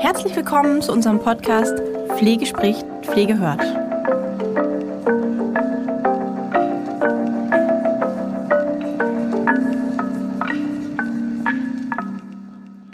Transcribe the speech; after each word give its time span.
Herzlich 0.00 0.34
willkommen 0.34 0.80
zu 0.80 0.92
unserem 0.92 1.18
Podcast 1.18 1.78
Pflege 2.16 2.46
spricht, 2.46 2.86
Pflege 3.02 3.38
hört. 3.38 3.60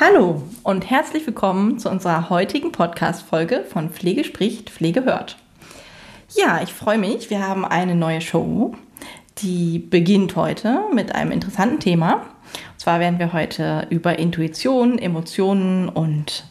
Hallo 0.01 0.43
und 0.65 0.91
herzlich 0.91 1.25
willkommen 1.25 1.79
zu 1.79 1.88
unserer 1.90 2.29
heutigen 2.29 2.72
Podcast-Folge 2.72 3.63
von 3.63 3.91
Pflege 3.91 4.25
spricht, 4.25 4.71
Pflege 4.71 5.04
hört. 5.04 5.37
Ja, 6.35 6.61
ich 6.61 6.75
freue 6.75 6.99
mich. 6.99 7.31
Wir 7.31 7.47
haben 7.47 7.65
eine 7.65 7.95
neue 7.95 8.21
Show, 8.21 8.75
die 9.38 9.79
beginnt 9.79 10.35
heute 10.35 10.81
mit 10.93 11.15
einem 11.15 11.31
interessanten 11.31 11.79
Thema. 11.79 12.15
Und 12.15 12.79
zwar 12.79 12.99
werden 12.99 13.21
wir 13.21 13.33
heute 13.33 13.87
über 13.91 14.19
Intuition, 14.19 14.99
Emotionen 14.99 15.88
und 15.88 16.47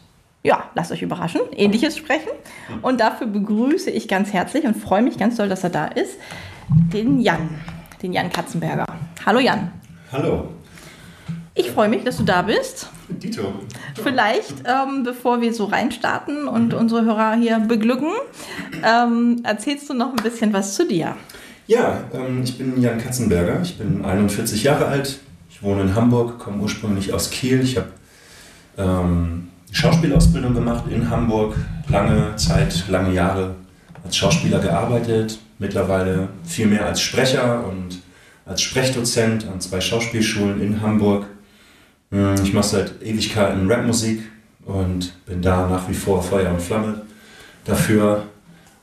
ja, 0.46 0.70
lasst 0.76 0.92
euch 0.92 1.02
überraschen, 1.02 1.40
ähnliches 1.56 1.96
sprechen. 1.96 2.30
Und 2.80 3.00
dafür 3.00 3.26
begrüße 3.26 3.90
ich 3.90 4.06
ganz 4.06 4.32
herzlich 4.32 4.64
und 4.64 4.76
freue 4.76 5.02
mich 5.02 5.18
ganz 5.18 5.36
doll, 5.36 5.48
dass 5.48 5.64
er 5.64 5.70
da 5.70 5.86
ist, 5.86 6.14
den 6.68 7.20
Jan, 7.20 7.48
den 8.00 8.12
Jan 8.12 8.30
Katzenberger. 8.30 8.86
Hallo 9.26 9.40
Jan. 9.40 9.72
Hallo. 10.12 10.48
Ich 11.54 11.70
freue 11.70 11.88
mich, 11.88 12.04
dass 12.04 12.18
du 12.18 12.22
da 12.22 12.42
bist. 12.42 12.90
Dito. 13.08 13.54
Vielleicht, 14.00 14.62
ähm, 14.66 15.02
bevor 15.02 15.40
wir 15.40 15.52
so 15.52 15.64
reinstarten 15.64 16.46
und 16.46 16.74
unsere 16.74 17.04
Hörer 17.04 17.34
hier 17.34 17.58
beglücken, 17.58 18.12
ähm, 18.84 19.40
erzählst 19.42 19.90
du 19.90 19.94
noch 19.94 20.10
ein 20.10 20.22
bisschen 20.22 20.52
was 20.52 20.74
zu 20.74 20.86
dir. 20.86 21.16
Ja, 21.66 22.04
ähm, 22.14 22.42
ich 22.44 22.56
bin 22.56 22.80
Jan 22.80 22.98
Katzenberger, 22.98 23.60
ich 23.62 23.78
bin 23.78 24.04
41 24.04 24.62
Jahre 24.62 24.86
alt, 24.86 25.18
ich 25.50 25.60
wohne 25.62 25.82
in 25.82 25.94
Hamburg, 25.96 26.38
komme 26.38 26.62
ursprünglich 26.62 27.12
aus 27.12 27.30
Kiel. 27.30 27.60
Ich 27.62 27.76
habe 27.76 27.88
ähm, 28.78 29.48
Schauspielausbildung 29.76 30.54
gemacht 30.54 30.84
in 30.88 31.10
Hamburg, 31.10 31.54
lange 31.88 32.34
Zeit, 32.36 32.84
lange 32.88 33.12
Jahre 33.12 33.56
als 34.02 34.16
Schauspieler 34.16 34.58
gearbeitet, 34.58 35.38
mittlerweile 35.58 36.28
viel 36.44 36.66
mehr 36.66 36.86
als 36.86 37.02
Sprecher 37.02 37.62
und 37.68 38.00
als 38.46 38.62
Sprechdozent 38.62 39.46
an 39.46 39.60
zwei 39.60 39.82
Schauspielschulen 39.82 40.62
in 40.62 40.80
Hamburg. 40.80 41.26
Hm, 42.10 42.36
ich 42.42 42.54
mache 42.54 42.68
seit 42.68 43.02
Ewigkeiten 43.02 43.70
Rapmusik 43.70 44.22
und 44.64 45.12
bin 45.26 45.42
da 45.42 45.68
nach 45.68 45.86
wie 45.90 45.94
vor 45.94 46.22
Feuer 46.22 46.52
und 46.52 46.62
Flamme 46.62 47.02
dafür. 47.66 48.22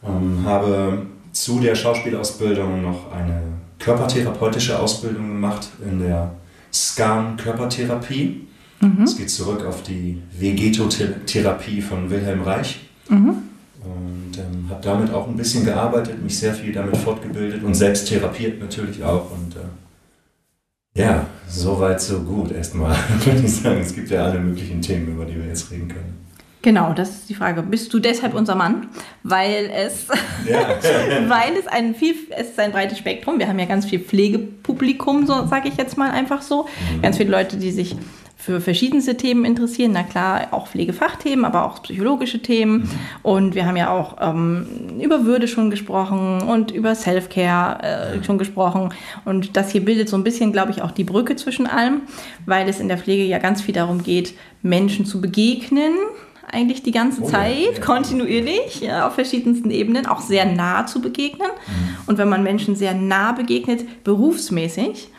Ähm, 0.08 0.44
habe 0.46 1.08
zu 1.32 1.60
der 1.60 1.74
Schauspielausbildung 1.74 2.84
noch 2.84 3.12
eine 3.12 3.42
körpertherapeutische 3.80 4.78
Ausbildung 4.78 5.28
gemacht 5.30 5.70
in 5.84 6.02
der 6.02 6.30
Scan 6.72 7.36
Körpertherapie. 7.36 8.48
Mhm. 8.84 9.04
Es 9.04 9.18
geht 9.18 9.30
zurück 9.30 9.66
auf 9.66 9.84
die 9.84 10.22
Vegetotherapie 10.38 11.82
von 11.82 12.10
Wilhelm 12.10 12.42
Reich. 12.42 12.82
Mhm. 13.10 13.38
Und 13.84 14.38
ähm, 14.38 14.70
habe 14.70 14.82
damit 14.82 15.12
auch 15.12 15.28
ein 15.28 15.36
bisschen 15.36 15.66
gearbeitet, 15.66 16.22
mich 16.24 16.38
sehr 16.38 16.54
viel 16.54 16.72
damit 16.72 16.96
fortgebildet 16.98 17.64
und 17.64 17.74
selbst 17.74 18.08
therapiert 18.08 18.60
natürlich 18.60 19.04
auch. 19.04 19.32
Und 19.32 19.56
äh, 19.56 21.02
ja, 21.02 21.26
soweit 21.48 22.00
so 22.02 22.20
gut 22.20 22.52
erstmal, 22.52 22.96
würde 23.26 23.42
ich 23.46 23.56
sagen. 23.56 23.82
Es 23.82 23.94
gibt 23.94 24.10
ja 24.10 24.26
alle 24.26 24.40
möglichen 24.40 24.82
Themen, 24.82 25.08
über 25.10 25.26
die 25.26 25.36
wir 25.36 25.48
jetzt 25.48 25.72
reden 25.72 25.88
können. 25.88 26.24
Genau, 26.62 26.94
das 26.94 27.10
ist 27.10 27.30
die 27.30 27.36
Frage. 27.36 27.62
Bist 27.62 27.94
du 27.94 28.00
deshalb 28.00 28.34
unser 28.34 28.56
Mann? 28.56 28.88
Weil 29.24 29.70
es, 29.76 30.08
ja. 30.50 30.60
weil 31.28 31.58
es 31.60 31.68
ein 31.68 31.94
viel, 31.94 32.16
es 32.30 32.52
ist 32.52 32.60
ein 32.60 32.72
breites 32.72 32.98
Spektrum. 32.98 33.38
Wir 33.38 33.50
haben 33.50 33.60
ja 33.60 33.66
ganz 33.66 33.86
viel 33.86 34.00
Pflegepublikum, 34.00 35.28
so 35.28 35.46
sage 35.46 35.68
ich 35.68 35.76
jetzt 35.76 35.98
mal 35.98 36.12
einfach 36.12 36.42
so. 36.42 36.64
Mhm. 36.96 37.02
Ganz 37.02 37.18
viele 37.18 37.32
Leute, 37.32 37.58
die 37.58 37.72
sich 37.72 37.98
für 38.44 38.60
verschiedenste 38.60 39.16
Themen 39.16 39.46
interessieren. 39.46 39.92
Na 39.94 40.04
klar, 40.04 40.48
auch 40.52 40.68
Pflegefachthemen, 40.68 41.46
aber 41.46 41.66
auch 41.66 41.82
psychologische 41.82 42.42
Themen. 42.42 42.80
Mhm. 42.80 42.90
Und 43.22 43.56
wir 43.56 43.66
haben 43.66 43.78
ja 43.78 43.90
auch 43.90 44.18
ähm, 44.20 45.00
über 45.02 45.24
Würde 45.24 45.48
schon 45.48 45.70
gesprochen 45.70 46.42
und 46.42 46.72
über 46.72 46.94
Self-Care 46.94 48.18
äh, 48.20 48.24
schon 48.24 48.38
gesprochen. 48.38 48.94
Und 49.24 49.56
das 49.56 49.72
hier 49.72 49.86
bildet 49.86 50.10
so 50.10 50.18
ein 50.18 50.26
bisschen, 50.26 50.52
glaube 50.52 50.72
ich, 50.72 50.82
auch 50.82 50.92
die 50.92 51.06
Brücke 51.06 51.38
zwischen 51.38 51.68
allem, 51.68 52.02
weil 52.46 52.68
es 52.68 52.82
in 52.82 52.90
der 52.90 52.98
Pflege 52.98 53.24
ja 53.24 53.38
ganz 53.38 53.62
viel 53.62 53.74
darum 53.74 54.04
geht, 54.04 54.34
Menschen 54.62 55.06
zu 55.06 55.22
begegnen 55.22 55.94
eigentlich 56.52 56.84
die 56.84 56.92
ganze 56.92 57.24
oh, 57.24 57.28
Zeit, 57.28 57.56
ja, 57.58 57.72
ja. 57.72 57.80
kontinuierlich, 57.80 58.82
ja, 58.82 59.08
auf 59.08 59.16
verschiedensten 59.16 59.72
Ebenen, 59.72 60.06
auch 60.06 60.22
sehr 60.22 60.46
nah 60.46 60.86
zu 60.86 61.02
begegnen. 61.02 61.48
Mhm. 61.48 61.98
Und 62.06 62.18
wenn 62.20 62.30
man 62.30 62.44
Menschen 62.44 62.76
sehr 62.76 62.94
nah 62.94 63.32
begegnet, 63.32 64.04
berufsmäßig, 64.04 65.10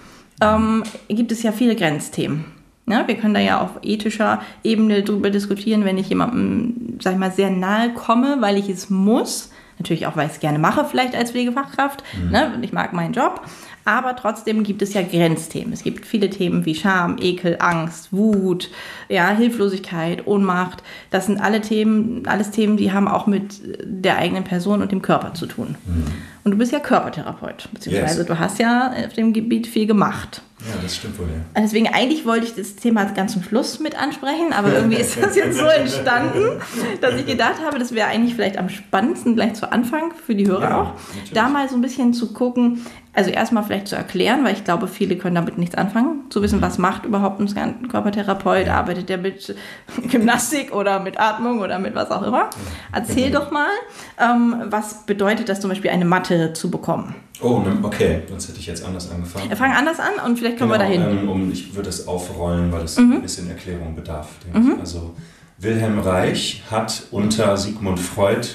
ähm, 0.41 0.85
gibt 1.09 1.33
es 1.33 1.43
ja 1.43 1.51
viele 1.51 1.75
Grenzthemen. 1.75 2.54
Ja, 2.87 3.09
wir 3.09 3.17
können 3.17 3.35
da 3.35 3.41
ja 3.41 3.61
auf 3.61 3.71
ethischer 3.83 4.43
Ebene 4.63 5.03
drüber 5.03 5.31
diskutieren, 5.31 5.85
wenn 5.85 5.97
ich 5.97 6.09
jemandem, 6.11 6.99
sag 7.01 7.15
ich 7.15 7.19
mal, 7.19 7.33
sehr 7.33 7.51
nahe 7.51 7.95
komme, 7.95 8.37
weil 8.41 8.59
ich 8.59 8.69
es 8.69 8.91
muss. 8.91 9.51
Natürlich 9.79 10.07
auch, 10.07 10.17
weil 10.17 10.27
ich 10.27 10.35
es 10.35 10.41
gerne 10.41 10.59
mache, 10.59 10.85
vielleicht 10.85 11.17
als 11.17 11.31
Pflegefachkraft. 11.31 12.05
Mhm. 12.23 12.31
Ne? 12.31 12.59
Ich 12.63 12.73
mag 12.73 12.93
meinen 12.93 13.13
Job. 13.13 13.41
Aber 13.85 14.17
trotzdem 14.17 14.63
gibt 14.63 14.81
es 14.81 14.95
ja 14.95 15.03
Grenzthemen. 15.03 15.73
Es 15.73 15.83
gibt 15.83 16.07
viele 16.07 16.31
Themen 16.31 16.65
wie 16.65 16.75
Scham, 16.75 17.17
Ekel, 17.21 17.57
Angst, 17.61 18.13
Wut, 18.13 18.71
ja, 19.09 19.31
Hilflosigkeit, 19.31 20.27
Ohnmacht. 20.27 20.83
Das 21.11 21.27
sind 21.27 21.39
alle 21.39 21.61
Themen, 21.61 22.27
alles 22.27 22.51
Themen, 22.51 22.77
die 22.77 22.93
haben 22.93 23.09
auch 23.09 23.27
mit 23.27 23.61
der 23.85 24.17
eigenen 24.17 24.45
Person 24.45 24.81
und 24.81 24.91
dem 24.91 25.03
Körper 25.03 25.35
zu 25.35 25.47
tun. 25.47 25.77
Mhm. 25.85 26.05
Und 26.45 26.51
du 26.53 26.59
bist 26.59 26.73
ja 26.73 26.79
Körpertherapeut, 26.79 27.69
beziehungsweise 27.73 28.19
yes. 28.19 28.27
du 28.27 28.39
hast 28.39 28.59
ja 28.59 28.93
auf 29.07 29.15
dem 29.15 29.33
Gebiet 29.33 29.67
viel 29.67 29.87
gemacht. 29.87 30.43
Ja, 30.61 30.77
das 30.83 30.97
stimmt 30.97 31.19
wohl, 31.19 31.27
ja. 31.27 31.63
Deswegen, 31.63 31.89
eigentlich 31.89 32.25
wollte 32.25 32.47
ich 32.47 32.55
das 32.55 32.77
Thema 32.77 33.05
ganz 33.07 33.33
zum 33.33 33.43
Schluss 33.43 33.81
mit 33.81 34.01
ansprechen, 34.01 34.53
aber 34.55 34.73
irgendwie 34.73 34.97
ist 34.97 35.21
das 35.21 35.37
jetzt 35.37 35.59
so 35.59 35.67
entstanden, 35.67 36.61
dass 37.03 37.15
ich 37.17 37.27
gedacht 37.27 37.57
habe, 37.65 37.79
das 37.79 37.93
wäre 37.93 38.09
eigentlich 38.09 38.35
vielleicht 38.35 38.57
am 38.57 38.71
spannendsten 38.71 39.35
gleich 39.35 39.55
zu 39.55 39.71
Anfang 39.71 40.13
für 40.15 40.35
die 40.35 40.47
Hörer 40.47 40.63
ja, 40.63 40.81
auch, 40.81 40.93
natürlich. 41.09 41.33
da 41.33 41.49
mal 41.49 41.69
so 41.69 41.75
ein 41.75 41.83
bisschen 41.83 42.15
zu 42.15 42.33
gucken, 42.33 42.87
also 43.15 43.31
erstmal 43.31 43.63
vielleicht 43.63 43.89
zu 43.89 43.97
erklären, 43.97 44.45
weil 44.45 44.55
ich 44.55 44.65
glaube, 44.65 44.89
viele 44.89 45.17
können 45.17 45.37
damit 45.37 45.57
nichts 45.57 45.75
anfangen, 45.75 46.25
zu 46.31 46.43
wissen, 46.43 46.61
was 46.61 46.79
macht 46.79 47.05
überhaupt 47.05 47.41
ein 47.41 47.89
Körpertherapeut, 47.89 48.69
arbeitet 48.69 49.09
der 49.09 49.19
mit 49.19 49.55
Gymnastik 50.11 50.75
oder 50.75 51.01
mit 51.01 51.21
Atmung 51.21 51.61
oder 51.61 51.79
mit 51.79 51.95
was 51.95 52.11
auch 52.11 52.23
immer. 52.23 52.51
Erzähl 52.93 53.31
doch 53.31 53.51
mal, 53.51 53.71
ähm, 54.19 54.57
was 54.67 55.07
bedeutet 55.07 55.49
das 55.49 55.61
zum 55.61 55.71
Beispiel, 55.71 55.91
eine 55.91 56.05
Matte 56.05 56.53
zu 56.53 56.71
bekommen? 56.71 57.15
Oh, 57.41 57.61
ne, 57.61 57.77
okay, 57.83 58.23
sonst 58.29 58.49
hätte 58.49 58.59
ich 58.59 58.67
jetzt 58.67 58.85
anders 58.85 59.11
angefangen. 59.11 59.49
Wir 59.49 59.57
fangen 59.57 59.75
anders 59.75 59.99
an 60.01 60.25
und 60.25 60.39
vielleicht 60.39 60.59
kommen 60.59 60.73
genau, 60.73 60.85
wir 60.85 60.97
dahin. 60.99 61.19
Ähm, 61.21 61.29
um, 61.29 61.53
ich 61.53 61.75
würde 61.75 61.89
es 61.89 62.07
aufrollen, 62.09 62.73
weil 62.73 62.85
es 62.85 62.97
mhm. 62.97 63.15
ein 63.15 63.23
bisschen 63.23 63.49
Erklärung 63.49 63.95
bedarf. 63.95 64.29
Mhm. 64.53 64.77
Also 64.81 65.15
Wilhelm 65.59 65.99
Reich 66.01 66.63
hat 66.71 67.05
unter 67.11 67.57
Sigmund 67.57 68.01
Freud 68.01 68.47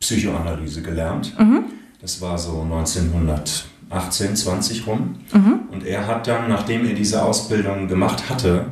Psychoanalyse 0.00 0.82
gelernt. 0.82 1.38
Mhm. 1.38 1.64
Das 2.00 2.20
war 2.20 2.36
so 2.36 2.64
1918, 3.92 4.36
20 4.36 4.86
rum. 4.86 5.16
Mhm. 5.32 5.60
Und 5.70 5.86
er 5.86 6.06
hat 6.06 6.26
dann, 6.26 6.48
nachdem 6.48 6.86
er 6.86 6.94
diese 6.94 7.22
Ausbildung 7.22 7.88
gemacht 7.88 8.30
hatte, 8.30 8.66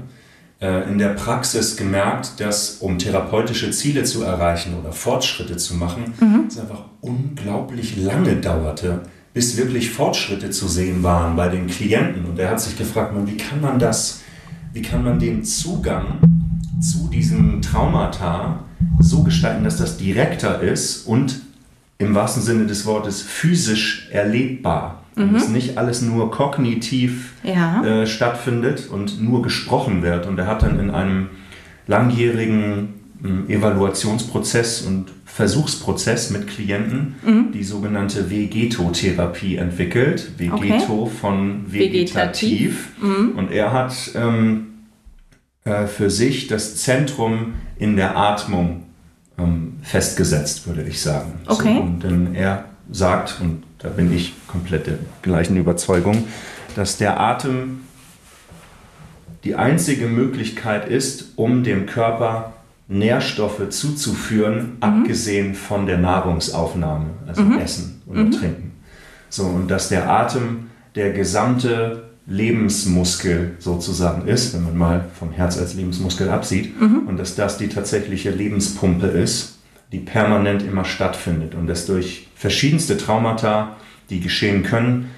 äh, 0.60 0.90
in 0.90 0.98
der 0.98 1.10
Praxis 1.10 1.76
gemerkt, 1.76 2.40
dass 2.40 2.76
um 2.76 2.98
therapeutische 2.98 3.70
Ziele 3.70 4.04
zu 4.04 4.22
erreichen 4.22 4.74
oder 4.78 4.92
Fortschritte 4.92 5.56
zu 5.56 5.74
machen, 5.74 6.14
mhm. 6.20 6.44
es 6.48 6.58
einfach 6.58 6.84
unglaublich 7.00 7.96
lange 7.96 8.36
dauerte, 8.36 9.02
bis 9.34 9.56
wirklich 9.56 9.90
Fortschritte 9.90 10.50
zu 10.50 10.68
sehen 10.68 11.02
waren 11.02 11.36
bei 11.36 11.48
den 11.48 11.66
Klienten. 11.66 12.24
Und 12.24 12.38
er 12.38 12.50
hat 12.50 12.60
sich 12.60 12.76
gefragt, 12.76 13.14
wie 13.26 13.36
kann 13.36 13.60
man 13.60 13.78
das, 13.78 14.20
wie 14.72 14.82
kann 14.82 15.04
man 15.04 15.18
den 15.18 15.44
Zugang 15.44 16.18
zu 16.80 17.08
diesem 17.08 17.60
Traumata 17.60 18.64
so 18.98 19.22
gestalten, 19.22 19.64
dass 19.64 19.76
das 19.76 19.98
direkter 19.98 20.60
ist 20.60 21.06
und 21.06 21.40
im 21.98 22.14
wahrsten 22.14 22.42
Sinne 22.42 22.66
des 22.66 22.86
Wortes 22.86 23.20
physisch 23.20 24.08
erlebbar. 24.10 24.99
Mhm. 25.16 25.34
Dass 25.34 25.48
nicht 25.48 25.76
alles 25.76 26.02
nur 26.02 26.30
kognitiv 26.30 27.32
ja. 27.42 27.84
äh, 27.84 28.06
stattfindet 28.06 28.88
und 28.88 29.20
nur 29.20 29.42
gesprochen 29.42 30.02
wird. 30.02 30.26
Und 30.26 30.38
er 30.38 30.46
hat 30.46 30.62
dann 30.62 30.78
in 30.78 30.90
einem 30.90 31.30
langjährigen 31.86 33.00
Evaluationsprozess 33.48 34.82
und 34.82 35.12
Versuchsprozess 35.26 36.30
mit 36.30 36.48
Klienten 36.48 37.16
mhm. 37.24 37.52
die 37.52 37.64
sogenannte 37.64 38.30
Vegetotherapie 38.30 39.56
entwickelt. 39.56 40.32
Vegeto 40.38 41.02
okay. 41.02 41.10
von 41.20 41.72
vegetativ. 41.72 42.88
vegetativ. 42.88 42.88
Mhm. 43.02 43.32
Und 43.36 43.52
er 43.52 43.72
hat 43.72 43.94
ähm, 44.14 44.66
äh, 45.64 45.86
für 45.86 46.10
sich 46.10 46.46
das 46.46 46.76
Zentrum 46.76 47.54
in 47.78 47.96
der 47.96 48.16
Atmung 48.16 48.84
ähm, 49.38 49.74
festgesetzt, 49.82 50.66
würde 50.66 50.82
ich 50.82 51.00
sagen. 51.00 51.40
Okay. 51.46 51.74
So, 51.74 51.82
und 51.82 52.02
denn 52.02 52.34
er 52.34 52.64
sagt, 52.90 53.40
und 53.40 53.62
da 53.82 53.88
bin 53.88 54.12
ich 54.12 54.34
komplett 54.46 54.86
der 54.86 54.98
gleichen 55.22 55.56
Überzeugung, 55.56 56.24
dass 56.76 56.98
der 56.98 57.18
Atem 57.18 57.80
die 59.44 59.54
einzige 59.54 60.06
Möglichkeit 60.06 60.88
ist, 60.88 61.32
um 61.36 61.64
dem 61.64 61.86
Körper 61.86 62.52
Nährstoffe 62.88 63.68
zuzuführen, 63.70 64.56
mhm. 64.56 64.76
abgesehen 64.80 65.54
von 65.54 65.86
der 65.86 65.98
Nahrungsaufnahme, 65.98 67.06
also 67.26 67.42
mhm. 67.42 67.58
Essen 67.58 68.02
oder 68.06 68.24
mhm. 68.24 68.32
Trinken. 68.32 68.72
So, 69.28 69.44
und 69.44 69.70
dass 69.70 69.88
der 69.88 70.10
Atem 70.10 70.70
der 70.96 71.12
gesamte 71.12 72.10
Lebensmuskel 72.26 73.52
sozusagen 73.58 74.28
ist, 74.28 74.54
wenn 74.54 74.64
man 74.64 74.76
mal 74.76 75.04
vom 75.18 75.30
Herz 75.30 75.56
als 75.56 75.74
Lebensmuskel 75.74 76.28
absieht, 76.28 76.78
mhm. 76.80 77.04
und 77.06 77.16
dass 77.16 77.36
das 77.36 77.58
die 77.58 77.68
tatsächliche 77.68 78.30
Lebenspumpe 78.30 79.06
ist, 79.06 79.59
die 79.92 79.98
permanent 79.98 80.62
immer 80.62 80.84
stattfindet 80.84 81.54
und 81.54 81.66
dass 81.66 81.86
durch 81.86 82.28
verschiedenste 82.34 82.96
Traumata, 82.96 83.76
die 84.08 84.20
geschehen 84.20 84.62
können, 84.62 85.10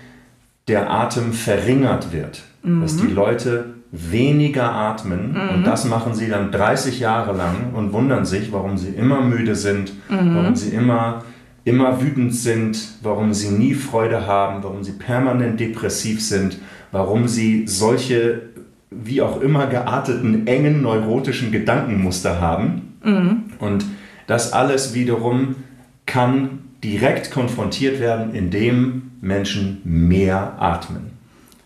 der 0.69 0.91
Atem 0.91 1.33
verringert 1.33 2.13
wird, 2.13 2.43
mhm. 2.63 2.81
dass 2.81 2.97
die 2.97 3.09
Leute 3.09 3.75
weniger 3.91 4.73
atmen 4.73 5.33
mhm. 5.33 5.49
und 5.55 5.67
das 5.67 5.85
machen 5.85 6.15
sie 6.15 6.29
dann 6.29 6.51
30 6.51 7.01
Jahre 7.01 7.37
lang 7.37 7.75
und 7.75 7.93
wundern 7.93 8.25
sich, 8.25 8.53
warum 8.53 8.79
sie 8.79 8.89
immer 8.89 9.21
müde 9.21 9.55
sind, 9.55 9.93
mhm. 10.09 10.37
warum 10.37 10.57
sie 10.57 10.71
immer 10.71 11.25
immer 11.65 12.03
wütend 12.03 12.35
sind, 12.35 12.77
warum 13.03 13.33
sie 13.33 13.51
nie 13.51 13.75
Freude 13.75 14.27
haben, 14.27 14.65
warum 14.65 14.83
sie 14.83 14.93
permanent 14.93 15.61
depressiv 15.61 16.21
sind, 16.21 16.59
warum 16.91 17.29
sie 17.29 17.69
solche 17.69 18.43
wie 18.91 19.23
auch 19.23 19.41
immer 19.41 19.67
gearteten, 19.67 20.47
engen 20.47 20.83
neurotischen 20.83 21.51
Gedankenmuster 21.51 22.41
haben. 22.41 22.97
Mhm. 23.05 23.45
Und 23.59 23.85
das 24.27 24.53
alles 24.53 24.95
wiederum 24.95 25.57
kann 26.07 26.61
direkt 26.83 27.31
konfrontiert 27.31 28.01
werden, 28.01 28.35
indem 28.35 29.13
Menschen 29.21 29.81
mehr 29.85 30.57
atmen. 30.59 31.13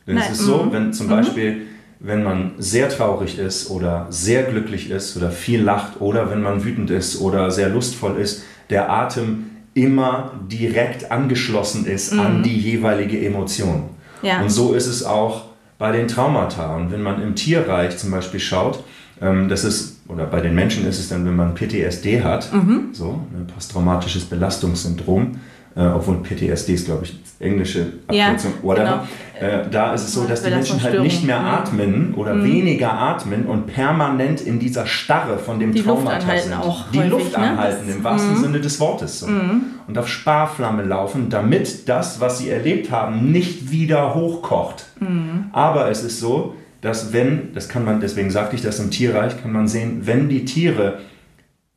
Denn 0.07 0.19
es 0.19 0.31
ist 0.31 0.41
so, 0.41 0.65
mhm. 0.65 0.73
wenn 0.73 0.93
zum 0.93 1.07
mhm. 1.07 1.11
Beispiel, 1.11 1.63
wenn 2.01 2.23
man 2.23 2.53
sehr 2.59 2.89
traurig 2.89 3.39
ist 3.39 3.71
oder 3.71 4.07
sehr 4.11 4.45
glücklich 4.45 4.91
ist 4.91 5.17
oder 5.17 5.31
viel 5.31 5.63
lacht 5.63 6.01
oder 6.01 6.31
wenn 6.31 6.43
man 6.43 6.65
wütend 6.65 6.91
ist 6.91 7.21
oder 7.21 7.51
sehr 7.51 7.71
lustvoll 7.71 8.19
ist, 8.19 8.45
der 8.71 8.91
Atem 8.91 9.51
immer 9.75 10.33
direkt 10.51 11.11
angeschlossen 11.11 11.87
ist 11.87 12.13
mhm. 12.13 12.21
an 12.21 12.43
die 12.43 12.57
jeweilige 12.57 13.25
Emotion. 13.25 13.91
Ja. 14.23 14.41
Und 14.41 14.51
so 14.51 14.75
ist 14.75 14.87
es 14.87 15.05
auch 15.05 15.47
bei 15.79 15.93
den 15.93 16.09
Traumata. 16.09 16.75
Und 16.77 16.91
wenn 16.91 17.03
man 17.03 17.23
im 17.23 17.35
Tierreich 17.35 17.99
zum 17.99 18.11
Beispiel 18.11 18.41
schaut, 18.41 18.83
ähm, 19.21 19.49
das 19.49 19.65
ist, 19.65 19.96
oder 20.09 20.27
bei 20.27 20.41
den 20.41 20.55
Menschen 20.55 20.87
ist 20.87 20.99
es 20.99 21.09
dann, 21.09 21.25
wenn 21.25 21.37
man 21.37 21.55
PTSD 21.55 22.23
hat, 22.23 22.53
mhm. 22.53 22.91
so, 22.93 23.21
ein 23.35 23.47
posttraumatisches 23.47 24.25
Belastungssyndrom, 24.25 25.37
äh, 25.75 25.87
obwohl 25.87 26.23
PTSD 26.23 26.75
ist, 26.75 26.87
glaube 26.87 27.05
ich, 27.05 27.19
englische 27.39 27.93
Abkürzung, 28.07 28.53
ja, 28.57 28.63
whatever. 28.63 29.07
Genau. 29.39 29.47
Äh, 29.47 29.69
da 29.71 29.93
ist 29.93 30.05
es 30.05 30.15
so, 30.15 30.25
dass 30.25 30.43
die 30.43 30.51
Menschen 30.51 30.83
halt 30.83 31.03
nicht 31.03 31.25
mehr 31.25 31.39
mhm. 31.39 31.47
atmen 31.47 32.15
oder 32.15 32.35
mhm. 32.35 32.45
weniger 32.45 32.93
atmen 32.95 33.45
und 33.45 33.67
permanent 33.67 34.41
in 34.41 34.59
dieser 34.59 34.87
Starre 34.87 35.39
von 35.39 35.61
dem 35.61 35.75
die 35.75 35.83
Traumata 35.83 36.33
Luft 36.33 36.45
sind. 36.45 36.55
Auch 36.55 36.91
die 36.91 36.99
häufig, 36.99 37.11
Luft 37.11 37.39
ne? 37.39 37.51
anhalten, 37.51 37.91
im 37.91 38.03
wahrsten 38.03 38.39
mhm. 38.39 38.43
Sinne 38.43 38.61
des 38.61 38.81
Wortes. 38.81 39.21
So. 39.21 39.27
Mhm. 39.27 39.63
Und 39.87 39.99
auf 39.99 40.09
Sparflamme 40.09 40.83
laufen, 40.83 41.29
damit 41.29 41.89
das, 41.89 42.21
was 42.21 42.39
sie 42.39 42.49
erlebt 42.49 42.91
haben, 42.91 43.31
nicht 43.31 43.71
wieder 43.71 44.15
hochkocht. 44.15 44.87
Mhm. 45.01 45.51
Aber 45.53 45.91
es 45.91 46.03
ist 46.03 46.21
so, 46.21 46.55
dass 46.81 47.13
wenn, 47.13 47.53
das 47.55 47.69
kann 47.69 47.85
man, 47.85 48.01
deswegen 48.01 48.31
sagte 48.31 48.57
ich 48.57 48.63
das 48.63 48.79
im 48.79 48.91
Tierreich, 48.91 49.41
kann 49.41 49.53
man 49.53 49.69
sehen, 49.69 50.03
wenn 50.05 50.29
die 50.29 50.45
Tiere 50.45 50.99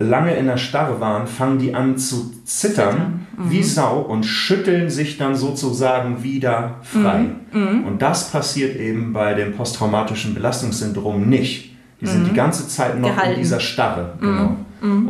lange 0.02 0.36
in 0.36 0.46
der 0.46 0.58
Starre 0.58 1.02
waren, 1.02 1.28
fangen 1.28 1.60
die 1.60 1.76
an 1.76 1.98
zu 1.98 2.34
zittern 2.46 3.28
mhm. 3.38 3.52
wie 3.52 3.64
Sau 3.64 4.00
und 4.00 4.26
schütteln 4.26 4.90
sich 4.90 5.18
dann 5.18 5.36
sozusagen 5.36 6.24
wieder 6.24 6.78
frei. 6.84 7.26
Mhm. 7.52 7.62
mhm. 7.62 7.84
Und 7.86 8.02
das 8.02 8.32
passiert 8.32 8.78
eben 8.78 9.12
bei 9.14 9.34
dem 9.34 9.54
posttraumatischen 9.54 10.34
Belastungssyndrom 10.34 11.28
nicht. 11.28 11.76
Die 12.00 12.08
sind 12.08 12.26
die 12.26 12.32
mhm. 12.32 12.36
ganze 12.36 12.68
Zeit 12.70 12.98
noch 12.98 13.10
Gehalten. 13.10 13.34
in 13.34 13.40
dieser 13.40 13.60
Starre. 13.60 14.14
Mhm. 14.22 14.26
Genau. 14.26 14.56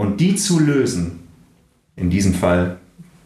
Und 0.02 0.20
die 0.20 0.36
zu 0.36 0.60
lösen, 0.60 1.20
in 1.96 2.10
diesem 2.10 2.34
Fall 2.34 2.78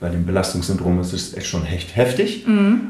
bei 0.02 0.10
dem 0.10 0.26
Belastungssyndrom 0.26 1.00
ist 1.00 1.14
es 1.14 1.34
echt 1.34 1.48
schon 1.48 1.66
echt 1.66 1.96
heftig, 1.96 2.46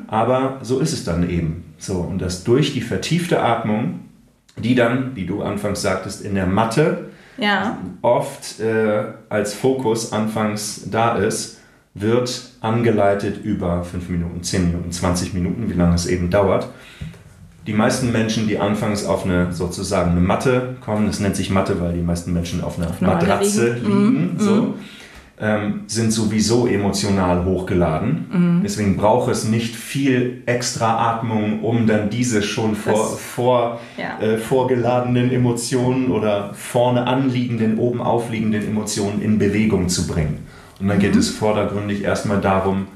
aber 0.07 0.57
so 0.63 0.79
ist 0.79 0.93
es 0.93 1.03
dann 1.03 1.29
eben. 1.29 1.63
So, 1.83 1.95
und 1.95 2.19
das 2.19 2.45
durch 2.45 2.71
die 2.73 2.79
vertiefte 2.79 3.41
Atmung, 3.41 3.99
die 4.55 4.73
dann, 4.73 5.17
wie 5.17 5.25
du 5.25 5.41
anfangs 5.41 5.81
sagtest, 5.81 6.23
in 6.23 6.33
der 6.33 6.45
Matte 6.45 7.09
ja. 7.37 7.77
oft 8.01 8.61
äh, 8.61 9.03
als 9.27 9.53
Fokus 9.53 10.13
anfangs 10.13 10.89
da 10.89 11.17
ist, 11.17 11.59
wird 11.93 12.51
angeleitet 12.61 13.43
über 13.43 13.83
5 13.83 14.07
Minuten, 14.07 14.41
10 14.41 14.67
Minuten, 14.67 14.91
20 14.93 15.33
Minuten, 15.33 15.69
wie 15.69 15.73
lange 15.73 15.95
es 15.95 16.05
eben 16.05 16.29
dauert. 16.29 16.69
Die 17.67 17.73
meisten 17.73 18.13
Menschen, 18.13 18.47
die 18.47 18.59
anfangs 18.59 19.05
auf 19.05 19.25
eine 19.25 19.51
sozusagen 19.51 20.11
eine 20.11 20.21
Matte 20.21 20.77
kommen, 20.79 21.07
das 21.07 21.19
nennt 21.19 21.35
sich 21.35 21.49
Matte, 21.49 21.81
weil 21.81 21.93
die 21.93 22.01
meisten 22.01 22.31
Menschen 22.31 22.63
auf 22.63 22.77
einer 22.77 22.89
auf 22.89 23.01
Matratze 23.01 23.73
liegen, 23.73 23.87
liegen 23.87 24.33
mhm. 24.35 24.39
so, 24.39 24.51
mhm 24.51 24.73
ähm, 25.43 25.81
sind 25.87 26.13
sowieso 26.13 26.67
emotional 26.67 27.43
hochgeladen. 27.43 28.27
Mhm. 28.31 28.61
Deswegen 28.63 28.95
braucht 28.95 29.29
es 29.29 29.43
nicht 29.43 29.75
viel 29.75 30.41
extra 30.45 31.11
Atmung, 31.11 31.63
um 31.63 31.85
dann 31.85 32.09
diese 32.09 32.41
schon 32.41 32.75
vor, 32.75 33.17
vor, 33.17 33.81
ja. 33.97 34.25
äh, 34.25 34.37
vorgeladenen 34.37 35.33
Emotionen 35.33 36.11
oder 36.11 36.53
vorne 36.53 37.07
anliegenden, 37.07 37.77
oben 37.77 38.01
aufliegenden 38.01 38.65
Emotionen 38.65 39.21
in 39.21 39.37
Bewegung 39.37 39.89
zu 39.89 40.07
bringen. 40.07 40.47
Und 40.79 40.87
dann 40.87 40.99
geht 40.99 41.13
mhm. 41.13 41.19
es 41.19 41.31
vordergründig 41.31 42.03
erstmal 42.03 42.39
darum, 42.39 42.87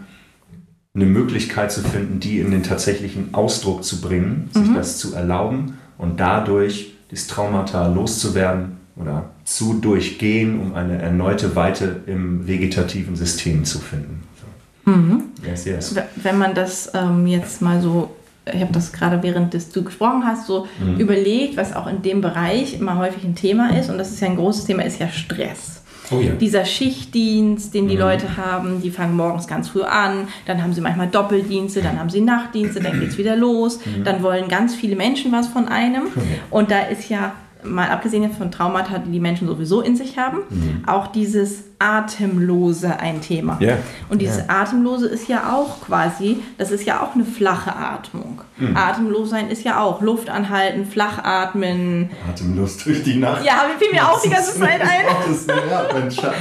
eine 0.96 1.06
Möglichkeit 1.06 1.74
zu 1.74 1.82
finden, 1.82 2.22
die 2.22 2.40
in 2.40 2.52
den 2.52 2.64
tatsächlichen 2.64 3.34
Ausdruck 3.34 3.84
zu 3.84 4.00
bringen, 4.00 4.50
sich 4.54 4.70
mhm. 4.70 4.76
das 4.76 4.98
zu 4.98 5.14
erlauben 5.14 5.80
und 5.98 6.22
dadurch 6.22 6.94
das 7.12 7.28
Traumata 7.28 7.88
loszuwerden 7.88 8.78
oder 8.96 9.32
zu 9.48 9.76
durchgehen, 9.76 10.60
um 10.60 10.76
eine 10.76 11.02
erneute 11.02 11.56
Weite 11.56 12.02
im 12.06 12.46
vegetativen 12.48 13.16
System 13.16 13.64
zu 13.64 13.80
finden. 13.80 14.24
So. 14.36 14.92
Mhm. 14.92 15.24
Yes, 15.48 15.64
yes. 15.64 15.96
Wenn 16.18 16.38
man 16.38 16.54
das 16.54 16.92
ähm, 16.94 17.26
jetzt 17.26 17.62
mal 17.62 17.82
so, 17.82 18.14
ich 18.46 18.60
habe 18.60 18.74
das 18.74 18.92
gerade 18.92 19.24
während 19.24 19.54
des, 19.54 19.70
du 19.70 19.86
gesprochen 19.86 20.26
hast, 20.26 20.48
so 20.48 20.68
mhm. 20.82 21.00
überlegt, 21.00 21.56
was 21.56 21.74
auch 21.74 21.88
in 21.88 22.02
dem 22.02 22.20
Bereich 22.20 22.74
immer 22.74 22.98
häufig 22.98 23.24
ein 23.24 23.36
Thema 23.36 23.74
ist, 23.80 23.90
und 23.90 23.98
das 23.98 24.12
ist 24.12 24.20
ja 24.20 24.28
ein 24.28 24.36
großes 24.36 24.66
Thema, 24.66 24.84
ist 24.84 25.00
ja 25.00 25.08
Stress. 25.08 25.82
Oh 26.12 26.20
ja. 26.20 26.34
Dieser 26.34 26.66
Schichtdienst, 26.66 27.74
den 27.74 27.88
die 27.88 27.96
mhm. 27.96 28.02
Leute 28.02 28.36
haben, 28.36 28.82
die 28.82 28.92
fangen 28.92 29.16
morgens 29.16 29.48
ganz 29.48 29.70
früh 29.70 29.84
an, 29.84 30.28
dann 30.46 30.62
haben 30.62 30.74
sie 30.74 30.82
manchmal 30.82 31.08
Doppeldienste, 31.08 31.82
dann 31.82 31.98
haben 31.98 32.10
sie 32.10 32.20
Nachtdienste, 32.20 32.82
dann 32.82 33.00
geht 33.00 33.12
es 33.12 33.18
wieder 33.18 33.38
los, 33.38 33.80
mhm. 33.86 34.04
dann 34.04 34.22
wollen 34.24 34.50
ganz 34.50 34.76
viele 34.76 34.98
Menschen 34.98 35.32
was 35.32 35.48
von 35.48 35.70
einem. 35.70 36.08
Und 36.50 36.70
da 36.70 36.82
ist 36.82 37.08
ja 37.08 37.34
mal 37.70 37.90
abgesehen 37.90 38.32
von 38.32 38.52
Traumata, 38.52 39.00
die 39.00 39.12
die 39.12 39.20
Menschen 39.20 39.48
sowieso 39.48 39.82
in 39.82 39.96
sich 39.96 40.18
haben, 40.18 40.40
mhm. 40.50 40.84
auch 40.88 41.08
dieses 41.08 41.64
Atemlose 41.80 43.00
ein 43.00 43.22
Thema. 43.22 43.60
Yeah. 43.62 43.78
Und 44.10 44.22
dieses 44.22 44.38
yeah. 44.38 44.62
Atemlose 44.62 45.08
ist 45.08 45.28
ja 45.28 45.54
auch 45.54 45.82
quasi, 45.82 46.42
das 46.58 46.72
ist 46.72 46.86
ja 46.86 47.02
auch 47.02 47.14
eine 47.14 47.26
flache 47.26 47.76
Atmung. 47.76 48.42
Mhm. 48.58 48.76
Atemlos 48.76 49.30
sein 49.30 49.50
ist 49.50 49.64
ja 49.64 49.80
auch 49.80 50.02
Luft 50.02 50.30
anhalten, 50.30 50.86
flach 50.86 51.24
atmen. 51.24 52.10
Atemlos 52.28 52.78
durch 52.78 53.04
die 53.04 53.18
Nacht. 53.18 53.46
Ja, 53.46 53.66
fiel 53.78 53.92
mir 53.92 54.08
auch 54.08 54.20
die 54.20 54.30
ganze 54.30 54.60
Zeit 54.60 54.82
ein. 54.82 55.06
Das 55.06 55.38
ist, 55.38 55.50
ja, 55.50 56.34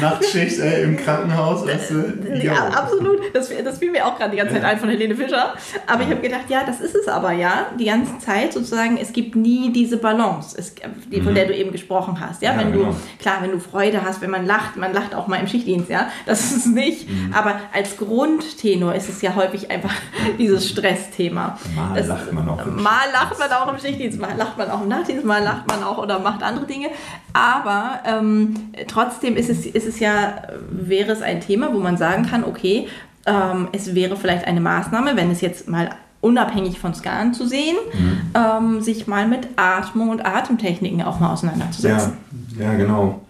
Nachtschicht 0.00 0.58
ey, 0.58 0.84
im 0.84 0.96
Krankenhaus. 0.96 1.66
Weißt 1.66 1.90
du, 1.90 2.42
ja, 2.42 2.68
absolut. 2.68 3.18
Das, 3.34 3.50
das 3.62 3.78
fiel 3.78 3.90
mir 3.90 4.06
auch 4.06 4.16
gerade 4.16 4.30
die 4.30 4.38
ganze 4.38 4.54
Zeit 4.54 4.64
ein 4.64 4.78
von 4.78 4.88
Helene 4.88 5.14
Fischer. 5.14 5.54
Aber 5.86 6.02
ich 6.02 6.08
habe 6.08 6.20
gedacht, 6.20 6.48
ja, 6.48 6.64
das 6.64 6.80
ist 6.80 6.94
es 6.94 7.06
aber 7.06 7.32
ja. 7.32 7.66
Die 7.78 7.84
ganze 7.84 8.18
Zeit 8.18 8.54
sozusagen, 8.54 8.96
es 8.96 9.12
gibt 9.12 9.36
nie 9.36 9.70
diese 9.70 9.98
Balance, 9.98 10.56
es, 10.58 10.74
die, 11.12 11.20
von 11.20 11.32
mhm. 11.32 11.36
der 11.36 11.46
du 11.46 11.54
eben 11.54 11.72
gesprochen 11.72 12.18
hast. 12.18 12.40
Ja, 12.40 12.52
ja 12.52 12.58
wenn 12.60 12.72
genau. 12.72 12.92
du, 12.92 12.96
klar, 13.20 13.38
wenn 13.42 13.50
du 13.50 13.60
Freude 13.60 14.02
hast, 14.02 14.22
wenn 14.22 14.30
man 14.30 14.46
lacht, 14.46 14.77
man 14.78 14.92
lacht 14.92 15.14
auch 15.14 15.26
mal 15.26 15.36
im 15.36 15.46
Schichtdienst, 15.46 15.90
ja, 15.90 16.08
das 16.26 16.44
ist 16.44 16.56
es 16.56 16.66
nicht. 16.66 17.08
Mhm. 17.08 17.32
Aber 17.32 17.56
als 17.72 17.96
Grundtenor 17.96 18.94
ist 18.94 19.08
es 19.08 19.22
ja 19.22 19.34
häufig 19.34 19.70
einfach 19.70 19.92
dieses 20.38 20.68
Stressthema. 20.68 21.58
Mal 21.74 21.94
das, 21.94 22.06
lacht 22.06 22.32
man 22.32 22.48
auch. 22.48 22.66
Im 22.66 22.82
mal 22.82 23.06
lacht 23.12 23.38
man 23.38 23.50
auch 23.50 23.72
im 23.72 23.78
Schichtdienst, 23.78 24.20
mal 24.20 24.36
lacht 24.36 24.58
man 24.58 24.70
auch 24.70 24.82
im 24.82 24.88
Nachtdienst, 24.88 25.24
mal 25.24 25.42
lacht 25.42 25.68
man 25.68 25.82
auch 25.82 25.98
oder 25.98 26.18
macht 26.18 26.42
andere 26.42 26.66
Dinge. 26.66 26.88
Aber 27.32 28.00
ähm, 28.04 28.54
trotzdem 28.86 29.36
ist 29.36 29.50
es, 29.50 29.66
ist 29.66 29.86
es 29.86 30.00
ja, 30.00 30.42
wäre 30.70 31.12
es 31.12 31.22
ein 31.22 31.40
Thema, 31.40 31.72
wo 31.72 31.78
man 31.78 31.96
sagen 31.96 32.26
kann, 32.26 32.44
okay, 32.44 32.88
ähm, 33.26 33.68
es 33.72 33.94
wäre 33.94 34.16
vielleicht 34.16 34.46
eine 34.46 34.60
Maßnahme, 34.60 35.16
wenn 35.16 35.30
es 35.30 35.40
jetzt 35.40 35.68
mal 35.68 35.90
unabhängig 36.20 36.78
von 36.78 36.94
Scan 36.94 37.32
zu 37.32 37.46
sehen, 37.46 37.76
mhm. 37.92 38.20
ähm, 38.34 38.80
sich 38.80 39.06
mal 39.06 39.28
mit 39.28 39.48
Atmung 39.56 40.10
und 40.10 40.26
Atemtechniken 40.26 41.02
auch 41.02 41.20
mal 41.20 41.32
auseinanderzusetzen. 41.32 42.14
Ja, 42.58 42.64
ja 42.64 42.74
genau. 42.74 43.20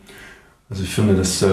Also 0.70 0.82
ich 0.82 0.90
finde, 0.90 1.14
dass 1.14 1.42
äh, 1.42 1.48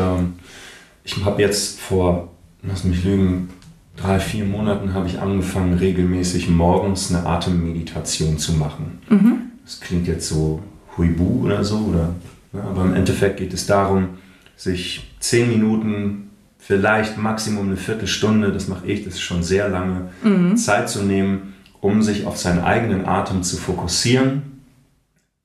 ich 1.04 1.24
habe 1.24 1.42
jetzt 1.42 1.80
vor, 1.80 2.32
lass 2.64 2.84
mich 2.84 3.04
lügen, 3.04 3.50
drei, 3.96 4.20
vier 4.20 4.46
Monaten 4.46 4.94
habe 4.94 5.08
ich 5.08 5.20
angefangen, 5.20 5.78
regelmäßig 5.78 6.50
morgens 6.50 7.14
eine 7.14 7.26
Atemmeditation 7.26 8.38
zu 8.38 8.54
machen. 8.54 9.00
Mhm. 9.10 9.38
Das 9.64 9.80
klingt 9.80 10.08
jetzt 10.08 10.28
so 10.28 10.62
Huibu 10.98 11.46
oder 11.46 11.64
so, 11.64 11.78
oder, 11.78 12.14
ja, 12.54 12.62
aber 12.62 12.84
im 12.84 12.94
Endeffekt 12.94 13.38
geht 13.38 13.54
es 13.54 13.66
darum, 13.66 14.10
sich 14.58 15.12
zehn 15.20 15.50
Minuten, 15.50 16.30
vielleicht 16.60 17.18
Maximum 17.18 17.68
eine 17.68 17.78
Viertelstunde, 17.78 18.52
das 18.52 18.68
mache 18.68 18.88
ich, 18.88 19.04
das 19.04 19.16
ist 19.16 19.22
schon 19.22 19.44
sehr 19.44 19.70
lange, 19.70 20.10
mhm. 20.24 20.58
Zeit 20.58 20.90
zu 20.90 21.04
nehmen, 21.04 21.54
um 21.82 22.02
sich 22.02 22.26
auf 22.26 22.38
seinen 22.38 22.64
eigenen 22.64 23.06
Atem 23.06 23.44
zu 23.44 23.58
fokussieren, 23.58 24.64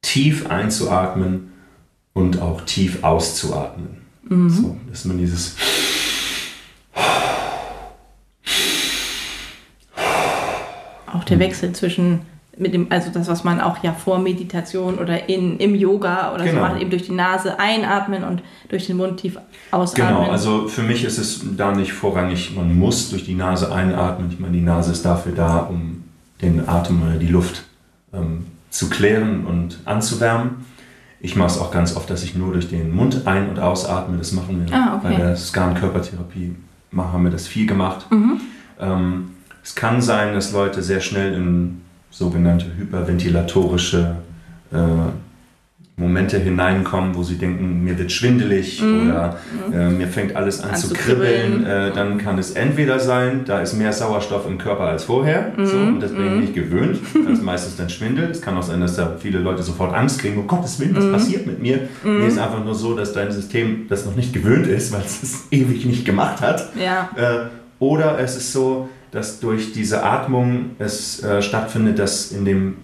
tief 0.02 0.48
einzuatmen 0.48 1.49
und 2.12 2.40
auch 2.40 2.62
tief 2.62 3.02
auszuatmen. 3.02 3.98
Mhm. 4.28 4.50
So, 4.50 4.76
dass 4.88 5.04
man 5.04 5.18
dieses 5.18 5.56
auch 11.12 11.24
der. 11.24 11.38
Wechsel 11.38 11.72
zwischen 11.72 12.20
mit 12.60 12.74
dem, 12.74 12.88
also 12.90 13.10
das, 13.10 13.26
was 13.28 13.42
man 13.42 13.60
auch 13.60 13.82
ja 13.82 13.92
vor 13.92 14.18
Meditation 14.18 14.98
oder 14.98 15.28
in, 15.28 15.58
im 15.58 15.74
Yoga 15.74 16.34
oder 16.34 16.44
genau. 16.44 16.56
so 16.56 16.60
macht, 16.60 16.80
eben 16.80 16.90
durch 16.90 17.04
die 17.04 17.12
Nase 17.12 17.58
einatmen 17.58 18.22
und 18.22 18.42
durch 18.68 18.86
den 18.86 18.98
Mund 18.98 19.18
tief 19.18 19.38
ausatmen. 19.70 20.08
Genau, 20.08 20.30
also 20.30 20.68
für 20.68 20.82
mich 20.82 21.04
ist 21.04 21.16
es 21.16 21.40
da 21.56 21.72
nicht 21.72 21.92
vorrangig, 21.92 22.54
man 22.54 22.78
muss 22.78 23.10
durch 23.10 23.24
die 23.24 23.34
Nase 23.34 23.72
einatmen. 23.72 24.30
Ich 24.30 24.38
meine, 24.38 24.52
die 24.52 24.62
Nase 24.62 24.92
ist 24.92 25.04
dafür 25.04 25.32
da, 25.32 25.58
um 25.58 26.04
den 26.42 26.68
Atem 26.68 27.02
oder 27.02 27.16
die 27.16 27.28
Luft 27.28 27.64
ähm, 28.12 28.46
zu 28.68 28.90
klären 28.90 29.46
und 29.46 29.78
anzuwärmen. 29.86 30.66
Ich 31.20 31.36
mache 31.36 31.48
es 31.48 31.58
auch 31.58 31.70
ganz 31.70 31.96
oft, 31.96 32.08
dass 32.08 32.22
ich 32.22 32.34
nur 32.34 32.52
durch 32.52 32.68
den 32.68 32.94
Mund 32.94 33.26
ein- 33.26 33.48
und 33.50 33.58
ausatme. 33.58 34.16
Das 34.16 34.32
machen 34.32 34.64
wir 34.66 34.74
ah, 34.74 34.96
okay. 34.96 35.08
bei 35.08 35.14
der 35.16 35.36
Scan-Körpertherapie, 35.36 36.56
haben 36.96 37.24
wir 37.24 37.30
das 37.30 37.46
viel 37.46 37.66
gemacht. 37.66 38.06
Mhm. 38.10 38.40
Ähm, 38.80 39.30
es 39.62 39.74
kann 39.74 40.00
sein, 40.00 40.34
dass 40.34 40.52
Leute 40.52 40.82
sehr 40.82 41.00
schnell 41.00 41.34
in 41.34 41.82
sogenannte 42.10 42.66
hyperventilatorische 42.76 44.16
äh, 44.72 44.76
Momente 46.00 46.38
hineinkommen, 46.38 47.14
wo 47.14 47.22
sie 47.22 47.36
denken, 47.36 47.84
mir 47.84 47.98
wird 47.98 48.10
schwindelig 48.10 48.82
mm. 48.82 49.10
oder. 49.10 49.38
Äh, 49.72 49.90
mir 49.90 50.08
fängt 50.08 50.34
alles 50.34 50.60
an, 50.60 50.70
an 50.70 50.76
zu 50.76 50.92
kribbeln, 50.94 51.64
äh, 51.64 51.92
dann 51.92 52.16
kann 52.18 52.38
es 52.38 52.52
entweder 52.52 52.98
sein, 52.98 53.42
da 53.44 53.60
ist 53.60 53.74
mehr 53.74 53.92
Sauerstoff 53.92 54.46
im 54.48 54.56
Körper 54.56 54.84
als 54.84 55.04
vorher, 55.04 55.52
mm. 55.56 55.64
so, 55.66 55.76
und 55.76 56.00
das 56.00 56.12
bin 56.12 56.24
ich 56.24 56.32
mhm. 56.32 56.40
nicht 56.40 56.54
gewöhnt, 56.54 56.98
das 57.24 57.34
ist 57.34 57.44
meistens 57.44 57.76
dann 57.76 57.90
Schwindel. 57.90 58.30
Es 58.30 58.40
kann 58.40 58.56
auch 58.56 58.62
sein, 58.62 58.80
dass 58.80 58.96
da 58.96 59.16
viele 59.20 59.38
Leute 59.38 59.62
sofort 59.62 59.94
Angst 59.94 60.20
kriegen, 60.20 60.40
oh 60.40 60.46
Gottes 60.46 60.80
Willen, 60.80 60.96
was 60.96 61.04
mhm. 61.04 61.12
passiert 61.12 61.46
mit 61.46 61.60
mir? 61.60 61.88
Mir 62.02 62.26
ist 62.26 62.38
einfach 62.38 62.64
nur 62.64 62.74
so, 62.74 62.96
dass 62.96 63.12
dein 63.12 63.30
System 63.30 63.86
das 63.88 64.06
noch 64.06 64.16
nicht 64.16 64.32
gewöhnt 64.32 64.66
ist, 64.66 64.92
weil 64.92 65.02
es 65.02 65.22
es 65.22 65.46
ewig 65.50 65.84
nicht 65.84 66.06
gemacht 66.06 66.40
hat. 66.40 66.70
Ja. 66.74 67.10
Äh, 67.16 67.48
oder 67.78 68.18
es 68.18 68.36
ist 68.36 68.52
so, 68.52 68.88
dass 69.10 69.40
durch 69.40 69.72
diese 69.72 70.02
Atmung 70.02 70.70
es 70.78 71.22
äh, 71.22 71.42
stattfindet, 71.42 71.98
dass 71.98 72.32
in 72.32 72.44
dem 72.44 72.76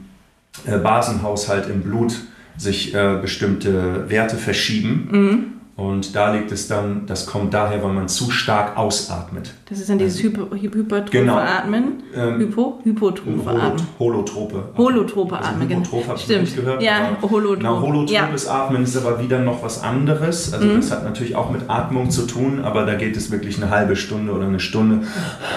äh, 0.67 0.79
Basenhaushalt 0.79 1.69
im 1.69 1.83
Blut 1.83 2.15
sich 2.57 2.95
äh, 2.95 3.19
bestimmte 3.21 4.09
Werte 4.09 4.37
verschieben. 4.37 5.09
Mhm. 5.11 5.57
Und 5.77 6.17
da 6.17 6.33
liegt 6.33 6.51
es 6.53 6.69
dann, 6.69 7.05
das 7.05 7.27
kommt 7.27 7.53
daher, 7.53 7.85
weil 7.85 7.93
man 7.93 8.09
zu 8.09 8.31
stark 8.31 8.79
ausatmet. 8.79 9.53
Das 9.69 9.79
ist 9.79 9.91
dann 9.91 9.99
dieses 9.99 10.25
also, 10.25 10.57
hypertrophe 10.57 11.11
genau. 11.11 11.37
Atmen. 11.37 12.03
Ähm, 12.15 12.39
Hypo, 12.39 12.81
hypotrophe 12.83 13.51
Atmen. 13.51 13.87
Holotrope. 13.99 14.65
Holotrope 14.75 15.37
also 15.37 15.51
Atmen, 15.51 15.71
also 15.77 15.93
Holotrope, 15.93 16.19
Stimmt. 16.19 16.57
Gehört, 16.57 16.83
ja, 16.83 17.19
holotrope. 17.21 17.63
Na, 17.63 17.79
holotropes 17.79 18.47
ja. 18.47 18.65
Atmen 18.65 18.85
ist 18.85 18.97
aber 18.97 19.23
wieder 19.23 19.41
noch 19.41 19.63
was 19.63 19.83
anderes. 19.83 20.55
Also 20.55 20.67
mhm. 20.67 20.77
das 20.77 20.91
hat 20.91 21.05
natürlich 21.05 21.37
auch 21.37 21.51
mit 21.51 21.69
Atmung 21.69 22.11
zu 22.11 22.23
tun, 22.23 22.61
aber 22.65 22.87
da 22.87 22.95
geht 22.95 23.15
es 23.15 23.31
wirklich 23.31 23.63
eine 23.63 23.69
halbe 23.69 23.97
Stunde 23.97 24.33
oder 24.33 24.47
eine 24.47 24.61
Stunde. 24.61 25.07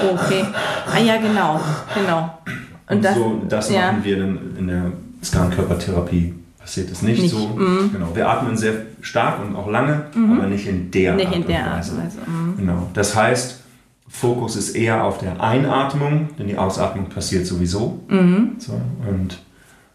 Okay. 0.04 0.44
Ah 0.94 1.00
ja, 1.00 1.16
genau. 1.16 1.62
genau. 1.96 2.40
Und, 2.90 2.98
Und 2.98 3.06
das, 3.06 3.16
so, 3.16 3.42
das 3.48 3.72
ja. 3.72 3.94
machen 3.94 4.04
wir 4.04 4.18
dann 4.18 4.40
in 4.58 4.68
der 4.68 4.92
Scan-Körpertherapie 5.24 6.34
passiert 6.70 6.92
es 6.92 7.02
nicht, 7.02 7.24
nicht. 7.24 7.32
so. 7.32 7.48
Mm. 7.48 7.90
Genau. 7.92 8.16
Wir 8.16 8.30
atmen 8.30 8.56
sehr 8.56 8.74
stark 9.02 9.40
und 9.44 9.56
auch 9.56 9.68
lange, 9.68 10.06
mm. 10.14 10.34
aber 10.34 10.46
nicht 10.46 10.68
in 10.68 10.92
der 10.92 11.16
nicht 11.16 11.26
Art 11.26 11.36
in 11.36 11.48
der 11.48 11.66
Art 11.66 11.90
und 11.90 11.98
Weise. 11.98 12.18
Mm. 12.20 12.58
Genau. 12.58 12.90
Das 12.94 13.16
heißt, 13.16 13.64
Fokus 14.08 14.56
ist 14.56 14.76
eher 14.76 15.04
auf 15.04 15.18
der 15.18 15.42
Einatmung, 15.42 16.30
denn 16.38 16.48
die 16.48 16.60
Ausatmung 16.60 17.10
passiert 17.10 17.48
sowieso. 17.48 18.04
Mhm. 18.08 18.56
So, 18.58 18.80
und 19.08 19.40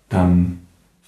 dann 0.09 0.61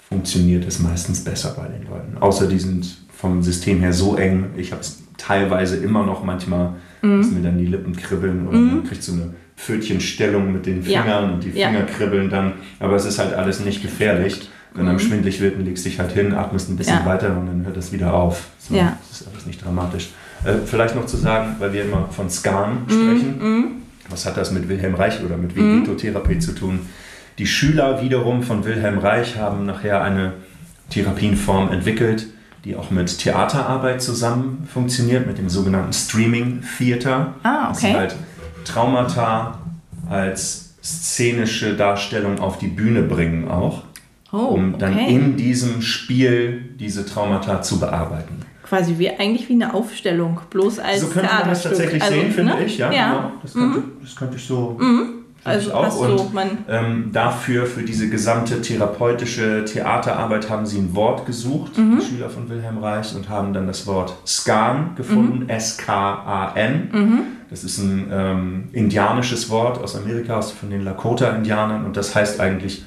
funktioniert 0.09 0.65
es 0.65 0.79
meistens 0.79 1.23
besser 1.23 1.53
bei 1.57 1.67
den 1.67 1.87
Leuten. 1.89 2.17
Außer 2.17 2.47
die 2.47 2.59
sind 2.59 2.97
vom 3.13 3.43
System 3.43 3.79
her 3.79 3.93
so 3.93 4.15
eng. 4.15 4.47
Ich 4.57 4.71
habe 4.71 4.81
es 4.81 5.03
teilweise 5.17 5.77
immer 5.77 6.05
noch 6.05 6.23
manchmal, 6.23 6.73
mhm. 7.01 7.21
dass 7.21 7.31
mir 7.31 7.41
dann 7.41 7.57
die 7.57 7.65
Lippen 7.65 7.95
kribbeln 7.95 8.47
oder 8.47 8.57
mhm. 8.57 8.67
man 8.67 8.83
kriegt 8.85 9.03
so 9.03 9.13
eine 9.13 9.33
Pfötchenstellung 9.55 10.51
mit 10.51 10.65
den 10.65 10.83
Fingern 10.83 11.07
ja. 11.07 11.29
und 11.29 11.43
die 11.43 11.51
Finger 11.51 11.79
ja. 11.79 11.85
kribbeln 11.85 12.29
dann. 12.29 12.53
Aber 12.79 12.95
es 12.95 13.05
ist 13.05 13.19
halt 13.19 13.33
alles 13.33 13.61
nicht 13.61 13.81
gefährlich. 13.81 14.49
Wenn 14.73 14.83
mhm. 14.83 14.89
einem 14.89 14.99
schwindlig 14.99 15.39
wird, 15.39 15.55
dann 15.55 15.65
legst 15.65 15.85
du 15.85 15.89
dich 15.89 15.99
halt 15.99 16.11
hin, 16.11 16.33
atmest 16.33 16.69
ein 16.69 16.77
bisschen 16.77 16.99
ja. 16.99 17.05
weiter 17.05 17.35
und 17.37 17.47
dann 17.47 17.65
hört 17.65 17.77
das 17.77 17.91
wieder 17.91 18.13
auf. 18.13 18.47
So, 18.59 18.75
ja. 18.75 18.97
Das 19.09 19.21
ist 19.21 19.27
alles 19.27 19.45
nicht 19.45 19.63
dramatisch. 19.63 20.09
Äh, 20.43 20.53
vielleicht 20.65 20.95
noch 20.95 21.05
zu 21.05 21.17
sagen, 21.17 21.55
weil 21.59 21.73
wir 21.73 21.85
immer 21.85 22.07
von 22.11 22.29
Scan 22.29 22.85
mhm. 22.87 22.89
sprechen, 22.89 23.39
mhm. 23.39 23.65
was 24.09 24.25
hat 24.25 24.37
das 24.37 24.51
mit 24.51 24.69
Wilhelm 24.69 24.95
Reich 24.95 25.23
oder 25.23 25.37
mit 25.37 25.55
mhm. 25.55 25.81
Vegetotherapie 25.81 26.39
zu 26.39 26.53
tun? 26.53 26.81
Die 27.37 27.47
Schüler 27.47 28.01
wiederum 28.01 28.43
von 28.43 28.65
Wilhelm 28.65 28.97
Reich 28.97 29.37
haben 29.37 29.65
nachher 29.65 30.01
eine 30.01 30.33
Therapienform 30.89 31.71
entwickelt, 31.71 32.27
die 32.65 32.75
auch 32.75 32.89
mit 32.89 33.19
Theaterarbeit 33.19 34.01
zusammen 34.01 34.67
funktioniert, 34.71 35.27
mit 35.27 35.37
dem 35.37 35.49
sogenannten 35.49 35.93
Streaming 35.93 36.63
Theater. 36.77 37.35
Ah, 37.43 37.71
okay. 37.71 37.91
Das 37.91 37.99
halt 37.99 38.15
Traumata 38.65 39.59
als 40.09 40.75
szenische 40.83 41.75
Darstellung 41.75 42.39
auf 42.39 42.57
die 42.57 42.67
Bühne 42.67 43.03
bringen 43.03 43.47
auch 43.47 43.83
oh, 44.31 44.37
um 44.37 44.77
dann 44.77 44.93
okay. 44.93 45.13
in 45.13 45.35
diesem 45.35 45.81
Spiel 45.81 46.69
diese 46.79 47.05
Traumata 47.05 47.61
zu 47.61 47.79
bearbeiten. 47.79 48.39
Quasi 48.63 48.97
wie 48.97 49.09
eigentlich 49.09 49.47
wie 49.47 49.53
eine 49.53 49.73
Aufstellung, 49.73 50.41
bloß 50.49 50.79
als 50.79 51.01
So 51.01 51.07
könnte 51.07 51.33
man 51.33 51.47
das 51.47 51.63
tatsächlich 51.63 52.01
also, 52.01 52.13
sehen, 52.13 52.31
finde 52.31 52.55
ne? 52.55 52.65
ich. 52.65 52.77
Ja, 52.77 52.91
ja. 52.91 53.07
Genau. 53.13 53.31
Das, 53.41 53.53
könnte, 53.53 53.79
mhm. 53.79 53.91
das 54.01 54.15
könnte 54.15 54.35
ich 54.35 54.45
so. 54.45 54.77
Mhm. 54.79 55.13
Also 55.47 55.73
auch. 55.73 55.99
Und 55.99 56.17
so, 56.17 56.31
ähm, 56.67 57.11
dafür, 57.13 57.65
für 57.65 57.83
diese 57.83 58.09
gesamte 58.09 58.61
therapeutische 58.61 59.63
Theaterarbeit 59.63 60.49
haben 60.49 60.65
sie 60.65 60.79
ein 60.79 60.93
Wort 60.93 61.25
gesucht, 61.25 61.77
mhm. 61.77 61.99
die 61.99 62.05
Schüler 62.05 62.29
von 62.29 62.49
Wilhelm 62.49 62.79
Reich, 62.79 63.15
und 63.15 63.29
haben 63.29 63.53
dann 63.53 63.67
das 63.67 63.87
Wort 63.87 64.13
Skan 64.25 64.95
gefunden, 64.95 65.43
mhm. 65.43 65.49
S-K-A-N. 65.49 66.89
Mhm. 66.91 67.19
Das 67.49 67.63
ist 67.63 67.77
ein 67.77 68.09
ähm, 68.11 68.63
indianisches 68.73 69.49
Wort 69.49 69.81
aus 69.81 69.95
Amerika, 69.95 70.37
aus, 70.37 70.51
von 70.51 70.69
den 70.69 70.83
Lakota-Indianern, 70.83 71.85
und 71.85 71.95
das 71.95 72.13
heißt 72.13 72.41
eigentlich 72.41 72.83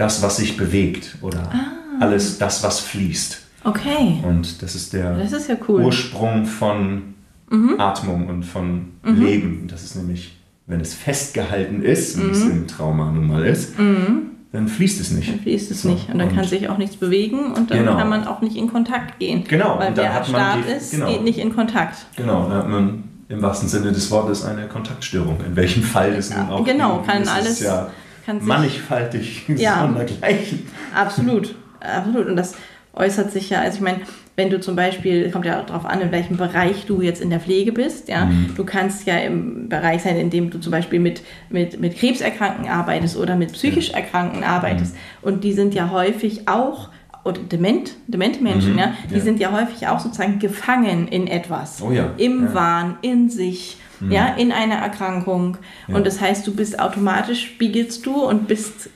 das, 0.00 0.22
was 0.22 0.38
sich 0.38 0.56
bewegt 0.56 1.18
oder 1.20 1.50
ah. 1.52 2.00
alles 2.00 2.38
das, 2.38 2.62
was 2.64 2.80
fließt. 2.80 3.38
Okay. 3.64 4.18
Und 4.22 4.62
das 4.62 4.74
ist 4.74 4.94
der 4.94 5.16
das 5.18 5.32
ist 5.32 5.48
ja 5.48 5.56
cool. 5.68 5.82
Ursprung 5.82 6.46
von 6.46 7.14
mhm. 7.50 7.78
Atmung 7.78 8.28
und 8.28 8.44
von 8.44 8.92
mhm. 9.02 9.22
Leben. 9.22 9.68
Das 9.68 9.84
ist 9.84 9.96
nämlich, 9.96 10.38
wenn 10.66 10.80
es 10.80 10.94
festgehalten 10.94 11.82
ist, 11.82 12.18
wie 12.18 12.24
mhm. 12.24 12.30
es 12.30 12.42
im 12.42 12.66
Trauma 12.66 13.10
nun 13.10 13.26
mal 13.26 13.44
ist, 13.44 13.78
mhm. 13.78 14.30
dann 14.52 14.68
fließt 14.68 15.02
es 15.02 15.10
nicht. 15.10 15.28
Dann 15.28 15.40
fließt 15.40 15.70
es 15.70 15.82
so. 15.82 15.90
nicht. 15.90 16.08
Und 16.08 16.18
dann 16.18 16.30
und 16.30 16.34
kann 16.34 16.46
sich 16.46 16.70
auch 16.70 16.78
nichts 16.78 16.96
bewegen 16.96 17.52
und 17.52 17.70
dann 17.70 17.80
genau. 17.80 17.98
kann 17.98 18.08
man 18.08 18.26
auch 18.26 18.40
nicht 18.40 18.56
in 18.56 18.72
Kontakt 18.72 19.18
gehen. 19.18 19.44
Genau. 19.46 19.78
Weil 19.78 19.94
wer 19.94 20.12
erstarrt 20.12 20.66
ist, 20.66 20.92
genau. 20.92 21.08
geht 21.08 21.24
nicht 21.24 21.38
in 21.38 21.54
Kontakt. 21.54 22.06
Genau, 22.16 22.48
da 22.48 22.56
hat 22.56 22.70
man 22.70 23.04
im 23.28 23.42
wahrsten 23.42 23.68
Sinne 23.68 23.92
des 23.92 24.10
Wortes 24.10 24.46
eine 24.46 24.66
Kontaktstörung. 24.66 25.36
In 25.46 25.54
welchem 25.56 25.82
Fall 25.82 26.14
es 26.14 26.34
nun 26.34 26.48
auch 26.48 26.64
Genau, 26.64 27.02
kann 27.06 27.28
alles. 27.28 27.60
Ja 27.60 27.90
kann 28.24 28.38
sich, 28.38 28.48
mannigfaltig 28.48 29.44
ja, 29.56 29.80
sondergleichen. 29.80 30.66
Absolut, 30.94 31.54
absolut. 31.80 32.26
Und 32.26 32.36
das 32.36 32.54
äußert 32.94 33.30
sich 33.32 33.50
ja, 33.50 33.60
also 33.60 33.76
ich 33.76 33.82
meine, 33.82 34.00
wenn 34.36 34.50
du 34.50 34.60
zum 34.60 34.74
Beispiel, 34.74 35.30
kommt 35.30 35.44
ja 35.44 35.62
darauf 35.62 35.84
an, 35.84 36.00
in 36.00 36.12
welchem 36.12 36.36
Bereich 36.36 36.86
du 36.86 37.02
jetzt 37.02 37.20
in 37.20 37.30
der 37.30 37.40
Pflege 37.40 37.72
bist, 37.72 38.08
ja, 38.08 38.24
mhm. 38.24 38.54
du 38.56 38.64
kannst 38.64 39.06
ja 39.06 39.18
im 39.18 39.68
Bereich 39.68 40.02
sein, 40.02 40.16
in 40.16 40.30
dem 40.30 40.50
du 40.50 40.58
zum 40.58 40.72
Beispiel 40.72 40.98
mit, 40.98 41.22
mit, 41.50 41.78
mit 41.78 41.96
Krebserkrankten 41.96 42.68
arbeitest 42.68 43.16
oder 43.16 43.36
mit 43.36 43.52
psychisch 43.52 43.90
Erkrankten 43.90 44.42
arbeitest 44.42 44.94
mhm. 44.94 45.28
und 45.28 45.44
die 45.44 45.52
sind 45.52 45.74
ja 45.74 45.90
häufig 45.90 46.48
auch 46.48 46.88
oder 47.24 47.40
dement, 47.40 47.92
demente 48.06 48.42
Menschen, 48.42 48.72
mhm. 48.72 48.78
ja, 48.78 48.94
die 49.10 49.16
ja. 49.16 49.20
sind 49.20 49.40
ja 49.40 49.52
häufig 49.52 49.86
auch 49.88 50.00
sozusagen 50.00 50.38
gefangen 50.38 51.08
in 51.08 51.26
etwas. 51.26 51.82
Oh 51.82 51.90
ja. 51.90 52.10
Im. 52.16 52.54
Wahn, 52.54 52.96
in 53.02 53.28
sich 53.28 53.76
mhm. 54.00 54.12
ja, 54.12 54.26
in 54.34 54.52
einer 54.52 54.76
Erkrankung. 54.76 55.58
Und 55.88 56.06
das 56.06 56.20
heißt, 56.20 56.46
du 56.46 56.54
bist 56.54 56.78
automatisch, 56.78 57.44
spiegelst 57.46 58.04
du 58.06 58.24
und 58.24 58.48
bist 58.48 58.90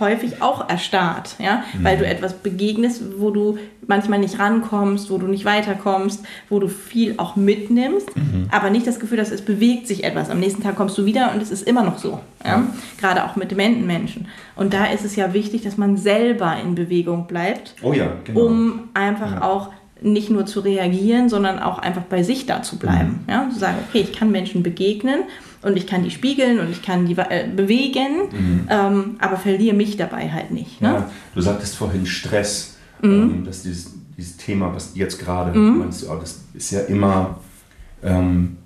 häufig 0.00 0.42
auch 0.42 0.68
erstarrt, 0.68 1.36
ja, 1.38 1.62
mhm. 1.72 1.84
weil 1.84 1.98
du 1.98 2.06
etwas 2.06 2.34
begegnest, 2.34 3.02
wo 3.18 3.30
du 3.30 3.58
manchmal 3.86 4.18
nicht 4.18 4.38
rankommst, 4.38 5.10
wo 5.10 5.18
du 5.18 5.26
nicht 5.26 5.44
weiterkommst, 5.44 6.24
wo 6.48 6.58
du 6.58 6.68
viel 6.68 7.14
auch 7.18 7.36
mitnimmst, 7.36 8.16
mhm. 8.16 8.48
aber 8.50 8.70
nicht 8.70 8.86
das 8.86 8.98
Gefühl 8.98 9.20
hast, 9.20 9.30
es 9.30 9.42
bewegt 9.42 9.86
sich 9.86 10.04
etwas. 10.04 10.30
Am 10.30 10.40
nächsten 10.40 10.62
Tag 10.62 10.76
kommst 10.76 10.96
du 10.98 11.04
wieder 11.04 11.32
und 11.32 11.42
es 11.42 11.50
ist 11.50 11.66
immer 11.66 11.82
noch 11.82 11.98
so, 11.98 12.20
ja? 12.44 12.50
ja. 12.50 12.66
gerade 13.00 13.24
auch 13.24 13.36
mit 13.36 13.50
dementen 13.50 13.86
Menschen. 13.86 14.28
Und 14.56 14.72
da 14.72 14.86
ist 14.86 15.04
es 15.04 15.16
ja 15.16 15.32
wichtig, 15.34 15.62
dass 15.62 15.76
man 15.76 15.96
selber 15.96 16.56
in 16.62 16.74
Bewegung 16.74 17.26
bleibt, 17.26 17.74
oh 17.82 17.92
ja, 17.92 18.12
genau. 18.24 18.40
um 18.40 18.88
einfach 18.94 19.32
ja. 19.32 19.42
auch 19.42 19.70
nicht 20.00 20.28
nur 20.28 20.44
zu 20.44 20.60
reagieren, 20.60 21.28
sondern 21.28 21.58
auch 21.58 21.78
einfach 21.78 22.02
bei 22.02 22.22
sich 22.22 22.46
da 22.46 22.62
zu 22.62 22.78
bleiben. 22.78 23.20
Mhm. 23.26 23.32
Ja? 23.32 23.48
Zu 23.50 23.58
sagen, 23.58 23.78
okay, 23.88 24.00
ich 24.00 24.12
kann 24.12 24.30
Menschen 24.30 24.62
begegnen 24.62 25.20
und 25.64 25.76
ich 25.76 25.86
kann 25.86 26.02
die 26.02 26.10
spiegeln 26.10 26.60
und 26.60 26.70
ich 26.70 26.82
kann 26.82 27.06
die 27.06 27.16
äh, 27.16 27.48
bewegen, 27.48 28.28
mhm. 28.30 28.68
ähm, 28.70 29.16
aber 29.18 29.36
verliere 29.36 29.74
mich 29.74 29.96
dabei 29.96 30.30
halt 30.30 30.50
nicht. 30.50 30.80
Ne? 30.80 30.88
Ja, 30.88 31.10
du 31.34 31.40
sagtest 31.40 31.76
vorhin 31.76 32.06
Stress, 32.06 32.76
mhm. 33.02 33.10
ähm, 33.10 33.44
dass 33.44 33.62
dieses, 33.62 33.92
dieses 34.16 34.36
Thema, 34.36 34.74
was 34.74 34.92
jetzt 34.94 35.18
gerade 35.18 35.58
mhm. 35.58 35.78
meinst, 35.78 36.08
oh, 36.08 36.16
das 36.20 36.42
ist 36.54 36.70
ja 36.70 36.80
immer 36.80 37.40
ähm, 38.02 38.58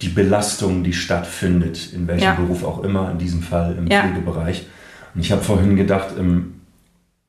die 0.00 0.08
Belastung, 0.08 0.82
die 0.82 0.92
stattfindet, 0.92 1.92
in 1.92 2.06
welchem 2.06 2.24
ja. 2.24 2.34
Beruf 2.34 2.64
auch 2.64 2.82
immer, 2.82 3.10
in 3.10 3.18
diesem 3.18 3.42
Fall 3.42 3.76
im 3.76 3.86
ja. 3.86 4.02
Pflegebereich. 4.02 4.66
Und 5.14 5.20
ich 5.20 5.32
habe 5.32 5.42
vorhin 5.42 5.76
gedacht, 5.76 6.16
im 6.18 6.54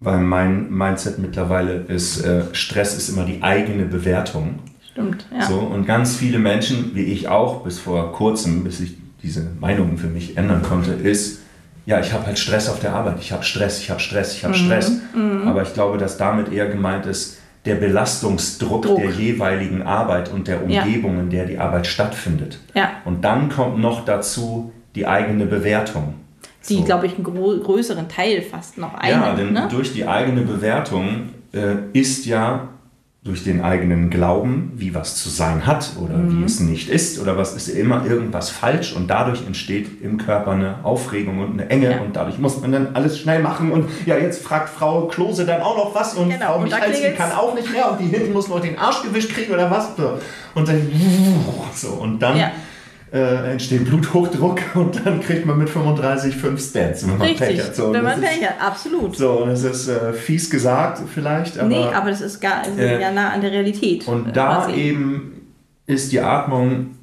weil 0.01 0.19
mein 0.19 0.69
Mindset 0.71 1.19
mittlerweile 1.19 1.73
ist, 1.73 2.25
äh, 2.25 2.43
Stress 2.53 2.97
ist 2.97 3.09
immer 3.09 3.23
die 3.23 3.41
eigene 3.43 3.85
Bewertung. 3.85 4.59
Stimmt, 4.91 5.25
ja. 5.33 5.45
So, 5.45 5.59
und 5.59 5.85
ganz 5.85 6.15
viele 6.15 6.39
Menschen, 6.39 6.95
wie 6.95 7.03
ich 7.03 7.27
auch 7.27 7.63
bis 7.63 7.79
vor 7.79 8.11
kurzem, 8.11 8.63
bis 8.63 8.79
ich 8.79 8.97
diese 9.23 9.47
Meinungen 9.59 9.97
für 9.97 10.07
mich 10.07 10.37
ändern 10.37 10.61
konnte, 10.63 10.91
ist, 10.91 11.41
ja, 11.85 11.99
ich 11.99 12.13
habe 12.13 12.25
halt 12.25 12.37
Stress 12.37 12.69
auf 12.69 12.79
der 12.79 12.93
Arbeit, 12.93 13.17
ich 13.19 13.31
habe 13.31 13.43
Stress, 13.43 13.79
ich 13.79 13.89
habe 13.89 13.99
Stress, 13.99 14.35
ich 14.35 14.43
habe 14.43 14.53
mhm. 14.55 14.59
Stress. 14.59 14.91
Mhm. 15.15 15.47
Aber 15.47 15.61
ich 15.63 15.73
glaube, 15.73 15.97
dass 15.97 16.17
damit 16.17 16.51
eher 16.51 16.67
gemeint 16.67 17.05
ist, 17.05 17.39
der 17.65 17.75
Belastungsdruck 17.75 18.83
Druck. 18.83 18.97
der 18.97 19.11
jeweiligen 19.11 19.83
Arbeit 19.83 20.31
und 20.31 20.47
der 20.47 20.63
Umgebung, 20.63 21.15
ja. 21.15 21.19
in 21.21 21.29
der 21.29 21.45
die 21.45 21.57
Arbeit 21.59 21.85
stattfindet. 21.87 22.59
Ja. 22.73 22.91
Und 23.05 23.23
dann 23.23 23.49
kommt 23.49 23.79
noch 23.79 24.03
dazu 24.03 24.71
die 24.95 25.05
eigene 25.07 25.45
Bewertung. 25.45 26.15
Die, 26.67 26.77
so. 26.77 26.83
glaube 26.83 27.07
ich, 27.07 27.15
einen 27.15 27.23
größeren 27.23 28.07
Teil 28.07 28.41
fast 28.41 28.77
noch 28.77 28.93
einnimmt. 28.95 29.25
Ja, 29.25 29.35
denn 29.35 29.53
ne? 29.53 29.67
durch 29.69 29.93
die 29.93 30.07
eigene 30.07 30.41
Bewertung 30.41 31.29
äh, 31.53 31.75
ist 31.93 32.25
ja 32.25 32.69
durch 33.23 33.43
den 33.43 33.61
eigenen 33.61 34.09
Glauben, 34.09 34.71
wie 34.75 34.95
was 34.95 35.15
zu 35.15 35.29
sein 35.29 35.67
hat 35.67 35.91
oder 36.03 36.17
mhm. 36.17 36.39
wie 36.39 36.43
es 36.43 36.59
nicht 36.59 36.89
ist 36.89 37.19
oder 37.19 37.37
was 37.37 37.53
ist 37.53 37.67
immer 37.67 38.03
irgendwas 38.03 38.49
falsch 38.49 38.95
und 38.95 39.11
dadurch 39.11 39.45
entsteht 39.45 40.01
im 40.01 40.17
Körper 40.17 40.51
eine 40.51 40.83
Aufregung 40.83 41.37
und 41.37 41.51
eine 41.51 41.69
Enge 41.69 41.91
ja. 41.91 42.01
und 42.01 42.15
dadurch 42.15 42.39
muss 42.39 42.59
man 42.61 42.71
dann 42.71 42.95
alles 42.95 43.19
schnell 43.19 43.43
machen 43.43 43.71
und 43.71 43.87
ja, 44.07 44.17
jetzt 44.17 44.41
fragt 44.43 44.69
Frau 44.69 45.05
Klose 45.05 45.45
dann 45.45 45.61
auch 45.61 45.77
noch 45.77 45.93
was 45.93 46.15
und 46.15 46.31
genau. 46.31 46.53
Frau 46.53 46.61
Michalski 46.61 47.11
kann 47.11 47.31
auch 47.31 47.53
nicht 47.53 47.71
mehr 47.71 47.91
und 47.91 47.99
die 47.99 48.07
hinten 48.07 48.33
muss 48.33 48.47
noch 48.47 48.59
den 48.59 48.79
Arsch 48.79 49.03
gewischt 49.03 49.29
kriegen 49.35 49.53
oder 49.53 49.69
was 49.69 49.89
und 50.55 50.67
dann 50.67 50.91
so 51.75 51.89
und 51.89 52.19
dann 52.19 52.37
ja 52.37 52.51
äh, 53.11 53.51
entsteht 53.51 53.85
Bluthochdruck 53.85 54.61
und 54.75 55.05
dann 55.05 55.21
kriegt 55.21 55.45
man 55.45 55.57
mit 55.57 55.69
35 55.69 56.35
fünf 56.35 56.61
Stats, 56.61 57.03
wenn 57.03 57.17
man 57.17 57.27
Richtig, 57.27 57.47
Pech 57.47 57.63
hat. 57.63 57.75
So, 57.75 57.91
wenn 57.91 58.03
man 58.03 58.21
Pech 58.21 58.47
hat, 58.47 58.61
absolut. 58.61 59.17
So, 59.17 59.43
und 59.43 59.49
es 59.49 59.63
ist 59.63 59.87
äh, 59.87 60.13
fies 60.13 60.49
gesagt 60.49 61.01
vielleicht, 61.13 61.59
aber... 61.59 61.67
Nee, 61.67 61.85
aber 61.85 62.09
das 62.09 62.21
ist 62.21 62.39
gar, 62.39 62.63
also 62.63 62.79
äh, 62.79 63.01
ja 63.01 63.11
nah 63.11 63.31
an 63.31 63.41
der 63.41 63.51
Realität. 63.51 64.07
Und 64.07 64.29
äh, 64.29 64.31
da 64.31 64.65
quasi. 64.65 64.79
eben 64.79 65.41
ist 65.85 66.11
die 66.11 66.21
Atmung 66.21 66.95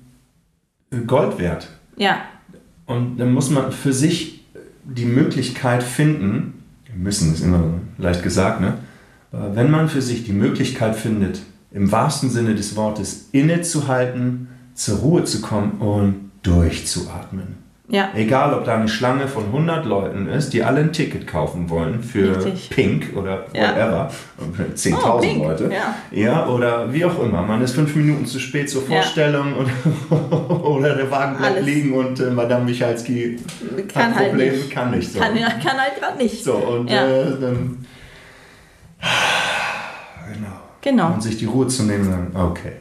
Gold 1.07 1.39
wert. 1.39 1.69
Ja. 1.97 2.23
Und 2.87 3.19
dann 3.19 3.33
muss 3.33 3.51
man 3.51 3.73
für 3.73 3.93
sich 3.93 4.47
die 4.85 5.05
Möglichkeit 5.05 5.83
finden, 5.83 6.65
müssen 6.95 7.33
ist 7.33 7.43
immer 7.43 7.63
leicht 7.99 8.23
gesagt, 8.23 8.61
ne? 8.61 8.79
Aber 9.31 9.55
wenn 9.55 9.71
man 9.71 9.89
für 9.89 10.01
sich 10.01 10.25
die 10.25 10.33
Möglichkeit 10.33 10.97
findet, 10.97 11.43
im 11.71 11.93
wahrsten 11.93 12.31
Sinne 12.31 12.55
des 12.55 12.77
Wortes 12.77 13.29
innezuhalten, 13.33 14.49
zur 14.79 14.99
Ruhe 14.99 15.25
zu 15.25 15.41
kommen 15.41 15.73
und 15.81 16.31
durchzuatmen. 16.43 17.59
Ja. 17.91 18.11
Egal, 18.15 18.53
ob 18.53 18.67
da 18.67 18.77
eine 18.77 18.87
Schlange 18.87 19.27
von 19.27 19.47
100 19.47 19.87
Leuten 19.87 20.29
ist, 20.29 20.51
die 20.51 20.63
alle 20.63 20.81
ein 20.81 20.93
Ticket 20.93 21.27
kaufen 21.27 21.71
wollen 21.71 22.03
für 22.03 22.37
Richtig. 22.37 22.69
Pink 22.69 23.17
oder 23.17 23.47
whatever, 23.49 24.11
ja. 24.39 24.65
10.000 24.75 25.41
oh, 25.41 25.43
Leute. 25.45 25.71
Ja. 25.73 25.95
ja. 26.13 26.47
oder 26.49 26.93
wie 26.93 27.05
auch 27.07 27.19
immer. 27.23 27.41
Man 27.43 27.63
ist 27.63 27.75
fünf 27.75 27.97
Minuten 27.97 28.27
zu 28.27 28.39
spät 28.39 28.69
zur 28.69 28.83
Vorstellung 28.83 29.55
ja. 29.57 30.17
oder, 30.31 30.65
oder 30.65 30.95
der 30.97 31.11
Wagen 31.11 31.39
bleibt 31.39 31.57
Alles. 31.57 31.67
liegen 31.67 31.95
und 31.95 32.21
äh, 32.21 32.31
Madame 32.31 32.67
Michalski 32.67 33.39
kann 33.93 34.15
hat 34.15 34.29
Probleme, 34.29 34.59
halt 34.59 34.71
kann 34.71 34.91
nicht. 34.91 35.11
So. 35.11 35.19
Kann, 35.19 35.35
kann 35.35 35.79
halt 35.79 35.99
gerade 35.99 36.19
nicht. 36.19 36.45
So, 36.45 36.55
und 36.55 36.89
äh, 36.89 37.25
dann. 37.41 37.87
Genau. 40.31 40.61
Genau. 40.83 41.15
Und 41.15 41.23
sich 41.23 41.39
die 41.39 41.47
Ruhe 41.47 41.67
zu 41.69 41.85
nehmen, 41.85 42.31
dann, 42.35 42.51
okay. 42.51 42.73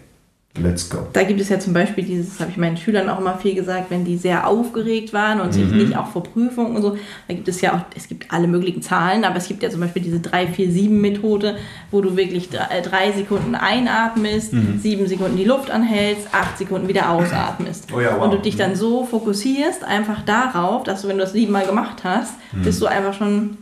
Let's 0.62 0.90
go. 0.90 1.08
Da 1.14 1.24
gibt 1.24 1.40
es 1.40 1.50
ja 1.50 1.60
zum 1.60 1.74
Beispiel 1.74 2.04
dieses, 2.04 2.40
habe 2.40 2.52
ich 2.52 2.58
meinen 2.58 2.78
Schülern 2.78 3.10
auch 3.10 3.20
immer 3.20 3.38
viel 3.38 3.56
gesagt, 3.56 3.90
wenn 3.90 4.06
die 4.06 4.18
sehr 4.18 4.48
aufgeregt 4.48 5.14
waren 5.14 5.40
und 5.40 5.48
mhm. 5.48 5.52
sich 5.52 5.72
nicht 5.72 5.98
auch 5.98 6.08
vor 6.08 6.24
Prüfungen 6.24 6.76
und 6.76 6.82
so, 6.82 6.98
da 7.28 7.34
gibt 7.34 7.48
es 7.48 7.62
ja 7.62 7.74
auch, 7.74 7.82
es 7.96 8.08
gibt 8.08 8.32
alle 8.32 8.48
möglichen 8.48 8.82
Zahlen, 8.82 9.24
aber 9.24 9.38
es 9.38 9.48
gibt 9.48 9.64
ja 9.64 9.70
zum 9.70 9.82
Beispiel 9.82 10.02
diese 10.02 10.18
3-4-7-Methode, 10.18 11.58
wo 11.92 12.02
du 12.02 12.18
wirklich 12.18 12.50
drei, 12.50 12.78
äh, 12.78 12.82
drei 12.82 13.12
Sekunden 13.12 13.56
einatmest, 13.56 14.54
mhm. 14.54 14.80
sieben 14.80 15.08
Sekunden 15.08 15.38
die 15.38 15.46
Luft 15.46 15.70
anhältst, 15.72 16.28
acht 16.32 16.58
Sekunden 16.58 16.88
wieder 16.88 17.12
ausatmest. 17.12 17.88
Oh 17.96 18.00
ja, 18.00 18.16
wow. 18.18 18.24
Und 18.24 18.32
du 18.34 18.40
dich 18.40 18.56
dann 18.56 18.76
so 18.76 19.06
fokussierst 19.06 19.84
einfach 19.84 20.24
darauf, 20.24 20.84
dass 20.84 21.02
du, 21.02 21.08
wenn 21.08 21.18
du 21.18 21.24
das 21.24 21.34
siebenmal 21.34 21.66
gemacht 21.66 22.04
hast, 22.04 22.34
mhm. 22.52 22.64
bist 22.64 22.82
du 22.82 22.88
einfach 22.88 23.14
schon 23.14 23.58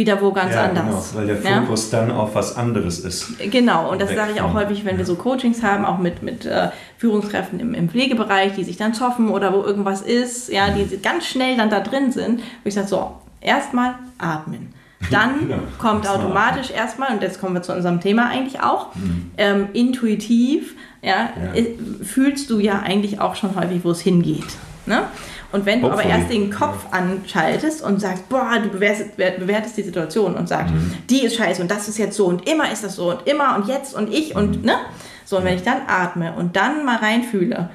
wieder 0.00 0.20
wo 0.22 0.32
ganz 0.32 0.54
ja, 0.54 0.64
anders. 0.64 1.12
Genau, 1.12 1.20
weil 1.20 1.26
der 1.26 1.36
Fokus 1.36 1.92
ja? 1.92 2.00
dann 2.00 2.10
auf 2.10 2.34
was 2.34 2.56
anderes 2.56 3.00
ist. 3.00 3.34
Genau, 3.38 3.90
und 3.90 4.00
das 4.00 4.14
sage 4.14 4.32
ich 4.34 4.40
auch 4.40 4.54
häufig, 4.54 4.86
wenn 4.86 4.96
wir 4.96 5.04
so 5.04 5.14
Coachings 5.14 5.62
haben, 5.62 5.84
auch 5.84 5.98
mit, 5.98 6.22
mit 6.22 6.46
äh, 6.46 6.70
Führungskräften 6.96 7.60
im, 7.60 7.74
im 7.74 7.90
Pflegebereich, 7.90 8.54
die 8.54 8.64
sich 8.64 8.78
dann 8.78 8.94
zoffen 8.94 9.28
oder 9.28 9.52
wo 9.52 9.62
irgendwas 9.62 10.00
ist, 10.00 10.48
ja, 10.48 10.70
die 10.70 10.96
ganz 10.96 11.26
schnell 11.26 11.58
dann 11.58 11.68
da 11.68 11.80
drin 11.80 12.12
sind, 12.12 12.40
wo 12.40 12.68
ich 12.68 12.74
sage, 12.74 12.88
so, 12.88 13.12
erstmal 13.42 13.94
atmen. 14.18 14.72
Dann 15.10 15.48
genau. 15.48 15.56
kommt 15.78 16.06
automatisch 16.06 16.70
erstmal, 16.70 17.14
und 17.14 17.22
jetzt 17.22 17.40
kommen 17.40 17.54
wir 17.54 17.62
zu 17.62 17.72
unserem 17.72 18.02
Thema 18.02 18.28
eigentlich 18.28 18.60
auch, 18.60 18.94
mhm. 18.94 19.30
ähm, 19.38 19.68
intuitiv, 19.72 20.74
ja, 21.00 21.30
ja, 21.54 21.62
fühlst 22.04 22.50
du 22.50 22.58
ja 22.58 22.80
eigentlich 22.80 23.18
auch 23.18 23.34
schon 23.34 23.56
häufig, 23.56 23.80
wo 23.82 23.92
es 23.92 24.00
hingeht. 24.02 24.44
Ne? 24.84 25.04
Und 25.52 25.66
wenn 25.66 25.80
du 25.80 25.90
aber 25.90 26.04
erst 26.04 26.30
den 26.30 26.50
Kopf 26.50 26.86
anschaltest 26.92 27.82
und 27.82 28.00
sagst, 28.00 28.28
boah, 28.28 28.58
du 28.62 28.68
bewertest, 28.68 29.16
bewertest 29.16 29.76
die 29.76 29.82
Situation 29.82 30.34
und 30.34 30.48
sagst, 30.48 30.72
mhm. 30.72 30.94
die 31.08 31.24
ist 31.24 31.36
scheiße 31.36 31.60
und 31.60 31.70
das 31.70 31.88
ist 31.88 31.98
jetzt 31.98 32.16
so 32.16 32.26
und 32.26 32.48
immer 32.48 32.70
ist 32.70 32.84
das 32.84 32.96
so 32.96 33.10
und 33.10 33.26
immer 33.26 33.56
und 33.56 33.66
jetzt 33.66 33.94
und 33.94 34.12
ich 34.12 34.34
mhm. 34.34 34.40
und 34.40 34.64
ne? 34.64 34.76
So, 35.24 35.38
und 35.38 35.44
wenn 35.44 35.54
ich 35.54 35.62
dann 35.62 35.82
atme 35.86 36.34
und 36.34 36.56
dann 36.56 36.84
mal 36.84 36.96
reinfühle, 36.96 37.70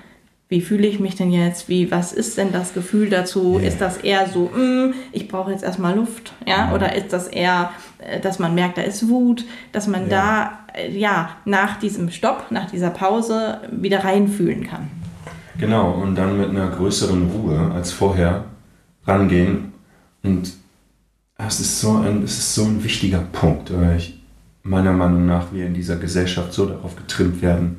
wie 0.48 0.62
fühle 0.62 0.86
ich 0.88 1.00
mich 1.00 1.16
denn 1.16 1.32
jetzt? 1.32 1.70
Wie, 1.70 1.90
was 1.90 2.14
ist 2.14 2.38
denn 2.38 2.52
das 2.52 2.74
Gefühl 2.74 3.10
dazu? 3.10 3.58
Yeah. 3.58 3.68
Ist 3.68 3.82
das 3.82 3.98
eher 3.98 4.28
so, 4.28 4.52
mm, 4.56 4.94
ich 5.12 5.28
brauche 5.28 5.52
jetzt 5.52 5.64
erstmal 5.64 5.96
Luft? 5.96 6.34
Ja? 6.46 6.68
Mhm. 6.68 6.74
Oder 6.74 6.96
ist 6.96 7.14
das 7.14 7.28
eher, 7.28 7.72
äh, 7.98 8.20
dass 8.20 8.38
man 8.38 8.54
merkt, 8.54 8.78
da 8.78 8.84
ist 8.84 9.10
Wut, 9.10 9.46
dass 9.72 9.88
man 9.88 10.08
yeah. 10.08 10.62
da, 10.74 10.80
äh, 10.80 10.92
ja, 10.92 11.30
nach 11.46 11.80
diesem 11.80 12.12
Stopp, 12.12 12.52
nach 12.52 12.70
dieser 12.70 12.92
Pause 12.92 13.62
wieder 13.72 14.04
reinfühlen 14.04 14.68
kann? 14.68 14.92
Genau, 15.58 15.91
und 15.91 16.15
dann 16.15 16.38
mit 16.38 16.50
einer 16.50 16.68
größeren 16.68 17.30
Ruhe 17.32 17.72
als 17.74 17.91
vorher 17.91 18.46
rangehen. 19.06 19.74
Und 20.24 20.54
es 21.38 21.60
ist 21.60 21.80
so 21.80 21.98
ein, 21.98 22.24
es 22.24 22.38
ist 22.38 22.56
so 22.56 22.63
ein 22.63 22.84
wichtiger 22.84 23.20
Punkt, 23.20 23.72
weil 23.74 23.98
ich, 23.98 24.20
meiner 24.63 24.94
Meinung 24.94 25.26
nach 25.26 25.54
wir 25.54 25.65
in 25.65 25.74
dieser 25.74 25.98
Gesellschaft 25.98 26.54
so 26.54 26.65
darauf 26.65 26.96
getrimmt 26.96 27.41
werden, 27.41 27.78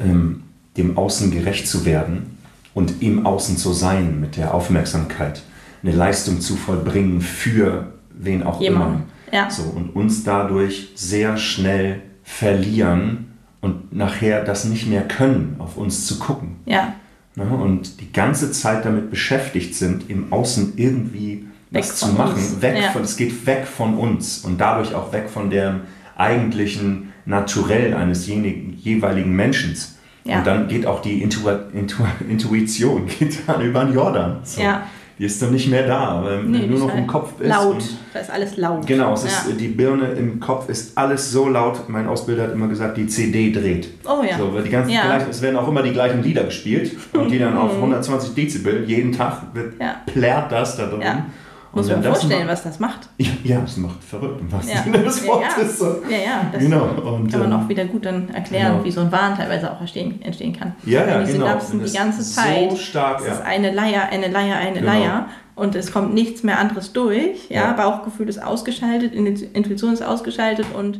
ähm, 0.00 0.44
dem 0.76 0.96
Außen 0.96 1.30
gerecht 1.30 1.68
zu 1.68 1.84
werden 1.84 2.38
und 2.74 3.02
im 3.02 3.26
Außen 3.26 3.58
zu 3.58 3.72
sein 3.72 4.20
mit 4.20 4.36
der 4.36 4.54
Aufmerksamkeit, 4.54 5.42
eine 5.82 5.92
Leistung 5.92 6.40
zu 6.40 6.56
vollbringen 6.56 7.20
für 7.20 7.92
wen 8.10 8.42
auch 8.42 8.60
Jemand. 8.60 8.84
immer. 8.84 9.02
Ja. 9.30 9.50
So, 9.50 9.64
und 9.64 9.90
uns 9.90 10.24
dadurch 10.24 10.92
sehr 10.94 11.36
schnell 11.36 12.00
verlieren 12.22 13.32
und 13.60 13.94
nachher 13.94 14.44
das 14.44 14.64
nicht 14.64 14.86
mehr 14.86 15.02
können, 15.02 15.56
auf 15.58 15.76
uns 15.76 16.06
zu 16.06 16.18
gucken. 16.18 16.56
Ja 16.64 16.94
ne, 17.34 17.44
und 17.44 18.00
die 18.00 18.12
ganze 18.12 18.52
Zeit 18.52 18.84
damit 18.84 19.10
beschäftigt 19.10 19.74
sind, 19.74 20.08
im 20.10 20.32
Außen 20.32 20.74
irgendwie 20.76 21.46
weg 21.70 21.84
was 21.84 21.96
zu 21.96 22.08
machen. 22.08 22.34
Uns. 22.34 22.62
Weg 22.62 22.78
ja. 22.80 22.90
von, 22.90 23.02
es 23.02 23.16
geht 23.16 23.46
weg 23.46 23.66
von 23.66 23.96
uns 23.96 24.38
und 24.38 24.60
dadurch 24.60 24.94
auch 24.94 25.12
weg 25.12 25.28
von 25.28 25.50
dem 25.50 25.80
eigentlichen 26.16 27.12
Naturell 27.24 27.94
eines 27.94 28.26
jeweiligen 28.26 29.34
Menschen. 29.34 29.76
Ja. 30.24 30.38
Und 30.38 30.46
dann 30.46 30.68
geht 30.68 30.86
auch 30.86 31.02
die 31.02 31.22
Intu 31.22 31.48
Intu 31.72 32.04
Intuition 32.28 33.06
geht 33.18 33.40
dann 33.46 33.60
über 33.62 33.84
den 33.84 33.94
Jordan. 33.94 34.40
So. 34.44 34.60
Ja 34.60 34.86
die 35.18 35.24
ist 35.24 35.40
dann 35.40 35.52
nicht 35.52 35.68
mehr 35.68 35.86
da, 35.86 36.22
weil 36.24 36.42
nee, 36.44 36.66
nur 36.66 36.80
noch 36.80 36.88
halt 36.88 36.98
im 36.98 37.06
Kopf 37.06 37.40
ist. 37.40 37.48
Laut, 37.48 37.82
da 38.12 38.20
ist 38.20 38.30
alles 38.30 38.56
laut. 38.56 38.86
Genau, 38.86 39.12
es 39.12 39.24
ist, 39.24 39.60
die 39.60 39.68
Birne 39.68 40.12
im 40.12 40.40
Kopf 40.40 40.68
ist 40.68 40.96
alles 40.96 41.30
so 41.30 41.48
laut. 41.48 41.88
Mein 41.88 42.08
Ausbilder 42.08 42.44
hat 42.44 42.52
immer 42.52 42.68
gesagt, 42.68 42.96
die 42.96 43.06
CD 43.06 43.52
dreht. 43.52 43.88
Oh 44.04 44.22
ja. 44.28 44.38
So, 44.38 44.52
weil 44.54 44.62
die 44.62 44.70
ganzen 44.70 44.90
ja. 44.90 45.04
gleichen, 45.04 45.30
es 45.30 45.42
werden 45.42 45.56
auch 45.56 45.68
immer 45.68 45.82
die 45.82 45.92
gleichen 45.92 46.22
Lieder 46.22 46.44
gespielt 46.44 46.96
und 47.12 47.30
die 47.30 47.38
dann 47.38 47.56
auf 47.56 47.74
120 47.74 48.30
mhm. 48.30 48.34
Dezibel 48.34 48.84
jeden 48.84 49.12
Tag 49.12 49.42
wird, 49.54 49.74
ja. 49.80 49.96
plärt 50.06 50.50
das 50.50 50.76
da 50.76 50.86
drin. 50.86 51.02
Ja. 51.02 51.26
Muss 51.74 51.88
man 51.88 52.02
vorstellen, 52.02 52.46
was 52.48 52.62
das 52.62 52.78
macht. 52.78 53.08
Ja, 53.44 53.62
es 53.64 53.78
macht 53.78 54.04
verrückt, 54.04 54.42
was 54.50 54.68
ja. 54.68 54.82
Sinne 54.82 54.98
des 54.98 55.26
Wortes. 55.26 55.80
Ja, 55.80 56.16
ja, 56.16 56.22
ja 56.22 56.50
das 56.52 56.62
genau. 56.62 56.84
Und, 56.84 57.30
kann 57.30 57.40
man 57.40 57.52
ähm, 57.52 57.58
auch 57.58 57.68
wieder 57.68 57.86
gut 57.86 58.04
dann 58.04 58.28
erklären, 58.28 58.72
genau. 58.72 58.84
wie 58.84 58.90
so 58.90 59.00
ein 59.00 59.10
Wahn 59.10 59.36
teilweise 59.36 59.72
auch 59.72 59.80
entstehen, 59.80 60.20
entstehen 60.22 60.52
kann. 60.52 60.74
Ja, 60.84 61.06
ja, 61.06 61.22
die 61.22 61.32
genau. 61.32 61.46
Synapsen 61.46 61.84
die 61.84 61.92
ganze 61.92 62.22
Zeit, 62.22 62.70
so 62.70 62.76
stark, 62.76 63.20
es 63.20 63.34
ist 63.34 63.42
eine 63.42 63.72
Leier, 63.72 64.08
eine 64.10 64.28
Leier, 64.28 64.56
eine 64.56 64.80
genau. 64.80 64.92
Leier 64.92 65.26
und 65.54 65.74
es 65.74 65.92
kommt 65.92 66.12
nichts 66.12 66.42
mehr 66.42 66.58
anderes 66.58 66.92
durch. 66.92 67.48
Ja, 67.48 67.62
ja. 67.62 67.72
Bauchgefühl 67.72 68.28
ist 68.28 68.42
ausgeschaltet, 68.42 69.14
Intuition 69.14 69.94
ist 69.94 70.02
ausgeschaltet 70.02 70.66
und 70.74 70.98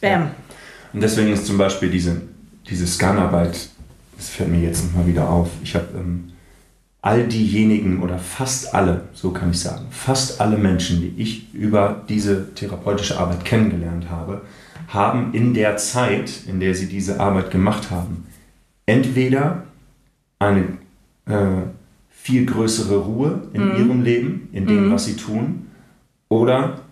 bam. 0.00 0.10
Ja. 0.10 0.30
Und 0.92 1.02
deswegen 1.02 1.32
ist 1.32 1.46
zum 1.46 1.56
Beispiel 1.56 1.90
diese, 1.90 2.20
diese 2.68 2.86
Scanarbeit, 2.86 3.68
das 4.16 4.28
fällt 4.28 4.50
mir 4.50 4.60
jetzt 4.60 4.84
nochmal 4.84 5.06
wieder 5.06 5.28
auf. 5.28 5.48
Ich 5.62 5.74
habe 5.74 5.86
ähm, 5.94 6.32
all 7.02 7.26
diejenigen 7.26 8.02
oder 8.02 8.18
fast 8.18 8.74
alle, 8.74 9.04
so 9.14 9.30
kann 9.30 9.50
ich 9.50 9.60
sagen, 9.60 9.86
fast 9.90 10.40
alle 10.40 10.56
Menschen, 10.58 11.00
die 11.00 11.14
ich 11.16 11.54
über 11.54 12.04
diese 12.08 12.54
therapeutische 12.54 13.18
Arbeit 13.18 13.44
kennengelernt 13.44 14.10
habe, 14.10 14.42
haben 14.88 15.32
in 15.32 15.54
der 15.54 15.78
Zeit, 15.78 16.42
in 16.46 16.60
der 16.60 16.74
sie 16.74 16.88
diese 16.88 17.18
Arbeit 17.20 17.50
gemacht 17.50 17.90
haben, 17.90 18.26
entweder 18.86 19.64
eine 20.38 20.78
äh, 21.26 21.62
viel 22.10 22.44
größere 22.44 22.98
Ruhe 22.98 23.48
in 23.52 23.64
mhm. 23.64 23.76
ihrem 23.76 24.02
Leben, 24.02 24.48
in 24.52 24.66
dem, 24.66 24.88
mhm. 24.88 24.92
was 24.92 25.06
sie 25.06 25.16
tun, 25.16 25.68
oder 26.28 26.82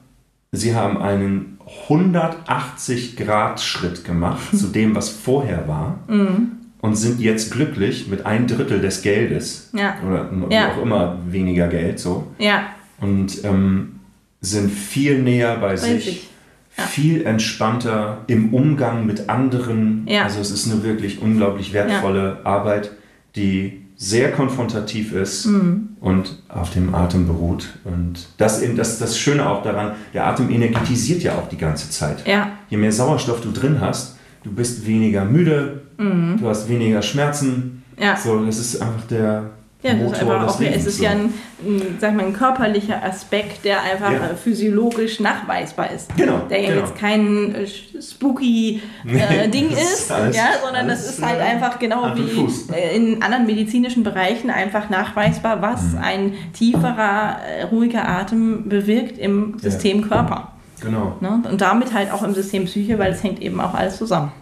sie 0.53 0.75
haben 0.75 0.97
einen 0.97 1.59
180-Grad-Schritt 1.89 4.05
gemacht 4.05 4.57
zu 4.57 4.69
dem, 4.69 4.95
was 4.95 5.11
vorher 5.11 5.69
war. 5.69 5.99
Mhm 6.09 6.58
und 6.81 6.97
sind 6.97 7.21
jetzt 7.21 7.51
glücklich 7.51 8.09
mit 8.09 8.27
ein 8.27 8.47
Drittel 8.47 8.81
des 8.81 9.03
Geldes 9.03 9.71
ja. 9.73 9.97
oder 10.07 10.31
ja. 10.51 10.73
auch 10.73 10.83
immer 10.83 11.19
weniger 11.27 11.69
Geld 11.69 11.99
so. 11.99 12.29
Ja. 12.39 12.67
und 13.01 13.45
ähm, 13.45 14.01
sind 14.41 14.71
viel 14.71 15.21
näher 15.21 15.57
bei, 15.57 15.71
bei 15.71 15.77
sich, 15.77 16.29
viel 16.71 17.27
entspannter 17.27 18.19
im 18.29 18.55
Umgang 18.55 19.05
mit 19.05 19.29
anderen. 19.29 20.07
Ja. 20.07 20.23
Also 20.25 20.41
es 20.41 20.51
ist 20.51 20.71
eine 20.71 20.83
wirklich 20.85 21.21
unglaublich 21.21 21.73
wertvolle. 21.73 22.39
Arbeit, 22.45 22.93
die 23.35 23.83
sehr 23.97 24.31
konfrontativ 24.31 25.13
ist 25.13 25.47
mhm. 25.47 25.89
und 26.01 26.41
auf 26.49 26.71
dem 26.71 26.95
Atem 26.95 27.27
beruht. 27.27 27.69
Und 27.83 28.29
das, 28.37 28.63
das, 28.77 29.01
das 29.01 29.19
Schöne 29.19 29.49
auch 29.49 29.63
daran, 29.63 29.97
der 30.15 30.29
Atem 30.29 30.51
energetisiert 30.51 31.25
ja 31.25 31.37
auch 31.37 31.49
die 31.49 31.57
ganze 31.57 31.91
Zeit. 31.91 32.25
Ja. 32.25 32.53
Je 32.71 32.77
mehr 32.77 32.93
Sauerstoff 32.93 33.41
du 33.41 33.51
drin 33.51 33.81
hast, 33.81 34.17
du 34.43 34.53
bist 34.53 34.87
weniger 34.87 35.25
müde, 35.25 35.83
mhm. 35.99 36.39
du 36.41 36.49
hast 36.49 36.69
weniger 36.69 37.03
Schmerzen. 37.03 37.83
Ja. 38.01 38.17
So, 38.17 38.45
das 38.45 38.59
ist 38.59 38.81
einfach 38.81 39.05
der, 39.11 39.51
ja, 39.83 39.95
das 39.95 40.13
ist 40.13 40.21
einfach 40.23 40.49
auch, 40.49 40.61
es 40.61 40.87
ist 40.87 41.01
ja 41.01 41.11
ein, 41.11 41.33
ein, 41.65 41.99
sag 42.01 42.17
mal, 42.17 42.27
ein 42.27 42.33
körperlicher 42.33 43.01
Aspekt, 43.01 43.65
der 43.65 43.81
einfach 43.81 44.11
ja. 44.11 44.35
physiologisch 44.35 45.21
nachweisbar 45.21 45.93
ist. 45.93 46.17
Genau. 46.17 46.39
Der 46.51 46.63
ja 46.63 46.71
genau. 46.71 46.81
jetzt 46.81 46.97
kein 46.97 47.55
äh, 47.55 47.67
spooky 48.03 48.83
äh, 49.07 49.49
Ding 49.49 49.71
ist, 49.71 50.11
alles, 50.11 50.37
ja, 50.37 50.49
sondern 50.65 50.89
das 50.89 51.09
ist 51.09 51.23
halt 51.25 51.39
äh, 51.39 51.43
einfach 51.43 51.79
genau 51.79 52.13
wie 52.17 52.75
äh, 52.75 52.97
in 52.97 53.23
anderen 53.23 53.47
medizinischen 53.47 54.03
Bereichen 54.03 54.51
einfach 54.51 54.91
nachweisbar, 54.91 55.63
was 55.63 55.93
mhm. 55.93 55.99
ein 55.99 56.33
tieferer, 56.53 57.37
äh, 57.47 57.63
ruhiger 57.65 58.09
Atem 58.09 58.69
bewirkt 58.69 59.17
im 59.17 59.61
System 59.61 60.01
ja. 60.01 60.07
Körper. 60.09 60.53
Genau. 60.81 61.17
Ne? 61.21 61.43
Und 61.51 61.61
damit 61.61 61.93
halt 61.93 62.11
auch 62.13 62.23
im 62.23 62.35
System 62.35 62.65
Psyche, 62.65 62.99
weil 62.99 63.13
es 63.13 63.23
hängt 63.23 63.41
eben 63.41 63.61
auch 63.61 63.75
alles 63.75 63.97
zusammen. 63.97 64.33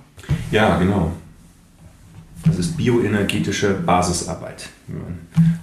Ja, 0.50 0.78
genau. 0.78 1.12
Das 2.44 2.58
ist 2.58 2.76
bioenergetische 2.76 3.74
Basisarbeit, 3.84 4.68
wie 4.86 4.94
man 4.94 5.18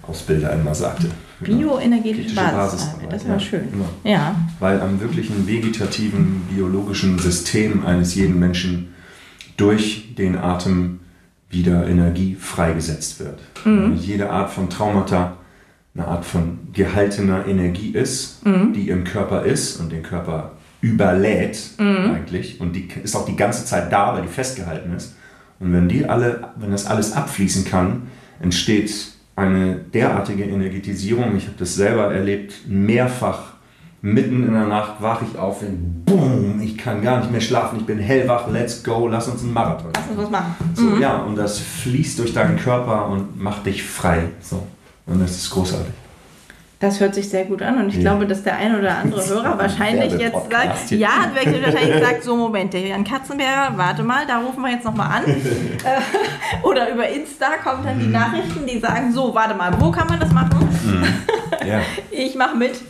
Ausbilder 0.08 0.52
einmal 0.52 0.76
sagte. 0.76 1.10
Bioenergetische 1.40 2.36
Basisarbeit, 2.36 3.14
das 3.14 3.26
war 3.26 3.36
ja, 3.36 3.40
schön. 3.40 3.72
Genau. 3.72 3.90
Ja. 4.04 4.36
Weil 4.60 4.82
am 4.82 5.00
wirklichen 5.00 5.48
vegetativen, 5.48 6.42
biologischen 6.50 7.18
System 7.20 7.86
eines 7.86 8.16
jeden 8.16 8.38
Menschen 8.38 8.94
durch 9.56 10.16
den 10.16 10.38
Atem 10.38 11.00
wieder 11.50 11.88
Energie 11.88 12.36
freigesetzt 12.36 13.20
wird. 13.20 13.40
Mhm. 13.64 13.96
Jede 13.96 14.30
Art 14.30 14.50
von 14.50 14.70
Traumata 14.70 15.38
eine 15.96 16.08
Art 16.08 16.26
von 16.26 16.60
gehaltener 16.74 17.46
Energie 17.48 17.92
ist, 17.92 18.46
mhm. 18.46 18.74
die 18.74 18.90
im 18.90 19.04
Körper 19.04 19.44
ist 19.44 19.80
und 19.80 19.92
den 19.92 20.02
Körper 20.04 20.54
überlädt 20.84 21.58
mhm. 21.80 22.12
eigentlich 22.14 22.60
und 22.60 22.74
die 22.74 22.90
ist 23.02 23.16
auch 23.16 23.26
die 23.26 23.38
ganze 23.38 23.66
Zeit 23.66 23.92
da, 23.92 24.14
weil 24.14 24.24
die 24.24 24.28
festgehalten 24.28 24.94
ist. 24.94 25.16
Und 25.60 25.72
wenn 25.72 25.88
die 25.88 26.06
alle, 26.06 26.50
wenn 26.58 26.72
das 26.72 26.86
alles 26.86 27.14
abfließen 27.14 27.64
kann, 27.64 28.04
entsteht 28.42 28.92
eine 29.38 29.76
derartige 29.76 30.44
Energetisierung. 30.44 31.38
Ich 31.38 31.46
habe 31.46 31.56
das 31.58 31.76
selber 31.76 32.14
erlebt, 32.14 32.68
mehrfach. 32.68 33.54
Mitten 34.02 34.46
in 34.46 34.52
der 34.52 34.68
Nacht 34.68 35.02
wache 35.02 35.24
ich 35.32 35.40
auf 35.40 35.62
und 35.62 36.04
boom, 36.04 36.60
ich 36.62 36.78
kann 36.78 37.02
gar 37.02 37.20
nicht 37.20 37.32
mehr 37.32 37.40
schlafen, 37.40 37.80
ich 37.80 37.86
bin 37.86 38.00
hellwach, 38.00 38.50
let's 38.52 38.84
go, 38.84 39.08
lass 39.08 39.30
uns 39.30 39.44
einen 39.44 39.54
Marathon. 39.54 39.92
Lass 39.96 40.10
uns 40.10 40.18
was 40.18 40.30
machen. 40.30 40.56
So, 40.76 40.82
mhm. 40.82 41.02
Ja, 41.02 41.16
und 41.20 41.38
das 41.38 41.60
fließt 41.60 42.20
durch 42.20 42.34
deinen 42.34 42.58
Körper 42.58 43.08
und 43.08 43.42
macht 43.42 43.66
dich 43.66 43.82
frei. 43.84 44.26
So. 44.42 44.68
Und 45.06 45.22
das 45.22 45.32
ist 45.32 45.50
großartig. 45.52 45.94
Das 46.84 47.00
hört 47.00 47.16
sich 47.16 47.30
sehr 47.30 47.46
gut 47.46 47.62
an 47.62 47.78
und 47.78 47.88
ich 47.88 47.96
ja. 47.96 48.02
glaube, 48.02 48.28
dass 48.28 48.44
der 48.44 48.58
ein 48.58 48.78
oder 48.78 48.98
andere 48.98 49.26
Hörer 49.26 49.58
wahrscheinlich 49.58 50.20
jetzt 50.20 50.52
sagt, 50.52 50.92
ja, 50.92 51.32
wahrscheinlich 51.34 52.04
sagt, 52.04 52.24
so 52.26 52.36
Moment, 52.36 52.74
der 52.74 52.82
Jan 52.82 53.06
Katzenberger, 53.06 53.72
warte 53.78 54.04
mal, 54.04 54.26
da 54.28 54.40
rufen 54.40 54.62
wir 54.62 54.72
jetzt 54.72 54.84
nochmal 54.84 55.20
an. 55.20 55.24
Äh, 55.84 56.66
oder 56.66 56.90
über 56.92 57.10
Insta 57.10 57.58
kommen 57.62 57.84
dann 57.84 58.00
die 58.00 58.06
mhm. 58.06 58.14
Nachrichten, 58.14 58.66
die 58.66 58.80
sagen, 58.80 59.12
so, 59.12 59.36
warte 59.36 59.54
mal, 59.54 59.72
wo 59.80 59.92
kann 59.92 60.08
man 60.08 60.20
das 60.20 60.32
machen? 60.32 60.70
Mhm. 60.84 61.04
Ja. 61.66 61.80
Ich 62.12 62.36
mache 62.36 62.58
mit. 62.58 62.82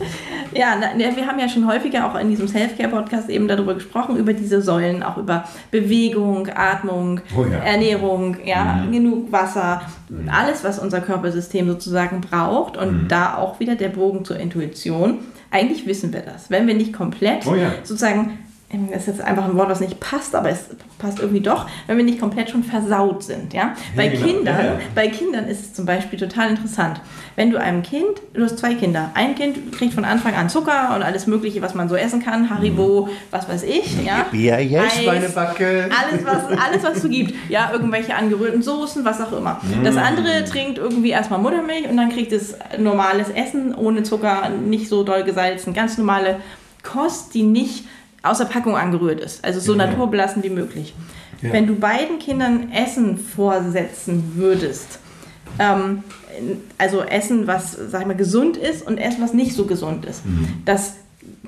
Ja, 0.52 0.74
wir 0.96 1.26
haben 1.26 1.38
ja 1.38 1.48
schon 1.48 1.66
häufiger 1.68 2.06
auch 2.06 2.18
in 2.18 2.28
diesem 2.28 2.48
Self-Care-Podcast 2.48 3.28
eben 3.28 3.46
darüber 3.46 3.74
gesprochen, 3.74 4.16
über 4.16 4.32
diese 4.32 4.60
Säulen, 4.62 5.04
auch 5.04 5.16
über 5.16 5.44
Bewegung, 5.70 6.48
Atmung, 6.48 7.20
oh 7.36 7.44
ja. 7.44 7.58
Ernährung, 7.58 8.36
ja, 8.44 8.84
mhm. 8.86 8.92
genug 8.92 9.32
Wasser, 9.32 9.82
mhm. 10.08 10.28
alles, 10.28 10.64
was 10.64 10.78
unser 10.78 11.00
Körpersystem 11.00 11.68
sozusagen 11.68 12.20
braucht 12.20 12.76
und 12.76 13.04
mhm. 13.04 13.08
da 13.08 13.36
auch 13.36 13.60
wieder 13.60 13.74
der 13.74 13.88
Bogen 13.88 14.24
zur 14.24 14.38
Intuition. 14.38 15.18
Eigentlich 15.50 15.86
wissen 15.86 16.12
wir 16.12 16.20
das. 16.20 16.50
Wenn 16.50 16.66
wir 16.66 16.74
nicht 16.74 16.92
komplett 16.92 17.46
oh 17.46 17.54
ja. 17.54 17.72
sozusagen 17.82 18.38
das 18.90 19.02
ist 19.02 19.06
jetzt 19.06 19.20
einfach 19.20 19.44
ein 19.44 19.56
Wort, 19.56 19.68
was 19.68 19.80
nicht 19.80 20.00
passt, 20.00 20.34
aber 20.34 20.50
es 20.50 20.66
passt 20.98 21.18
irgendwie 21.18 21.40
doch, 21.40 21.66
wenn 21.86 21.96
wir 21.96 22.04
nicht 22.04 22.20
komplett 22.20 22.50
schon 22.50 22.62
versaut 22.62 23.22
sind. 23.22 23.52
Ja? 23.52 23.74
Bei, 23.96 24.08
genau. 24.08 24.26
Kindern, 24.26 24.58
ja, 24.58 24.64
ja. 24.64 24.78
bei 24.94 25.08
Kindern 25.08 25.46
ist 25.46 25.60
es 25.60 25.74
zum 25.74 25.86
Beispiel 25.86 26.18
total 26.18 26.50
interessant. 26.50 27.00
Wenn 27.36 27.50
du 27.50 27.60
einem 27.60 27.82
Kind, 27.82 28.22
du 28.32 28.42
hast 28.42 28.58
zwei 28.58 28.74
Kinder, 28.74 29.10
ein 29.14 29.34
Kind 29.34 29.72
kriegt 29.72 29.94
von 29.94 30.04
Anfang 30.04 30.34
an 30.34 30.48
Zucker 30.48 30.94
und 30.94 31.02
alles 31.02 31.26
Mögliche, 31.26 31.62
was 31.62 31.74
man 31.74 31.88
so 31.88 31.96
essen 31.96 32.22
kann, 32.22 32.48
Haribo, 32.48 33.06
mhm. 33.06 33.10
was 33.30 33.48
weiß 33.48 33.64
ich. 33.64 34.04
Ja, 34.04 34.26
ja 34.32 34.58
yes, 34.58 34.98
Eis, 34.98 35.06
meine 35.06 35.28
Backe. 35.28 35.88
Alles 35.90 36.24
was, 36.24 36.58
alles, 36.66 36.82
was 36.84 37.02
du 37.02 37.08
gibt. 37.08 37.34
Ja, 37.50 37.70
irgendwelche 37.72 38.14
angerührten 38.14 38.62
Soßen, 38.62 39.04
was 39.04 39.20
auch 39.20 39.32
immer. 39.32 39.60
Das 39.82 39.94
mhm. 39.94 40.00
andere 40.00 40.44
trinkt 40.44 40.78
irgendwie 40.78 41.10
erstmal 41.10 41.40
Muttermilch 41.40 41.88
und 41.88 41.96
dann 41.96 42.10
kriegt 42.10 42.32
es 42.32 42.56
normales 42.78 43.28
Essen 43.30 43.74
ohne 43.74 44.02
Zucker, 44.04 44.48
nicht 44.48 44.88
so 44.88 45.02
doll 45.02 45.24
gesalzen, 45.24 45.74
ganz 45.74 45.98
normale 45.98 46.36
Kost, 46.84 47.34
die 47.34 47.42
nicht 47.42 47.84
aus 48.24 48.38
der 48.38 48.46
Packung 48.46 48.76
angerührt 48.76 49.20
ist. 49.20 49.44
Also 49.44 49.60
so 49.60 49.74
ja. 49.74 49.86
naturbelassen 49.86 50.42
wie 50.42 50.50
möglich. 50.50 50.94
Ja. 51.42 51.52
Wenn 51.52 51.66
du 51.66 51.76
beiden 51.76 52.18
Kindern 52.18 52.72
Essen 52.72 53.18
vorsetzen 53.18 54.32
würdest, 54.34 54.98
ähm, 55.58 56.02
also 56.78 57.02
Essen, 57.02 57.46
was, 57.46 57.72
sag 57.72 58.00
ich 58.00 58.06
mal, 58.06 58.16
gesund 58.16 58.56
ist 58.56 58.84
und 58.84 58.98
Essen, 58.98 59.22
was 59.22 59.34
nicht 59.34 59.54
so 59.54 59.66
gesund 59.66 60.04
ist, 60.06 60.24
mhm. 60.24 60.48
das 60.64 60.94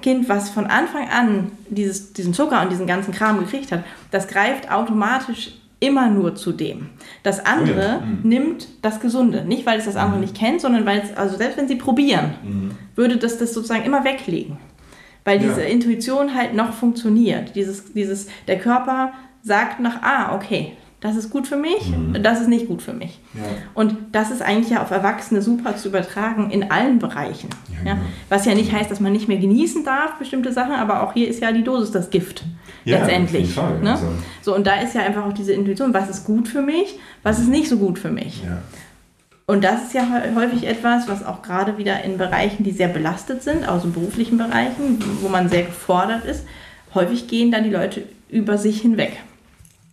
Kind, 0.03 0.29
was 0.29 0.51
von 0.51 0.67
Anfang 0.67 1.09
an 1.09 1.51
dieses, 1.69 2.13
diesen 2.13 2.35
Zucker 2.35 2.63
und 2.63 2.71
diesen 2.71 2.87
ganzen 2.87 3.13
Kram 3.13 3.39
gekriegt 3.41 3.73
hat, 3.73 3.83
das 4.11 4.29
greift 4.29 4.71
automatisch 4.71 5.53
immer 5.81 6.09
nur 6.09 6.37
zu 6.37 6.53
dem. 6.53 6.91
Das 7.23 7.45
andere 7.45 7.79
oh 7.79 8.01
ja. 8.01 8.01
mhm. 8.01 8.19
nimmt 8.23 8.69
das 8.83 9.01
Gesunde. 9.01 9.45
Nicht, 9.45 9.67
weil 9.67 9.79
es 9.79 9.87
das 9.87 9.97
andere 9.97 10.17
mhm. 10.17 10.23
nicht 10.23 10.37
kennt, 10.37 10.61
sondern 10.61 10.87
weil 10.87 11.01
es, 11.01 11.17
also 11.17 11.37
selbst 11.37 11.59
wenn 11.59 11.69
sie 11.69 11.77
probieren, 11.77 12.35
mhm. 12.45 12.71
würde 12.95 13.17
das 13.17 13.39
das 13.39 13.53
sozusagen 13.53 13.85
immer 13.85 14.05
weglegen 14.05 14.59
weil 15.27 15.41
diese 15.41 15.61
ja. 15.61 15.67
Intuition 15.67 16.35
halt 16.35 16.55
noch 16.55 16.73
funktioniert. 16.73 17.55
Dieses, 17.57 17.93
dieses, 17.93 18.29
der 18.47 18.59
Körper 18.59 19.13
sagt 19.43 19.81
nach, 19.81 20.01
ah, 20.03 20.35
okay, 20.35 20.73
das 21.01 21.17
ist 21.17 21.31
gut 21.31 21.47
für 21.47 21.57
mich, 21.57 21.91
mhm. 21.91 22.23
das 22.23 22.41
ist 22.41 22.49
nicht 22.49 22.69
gut 22.69 22.81
für 22.81 22.93
mich. 22.93 23.19
Ja. 23.35 23.43
Und 23.75 23.97
das 24.13 24.31
ist 24.31 24.41
eigentlich 24.41 24.71
ja 24.71 24.83
auf 24.83 24.91
Erwachsene 24.91 25.43
super 25.43 25.77
zu 25.77 25.89
übertragen 25.89 26.51
in 26.51 26.71
allen 26.71 27.01
Bereichen. 27.01 27.51
Ja, 27.69 27.91
ja? 27.91 27.95
Genau. 27.95 28.07
Was 28.29 28.47
ja 28.47 28.55
nicht 28.55 28.73
heißt, 28.73 28.91
dass 28.91 29.01
man 29.01 29.13
nicht 29.13 29.29
mehr 29.29 29.39
genießen 29.39 29.85
darf, 29.85 30.15
bestimmte 30.19 30.53
Sachen, 30.53 30.75
aber 30.75 31.03
auch 31.03 31.13
hier 31.13 31.29
ist 31.29 31.43
ja 31.43 31.53
die 31.53 31.65
Dosis 31.65 31.91
das 31.91 32.11
Gift. 32.11 32.45
letztendlich. 32.85 33.53
Fall, 33.53 33.81
ne? 33.81 33.93
also. 33.93 34.07
So, 34.43 34.55
und 34.55 34.67
da 34.67 34.81
ist 34.81 34.95
ja 34.95 35.03
einfach 35.03 35.27
auch 35.27 35.33
diese 35.33 35.53
Intuition, 35.53 35.93
was 35.93 36.09
ist 36.09 36.25
gut 36.25 36.47
für 36.47 36.63
mich, 36.63 36.99
was 37.25 37.41
ist 37.41 37.49
nicht 37.49 37.69
so 37.69 37.79
gut 37.79 37.99
für 37.99 38.11
mich. 38.11 38.43
Und 39.49 39.63
das 39.63 39.85
ist 39.85 39.95
ja 39.95 40.05
häufig 40.35 40.67
etwas, 40.67 41.07
was 41.07 41.25
auch 41.25 41.41
gerade 41.41 41.79
wieder 41.79 42.03
in 42.03 42.19
Bereichen, 42.19 42.65
die 42.65 42.73
sehr 42.73 42.89
belastet 42.89 43.45
sind, 43.45 43.69
also 43.69 43.87
in 43.87 43.93
beruflichen 43.93 44.39
Bereichen, 44.39 44.99
wo 45.21 45.29
man 45.29 45.49
sehr 45.49 45.63
gefordert 45.63 46.25
ist, 46.25 46.45
häufig 46.95 47.29
gehen 47.29 47.53
dann 47.53 47.63
die 47.63 47.71
Leute 47.71 48.03
über 48.29 48.59
sich 48.59 48.81
hinweg. 48.81 49.17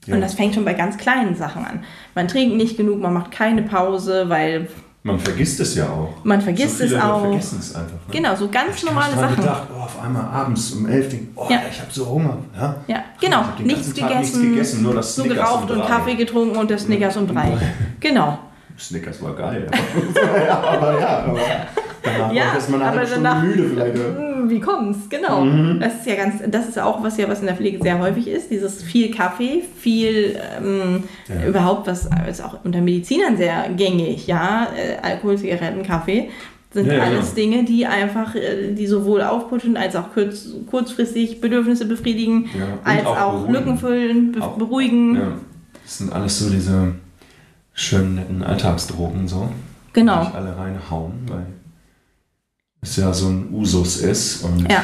Ja. 0.07 0.15
Und 0.15 0.21
das 0.21 0.33
fängt 0.33 0.55
schon 0.55 0.65
bei 0.65 0.73
ganz 0.73 0.97
kleinen 0.97 1.35
Sachen 1.35 1.65
an. 1.65 1.83
Man 2.15 2.27
trinkt 2.27 2.57
nicht 2.57 2.77
genug, 2.77 2.99
man 2.99 3.13
macht 3.13 3.31
keine 3.31 3.61
Pause, 3.61 4.25
weil 4.27 4.67
man 5.05 5.19
vergisst 5.19 5.59
es 5.59 5.75
ja 5.75 5.89
auch. 5.89 6.23
Man 6.23 6.41
vergisst 6.41 6.77
so 6.77 6.85
es 6.85 6.93
auch. 6.95 7.21
vergessen 7.21 7.57
es 7.59 7.75
einfach. 7.75 7.91
Ne? 7.91 7.99
Genau, 8.11 8.35
so 8.35 8.47
ganz 8.47 8.77
ich 8.77 8.85
normale 8.85 9.13
Sachen. 9.13 9.33
Ich 9.33 9.41
gedacht, 9.41 9.67
oh, 9.77 9.81
auf 9.81 10.01
einmal 10.01 10.23
abends 10.23 10.71
um 10.71 10.87
11 10.87 11.13
Uhr, 11.13 11.19
oh, 11.35 11.47
ja. 11.49 11.59
ich 11.69 11.79
habe 11.79 11.91
so 11.91 12.07
Hunger. 12.07 12.37
Ja, 12.57 12.75
ja 12.87 13.03
genau. 13.19 13.43
Nichts 13.61 13.93
gegessen, 13.93 14.17
nichts 14.17 14.41
gegessen, 14.41 14.83
nur 14.83 14.95
das 14.95 15.13
Snickers 15.13 15.35
so 15.35 15.41
geraucht 15.41 15.71
und, 15.71 15.81
und 15.81 15.87
Kaffee 15.87 16.15
getrunken 16.15 16.55
und 16.55 16.71
das 16.71 16.83
Snickers 16.83 17.17
um 17.17 17.27
drei. 17.27 17.51
Genau. 17.99 18.39
Snickers 18.77 19.21
war 19.21 19.36
geil. 19.36 19.67
Aber, 19.71 20.67
aber 20.69 20.99
ja, 20.99 21.23
aber 21.25 21.39
danach 22.03 22.33
ja, 22.33 22.53
ist 22.53 22.69
man 22.69 22.81
eine 22.81 23.01
aber 23.01 23.09
danach, 23.09 23.43
müde 23.43 23.69
vielleicht. 23.69 23.95
Hm, 23.95 24.49
wie 24.49 24.59
kommt's? 24.59 25.09
Genau. 25.09 25.41
Mhm. 25.41 25.79
Das 25.79 25.95
ist 25.95 26.05
ja 26.05 26.15
ganz, 26.15 26.41
das 26.47 26.67
ist 26.67 26.79
auch 26.79 27.03
was 27.03 27.17
ja, 27.17 27.27
was 27.29 27.39
in 27.39 27.47
der 27.47 27.55
Pflege 27.55 27.79
sehr 27.81 27.99
häufig 27.99 28.27
ist. 28.27 28.49
Dieses 28.51 28.83
viel 28.83 29.13
Kaffee, 29.13 29.63
viel 29.77 30.38
ähm, 30.57 31.03
ja. 31.27 31.47
überhaupt, 31.47 31.88
was 31.88 32.09
ist 32.29 32.43
auch 32.43 32.63
unter 32.63 32.81
Medizinern 32.81 33.38
sehr 33.38 33.69
gängig, 33.75 34.27
ja, 34.27 34.67
äh, 34.75 34.97
Alkohol, 35.01 35.38
Zigaretten, 35.38 35.83
Kaffee 35.83 36.29
sind 36.73 36.88
ja, 36.88 37.03
alles 37.03 37.29
ja. 37.29 37.36
Dinge, 37.36 37.65
die 37.65 37.86
einfach, 37.86 38.33
äh, 38.36 38.73
die 38.73 38.88
sowohl 38.88 39.21
aufputschen 39.21 39.77
als 39.77 39.95
auch 39.95 40.12
kurz, 40.13 40.47
kurzfristig 40.69 41.39
Bedürfnisse 41.39 41.86
befriedigen, 41.86 42.49
ja, 42.57 42.79
als 42.83 43.05
auch, 43.05 43.21
auch 43.21 43.49
Lücken 43.49 43.77
füllen, 43.77 44.31
be 44.31 44.41
auch, 44.41 44.57
beruhigen. 44.57 45.19
Das 45.83 45.99
sind 45.99 46.12
alles 46.12 46.39
so 46.39 46.49
diese 46.49 46.95
schönen, 47.73 48.15
netten 48.15 48.43
Alltagsdrogen 48.43 49.27
so. 49.27 49.49
Genau. 49.93 50.21
Nicht 50.21 50.36
alle 50.36 50.57
reinhauen, 50.57 51.13
weil 51.27 51.45
es 52.81 52.95
ja 52.95 53.13
so 53.13 53.27
ein 53.27 53.53
Usus 53.53 53.97
ist. 53.97 54.43
Und 54.43 54.71
ja. 54.71 54.83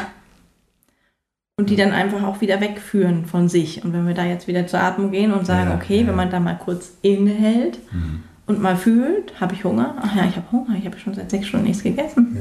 Und 1.57 1.69
die 1.69 1.75
dann 1.75 1.91
einfach 1.91 2.23
auch 2.23 2.39
wieder 2.39 2.61
wegführen 2.61 3.25
von 3.25 3.49
sich. 3.49 3.83
Und 3.83 3.91
wenn 3.91 4.07
wir 4.07 4.13
da 4.13 4.25
jetzt 4.25 4.47
wieder 4.47 4.65
zur 4.67 4.79
Atmung 4.79 5.11
gehen 5.11 5.33
und 5.33 5.45
sagen, 5.45 5.71
ja, 5.71 5.75
okay, 5.75 6.01
ja. 6.01 6.07
wenn 6.07 6.15
man 6.15 6.29
da 6.29 6.39
mal 6.39 6.57
kurz 6.57 6.93
innehält 7.01 7.79
mhm. 7.91 8.23
und 8.45 8.61
mal 8.61 8.77
fühlt, 8.77 9.41
habe 9.41 9.53
ich 9.53 9.65
Hunger? 9.65 9.95
Ach 9.99 10.15
ja, 10.15 10.23
ich 10.25 10.37
habe 10.37 10.49
Hunger, 10.51 10.77
ich 10.77 10.85
habe 10.85 10.97
schon 10.97 11.13
seit 11.13 11.29
sechs 11.29 11.47
Stunden 11.47 11.67
nichts 11.67 11.83
gegessen. 11.83 12.37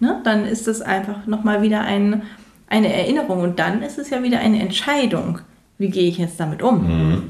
Ja. 0.00 0.08
Ne? 0.08 0.20
Dann 0.24 0.44
ist 0.44 0.66
das 0.66 0.82
einfach 0.82 1.26
nochmal 1.26 1.62
wieder 1.62 1.80
ein, 1.80 2.22
eine 2.66 2.92
Erinnerung 2.92 3.40
und 3.40 3.58
dann 3.58 3.82
ist 3.82 3.98
es 3.98 4.10
ja 4.10 4.22
wieder 4.22 4.40
eine 4.40 4.60
Entscheidung. 4.60 5.38
Wie 5.78 5.88
gehe 5.88 6.08
ich 6.08 6.18
jetzt 6.18 6.38
damit 6.38 6.60
um? 6.62 6.82
Mhm. 6.86 7.22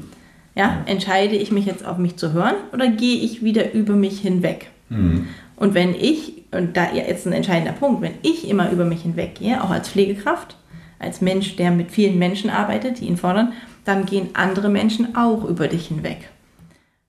Ja, 0.55 0.81
entscheide 0.85 1.35
ich 1.35 1.51
mich 1.51 1.65
jetzt 1.65 1.85
auf 1.85 1.97
mich 1.97 2.17
zu 2.17 2.33
hören 2.33 2.55
oder 2.73 2.87
gehe 2.87 3.17
ich 3.17 3.43
wieder 3.43 3.73
über 3.73 3.93
mich 3.93 4.19
hinweg? 4.19 4.67
Mhm. 4.89 5.27
Und 5.55 5.73
wenn 5.73 5.95
ich, 5.95 6.43
und 6.51 6.75
da 6.75 6.91
jetzt 6.91 7.25
ein 7.25 7.33
entscheidender 7.33 7.71
Punkt, 7.71 8.01
wenn 8.01 8.15
ich 8.21 8.49
immer 8.49 8.71
über 8.71 8.83
mich 8.83 9.03
hinweggehe, 9.03 9.63
auch 9.63 9.69
als 9.69 9.89
Pflegekraft, 9.89 10.57
als 10.99 11.21
Mensch, 11.21 11.55
der 11.55 11.71
mit 11.71 11.91
vielen 11.91 12.19
Menschen 12.19 12.49
arbeitet, 12.49 12.99
die 12.99 13.05
ihn 13.05 13.17
fordern, 13.17 13.53
dann 13.85 14.05
gehen 14.05 14.29
andere 14.33 14.69
Menschen 14.69 15.15
auch 15.15 15.45
über 15.45 15.67
dich 15.67 15.87
hinweg. 15.87 16.29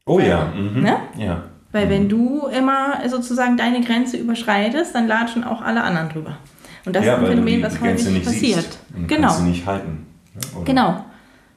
Oh 0.07 0.21
ja. 0.21 0.53
Mhm. 0.55 0.83
Ne? 0.83 0.97
ja. 1.17 1.43
Weil 1.73 1.87
mhm. 1.87 1.91
wenn 1.91 2.09
du 2.09 2.47
immer 2.47 3.09
sozusagen 3.09 3.57
deine 3.57 3.81
Grenze 3.81 4.17
überschreitest, 4.19 4.95
dann 4.95 5.09
latschen 5.09 5.45
auch 5.45 5.63
alle 5.63 5.83
anderen 5.83 6.11
drüber. 6.11 6.37
Und 6.85 6.95
das 6.97 7.05
ja, 7.05 7.15
ist 7.15 7.21
ein 7.21 7.27
Phänomen, 7.27 7.63
was 7.63 7.81
häufig 7.81 8.25
passiert. 8.25 8.79
genau. 9.07 9.29
Kannst 9.29 9.39
sie 9.39 9.49
nicht 9.49 9.67
halten. 9.67 10.07
Ne? 10.35 10.65
Genau. 10.65 11.05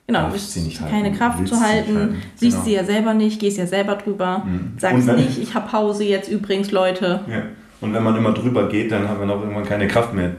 Genau, 0.07 0.27
du 0.27 0.33
bist 0.33 0.55
keine 0.87 1.11
Kraft 1.13 1.47
zu 1.47 1.59
halten, 1.59 1.95
halten. 1.95 2.21
siehst 2.35 2.57
genau. 2.57 2.65
sie 2.65 2.73
ja 2.73 2.83
selber 2.83 3.13
nicht, 3.15 3.39
gehst 3.39 3.57
ja 3.57 3.65
selber 3.65 3.95
drüber, 3.95 4.43
mhm. 4.45 4.73
sagst 4.77 5.07
nicht, 5.07 5.39
ich 5.39 5.55
habe 5.55 5.67
Pause 5.67 6.03
jetzt 6.03 6.29
übrigens, 6.29 6.71
Leute. 6.71 7.21
Ja. 7.27 7.41
Und 7.81 7.93
wenn 7.93 8.03
man 8.03 8.15
immer 8.15 8.31
drüber 8.31 8.69
geht, 8.69 8.91
dann 8.91 9.07
haben 9.09 9.19
wir 9.19 9.25
noch 9.25 9.41
irgendwann 9.41 9.65
keine 9.65 9.87
Kraft 9.87 10.13
mehr. 10.13 10.31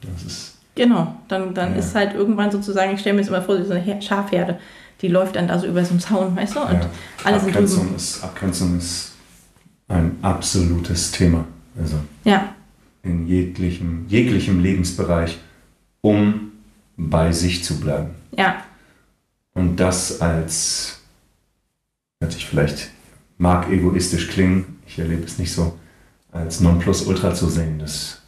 Das 0.00 0.24
ist 0.24 0.58
genau, 0.76 1.16
dann, 1.26 1.52
dann 1.52 1.72
ja. 1.72 1.78
ist 1.78 1.94
halt 1.94 2.14
irgendwann 2.14 2.50
sozusagen, 2.52 2.94
ich 2.94 3.00
stelle 3.00 3.16
mir 3.16 3.22
jetzt 3.22 3.28
immer 3.28 3.42
vor, 3.42 3.62
so 3.64 3.72
eine 3.72 4.00
Schafherde 4.00 4.58
die 5.02 5.08
läuft 5.08 5.36
dann 5.36 5.48
da 5.48 5.58
so 5.58 5.66
über 5.66 5.84
so 5.84 5.90
einen 5.90 6.00
Zaun, 6.00 6.36
weißt 6.36 6.56
du? 6.56 6.60
Und 6.60 6.72
ja. 6.72 6.90
alle 7.24 7.38
sind 7.38 7.50
Abgrenzung 7.50 7.94
ist, 7.94 8.22
Abgrenzung 8.22 8.78
ist 8.78 9.12
ein 9.88 10.16
absolutes 10.22 11.12
Thema. 11.12 11.44
Also 11.78 11.96
ja. 12.24 12.54
in 13.02 13.26
jeglichem, 13.26 14.06
jeglichem 14.08 14.60
Lebensbereich, 14.60 15.38
um 16.00 16.52
bei 16.96 17.32
sich 17.32 17.62
zu 17.62 17.78
bleiben. 17.78 18.10
Ja. 18.36 18.62
Und 19.56 19.76
das 19.80 20.20
als, 20.20 21.00
hört 22.20 22.32
sich 22.32 22.46
vielleicht, 22.46 22.90
mag 23.38 23.68
egoistisch 23.70 24.28
klingen, 24.28 24.78
ich 24.86 24.98
erlebe 24.98 25.24
es 25.24 25.38
nicht 25.38 25.52
so, 25.52 25.76
als 26.30 26.60
Nonplusultra 26.60 27.34
zu 27.34 27.48
sehen, 27.48 27.80
dass 27.80 28.22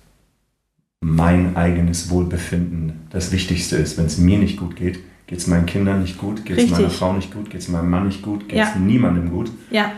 mein 1.00 1.56
eigenes 1.56 2.10
Wohlbefinden 2.10 3.06
das 3.10 3.30
Wichtigste 3.30 3.76
ist. 3.76 3.96
Wenn 3.96 4.06
es 4.06 4.18
mir 4.18 4.38
nicht 4.38 4.58
gut 4.58 4.74
geht, 4.74 4.98
Geht 5.28 5.40
es 5.40 5.46
meinen 5.46 5.66
Kindern 5.66 6.00
nicht 6.00 6.16
gut? 6.16 6.46
Geht 6.46 6.56
es 6.56 6.70
meiner 6.70 6.88
Frau 6.88 7.12
nicht 7.12 7.30
gut? 7.30 7.50
Geht 7.50 7.60
es 7.60 7.68
meinem 7.68 7.90
Mann 7.90 8.06
nicht 8.06 8.22
gut? 8.22 8.48
Geht 8.48 8.60
es 8.60 8.74
ja. 8.74 8.76
niemandem 8.76 9.30
gut? 9.30 9.52
Ja. 9.70 9.92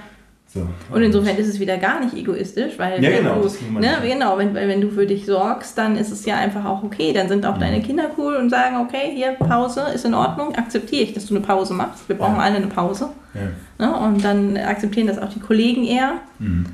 So. 0.52 0.66
Und 0.92 1.02
insofern 1.02 1.36
ist 1.36 1.46
es 1.46 1.60
wieder 1.60 1.76
gar 1.76 2.00
nicht 2.00 2.16
egoistisch, 2.16 2.76
weil 2.76 3.02
ja, 3.02 3.10
genau, 3.10 3.40
du, 3.40 3.78
ne, 3.78 3.98
genau, 4.02 4.36
wenn, 4.36 4.52
wenn 4.52 4.80
du 4.80 4.90
für 4.90 5.06
dich 5.06 5.24
sorgst, 5.24 5.78
dann 5.78 5.96
ist 5.96 6.10
es 6.10 6.26
ja 6.26 6.38
einfach 6.38 6.64
auch 6.64 6.82
okay. 6.82 7.12
Dann 7.12 7.28
sind 7.28 7.46
auch 7.46 7.54
mhm. 7.54 7.60
deine 7.60 7.82
Kinder 7.82 8.10
cool 8.18 8.34
und 8.34 8.50
sagen, 8.50 8.78
okay, 8.78 9.12
hier 9.14 9.30
Pause 9.32 9.84
ist 9.94 10.04
in 10.04 10.12
Ordnung, 10.12 10.56
akzeptiere 10.56 11.02
ich, 11.02 11.12
dass 11.12 11.26
du 11.26 11.36
eine 11.36 11.46
Pause 11.46 11.72
machst. 11.74 12.08
Wir 12.08 12.16
brauchen 12.16 12.34
ja. 12.34 12.42
alle 12.42 12.56
eine 12.56 12.66
Pause. 12.66 13.10
Ja. 13.32 13.86
Ne, 13.86 13.96
und 13.96 14.24
dann 14.24 14.56
akzeptieren 14.56 15.06
das 15.06 15.18
auch 15.18 15.28
die 15.28 15.38
Kollegen 15.38 15.84
eher. 15.84 16.14
Mhm. 16.40 16.66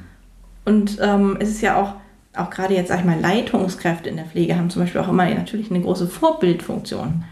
Und 0.65 0.97
ähm, 1.03 1.37
es 1.39 1.51
ist 1.51 1.61
ja 1.61 1.77
auch, 1.77 1.97
auch 2.35 2.49
gerade 2.49 2.73
jetzt, 2.73 2.89
sag 2.89 3.01
ich 3.01 3.05
mal, 3.05 3.21
Leitungskräfte 3.21 4.09
in 4.09 4.17
der 4.17 4.25
Pflege 4.25 4.57
haben 4.57 4.71
zum 4.71 4.83
Beispiel 4.83 5.03
auch 5.03 5.09
immer 5.09 5.29
natürlich 5.29 5.71
eine 5.71 5.83
große 5.83 6.07
Vorbildfunktion. 6.07 7.25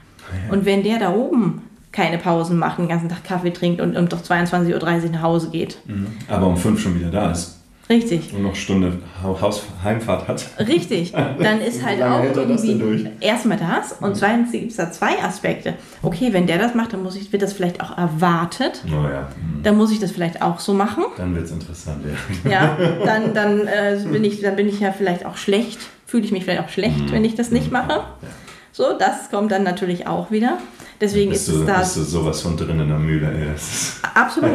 Und 0.51 0.65
wenn 0.65 0.83
der 0.83 0.99
da 0.99 1.15
oben 1.15 1.63
keine 1.95 2.19
Pausen 2.19 2.59
macht, 2.59 2.79
den 2.79 2.89
ganzen 2.89 3.09
Tag 3.09 3.25
Kaffee 3.25 3.53
trinkt 3.53 3.81
und 3.81 3.97
um 3.97 4.09
doch 4.09 4.21
22.30 4.21 5.05
Uhr 5.05 5.11
nach 5.13 5.23
Hause 5.23 5.51
geht. 5.51 5.79
Mhm. 5.87 6.09
Aber 6.29 6.49
um 6.49 6.57
fünf 6.57 6.83
schon 6.83 6.99
wieder 6.99 7.11
da 7.11 7.31
ist. 7.31 7.61
Richtig. 7.89 8.33
Und 8.33 8.43
noch 8.43 8.51
eine 8.51 8.57
Stunde 8.57 8.99
Haus 9.23 9.63
Heimfahrt 9.83 10.27
hat. 10.27 10.47
Richtig. 10.59 11.13
Dann 11.13 11.61
ist 11.61 11.85
halt 11.87 12.03
auch 12.03 12.25
irgendwie 12.25 13.09
erstmal 13.21 13.59
das 13.59 13.93
und 13.93 14.11
mhm. 14.11 14.15
zweitens 14.15 14.53
gibt 14.53 14.71
es 14.71 14.77
da 14.77 14.91
zwei 14.91 15.23
Aspekte. 15.23 15.75
Okay, 16.03 16.33
wenn 16.33 16.47
der 16.47 16.59
das 16.59 16.75
macht, 16.75 16.95
dann 16.95 17.03
muss 17.03 17.15
ich, 17.15 17.31
wird 17.31 17.43
das 17.43 17.53
vielleicht 17.53 17.83
auch 17.83 17.97
erwartet. 17.97 18.83
Oh 18.89 19.07
ja. 19.07 19.29
Mhm. 19.37 19.63
Dann 19.63 19.77
muss 19.77 19.93
ich 19.93 20.01
das 20.01 20.13
vielleicht 20.13 20.43
auch 20.43 20.61
so 20.61 20.73
machen. 20.73 21.05
Dann 21.17 21.35
wird 21.35 21.45
es 21.45 21.53
interessant, 21.53 22.05
ja. 22.05 22.51
Ja, 22.51 22.77
dann, 23.05 23.35
dann, 23.35 23.67
äh, 23.67 23.99
bin 24.11 24.25
ich, 24.25 24.41
dann 24.41 24.57
bin 24.57 24.69
ich 24.69 24.81
ja 24.81 24.91
vielleicht 24.91 25.27
auch 25.27 25.37
schlecht, 25.37 25.79
fühle 26.07 26.25
ich 26.25 26.33
mich 26.33 26.45
vielleicht 26.45 26.63
auch 26.63 26.71
schlecht, 26.71 27.01
mhm. 27.01 27.13
wenn 27.13 27.25
ich 27.25 27.35
das 27.35 27.51
nicht 27.51 27.71
mache. 27.71 27.93
Ja. 27.93 28.29
So, 28.73 28.99
das 28.99 29.31
kommt 29.31 29.53
dann 29.53 29.63
natürlich 29.63 30.07
auch 30.07 30.31
wieder. 30.31 30.59
Deswegen 31.01 31.31
bist 31.31 31.49
ist 31.49 31.55
es 31.55 31.67
da. 31.67 31.79
Bist 31.81 31.97
du 31.97 32.03
sowas 32.03 32.41
von 32.41 32.57
drin 32.57 32.81
in 32.81 32.89
der 32.89 32.99
Mühle, 32.99 33.27
ey. 33.33 33.49
absolut. 34.15 34.53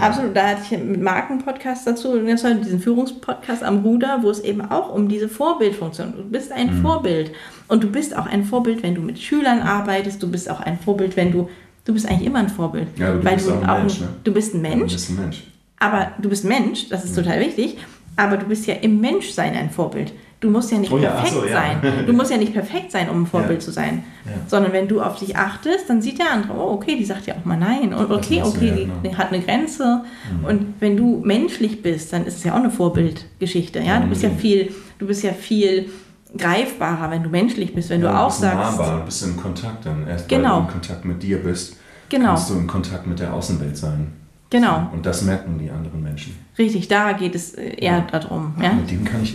Absolut. 0.00 0.36
Da 0.36 0.48
hatte 0.48 0.62
ich 0.64 0.74
einen 0.74 1.02
Markenpodcast 1.02 1.86
dazu, 1.86 2.18
diesen 2.18 2.80
Führungspodcast 2.80 3.62
am 3.62 3.78
Ruder, 3.78 4.18
wo 4.22 4.30
es 4.30 4.40
eben 4.40 4.60
auch 4.60 4.94
um 4.94 5.08
diese 5.08 5.28
Vorbildfunktion. 5.28 6.14
Du 6.16 6.24
bist 6.24 6.52
ein 6.52 6.78
mhm. 6.78 6.82
Vorbild. 6.82 7.32
Und 7.68 7.82
du 7.82 7.90
bist 7.90 8.16
auch 8.16 8.26
ein 8.26 8.44
Vorbild, 8.44 8.82
wenn 8.82 8.94
du 8.94 9.00
mit 9.00 9.18
Schülern 9.18 9.60
arbeitest. 9.60 10.22
Du 10.22 10.30
bist 10.30 10.50
auch 10.50 10.60
ein 10.60 10.78
Vorbild, 10.78 11.16
wenn 11.16 11.32
du. 11.32 11.48
Du 11.84 11.92
bist 11.92 12.06
eigentlich 12.06 12.26
immer 12.26 12.38
ein 12.38 12.48
Vorbild. 12.48 12.88
Ja, 12.96 13.12
du 13.12 13.24
weil 13.24 13.34
bist 13.34 13.48
du 13.48 13.54
auch 13.54 13.62
ein 13.62 13.80
Mensch. 13.80 14.00
Ne? 14.00 14.08
Du 14.22 14.32
bist 14.32 14.54
ein 14.54 14.62
Mensch. 14.62 14.78
Du 14.78 14.92
bist 14.92 15.10
ein 15.10 15.16
Mensch. 15.16 15.44
Aber 15.78 16.12
du 16.20 16.28
bist 16.28 16.44
Mensch, 16.44 16.88
das 16.90 17.04
ist 17.04 17.16
mhm. 17.16 17.24
total 17.24 17.40
wichtig. 17.40 17.78
Aber 18.14 18.36
du 18.36 18.46
bist 18.46 18.66
ja 18.66 18.74
im 18.74 19.00
Menschsein 19.00 19.54
ein 19.54 19.70
Vorbild. 19.70 20.12
Du 20.42 20.50
musst 20.50 20.72
ja 20.72 20.78
nicht 20.78 20.90
oh, 20.90 20.98
perfekt 20.98 21.34
ja, 21.34 21.40
so, 21.40 21.46
ja. 21.46 21.52
sein. 21.52 22.04
Du 22.04 22.12
musst 22.12 22.32
ja 22.32 22.36
nicht 22.36 22.52
perfekt 22.52 22.90
sein, 22.90 23.08
um 23.08 23.22
ein 23.22 23.26
Vorbild 23.30 23.60
ja. 23.60 23.64
zu 23.64 23.70
sein. 23.70 24.02
Sondern 24.48 24.72
wenn 24.72 24.88
du 24.88 25.00
auf 25.00 25.16
dich 25.20 25.36
achtest, 25.36 25.88
dann 25.88 26.02
sieht 26.02 26.18
der 26.18 26.32
andere, 26.32 26.54
oh, 26.54 26.72
okay, 26.72 26.96
die 26.96 27.04
sagt 27.04 27.26
ja 27.26 27.34
auch 27.36 27.44
mal 27.44 27.56
nein. 27.56 27.94
Und 27.94 28.10
okay, 28.10 28.42
okay, 28.42 28.88
die, 29.02 29.08
die, 29.08 29.16
hat 29.16 29.32
eine 29.32 29.40
Grenze. 29.40 30.02
Mhm. 30.40 30.44
Und 30.44 30.74
wenn 30.80 30.96
du 30.96 31.22
menschlich 31.24 31.80
bist, 31.80 32.12
dann 32.12 32.26
ist 32.26 32.38
es 32.38 32.44
ja 32.44 32.54
auch 32.54 32.58
eine 32.58 32.70
Vorbildgeschichte. 32.70 33.78
Ja? 33.78 34.00
Du 34.00 34.08
bist 34.08 34.24
ja 34.24 34.30
viel, 34.30 34.74
du 34.98 35.06
bist 35.06 35.22
ja 35.22 35.32
viel 35.32 35.90
greifbarer, 36.36 37.12
wenn 37.12 37.22
du 37.22 37.28
menschlich 37.28 37.72
bist, 37.72 37.90
wenn 37.90 38.00
du 38.00 38.12
auch 38.12 38.30
sagst. 38.32 38.78
Nahbar, 38.78 39.04
bist 39.04 39.22
du 39.22 39.26
in 39.26 39.36
Kontakt 39.36 39.86
dann. 39.86 40.08
Erst 40.08 40.28
genau. 40.28 40.42
weil 40.42 40.56
du 40.56 40.62
in 40.62 40.72
Kontakt 40.72 41.04
mit 41.04 41.22
dir 41.22 41.40
bist, 41.40 41.76
genau. 42.08 42.28
kannst 42.30 42.50
du 42.50 42.54
in 42.54 42.66
Kontakt 42.66 43.06
mit 43.06 43.20
der 43.20 43.32
Außenwelt 43.32 43.76
sein. 43.76 44.12
Genau. 44.50 44.90
Und 44.92 45.06
das 45.06 45.22
merken 45.22 45.58
die 45.58 45.70
anderen 45.70 46.02
Menschen. 46.02 46.36
Richtig, 46.58 46.88
da 46.88 47.12
geht 47.12 47.34
es 47.34 47.54
eher 47.54 48.02
darum. 48.02 48.54
Ja? 48.60 48.74
Mit 48.74 48.90
dem 48.90 49.04
kann 49.04 49.22
ich 49.22 49.34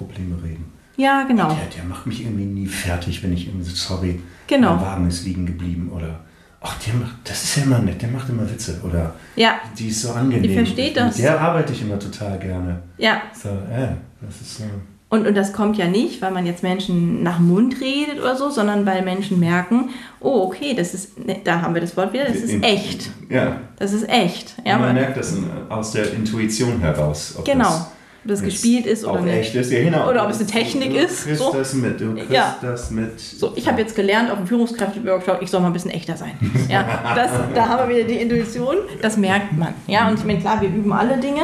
Probleme 0.00 0.42
reden. 0.42 0.72
Ja, 0.96 1.24
genau. 1.24 1.48
Der, 1.48 1.66
der 1.76 1.84
macht 1.84 2.06
mich 2.06 2.22
irgendwie 2.22 2.44
nie 2.44 2.66
fertig, 2.66 3.22
wenn 3.22 3.32
ich 3.32 3.46
irgendwie 3.46 3.64
so, 3.64 3.74
sorry, 3.74 4.20
genau. 4.46 4.76
mein 4.76 4.84
Wagen 4.84 5.08
ist 5.08 5.24
liegen 5.24 5.46
geblieben 5.46 5.90
oder 5.94 6.20
ach, 6.60 6.76
der 6.86 6.94
macht, 6.94 7.16
das 7.24 7.42
ist 7.42 7.56
ja 7.56 7.62
immer 7.64 7.78
nett, 7.78 8.00
der 8.00 8.08
macht 8.08 8.28
immer 8.28 8.48
Witze 8.50 8.80
oder 8.84 9.14
ja. 9.36 9.60
die 9.78 9.88
ist 9.88 10.02
so 10.02 10.12
angenehm. 10.12 10.44
Ich 10.44 10.54
verstehe 10.54 10.92
das. 10.92 11.16
Mit 11.16 11.24
der 11.24 11.40
arbeite 11.40 11.72
ich 11.72 11.82
immer 11.82 11.98
total 11.98 12.38
gerne. 12.38 12.82
Ja. 12.98 13.22
So, 13.34 13.48
äh, 13.48 13.94
das 14.20 14.40
ist 14.40 14.58
so. 14.58 14.64
Und, 15.08 15.26
und 15.26 15.34
das 15.34 15.52
kommt 15.52 15.76
ja 15.76 15.88
nicht, 15.88 16.22
weil 16.22 16.30
man 16.30 16.46
jetzt 16.46 16.62
Menschen 16.62 17.24
nach 17.24 17.40
Mund 17.40 17.80
redet 17.80 18.20
oder 18.20 18.36
so, 18.36 18.48
sondern 18.48 18.86
weil 18.86 19.02
Menschen 19.02 19.40
merken, 19.40 19.90
oh, 20.20 20.44
okay, 20.44 20.72
das 20.74 20.94
ist, 20.94 21.18
ne, 21.26 21.40
da 21.42 21.62
haben 21.62 21.74
wir 21.74 21.80
das 21.80 21.96
Wort 21.96 22.12
wieder, 22.12 22.26
das 22.26 22.36
ist 22.36 22.62
echt. 22.62 23.10
Ja. 23.28 23.56
Das 23.76 23.92
ist 23.92 24.08
echt. 24.08 24.54
Ja, 24.64 24.78
man 24.78 24.94
merkt 24.94 25.16
das 25.16 25.36
aus 25.68 25.92
der 25.92 26.12
Intuition 26.12 26.78
heraus. 26.80 27.36
genau. 27.44 27.64
Das 27.64 27.90
ob 28.22 28.30
das 28.30 28.42
gespielt 28.42 28.86
ist 28.86 29.04
oder 29.04 29.20
nicht. 29.22 29.34
Echt 29.34 29.54
ist, 29.54 29.72
ja, 29.72 29.82
genau. 29.82 30.08
Oder 30.08 30.24
ob 30.24 30.30
es 30.30 30.38
eine 30.38 30.46
Technik 30.46 30.90
du 30.90 30.98
ist. 30.98 31.22
Du 31.22 31.28
kriegst 31.28 31.42
so. 31.42 31.52
das 31.52 31.74
mit, 31.74 32.00
du 32.00 32.14
kriegst 32.14 32.30
ja. 32.30 32.56
das 32.60 32.90
mit. 32.90 33.18
So, 33.18 33.52
ich 33.56 33.66
habe 33.66 33.80
jetzt 33.80 33.96
gelernt 33.96 34.30
auf 34.30 34.38
dem 34.38 34.46
Führungskräfte-Workshop, 34.46 35.40
ich 35.40 35.50
soll 35.50 35.60
mal 35.60 35.68
ein 35.68 35.72
bisschen 35.72 35.90
echter 35.90 36.16
sein. 36.16 36.32
Ja, 36.68 37.14
das, 37.16 37.30
da 37.54 37.68
haben 37.68 37.88
wir 37.88 37.96
wieder 37.96 38.06
die 38.06 38.20
Intuition, 38.20 38.76
das 39.02 39.16
merkt 39.16 39.56
man. 39.56 39.74
Ja, 39.88 40.08
und 40.08 40.18
ich 40.18 40.24
meine, 40.24 40.38
klar, 40.38 40.60
wir 40.60 40.68
üben 40.68 40.92
alle 40.92 41.16
Dinge 41.16 41.42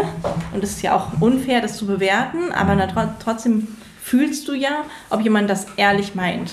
und 0.52 0.62
es 0.62 0.72
ist 0.72 0.82
ja 0.82 0.94
auch 0.94 1.20
unfair, 1.20 1.60
das 1.60 1.76
zu 1.76 1.86
bewerten, 1.86 2.52
aber 2.52 2.76
trotzdem 3.18 3.66
fühlst 4.00 4.46
du 4.46 4.54
ja, 4.54 4.84
ob 5.10 5.22
jemand 5.22 5.50
das 5.50 5.66
ehrlich 5.76 6.14
meint 6.14 6.52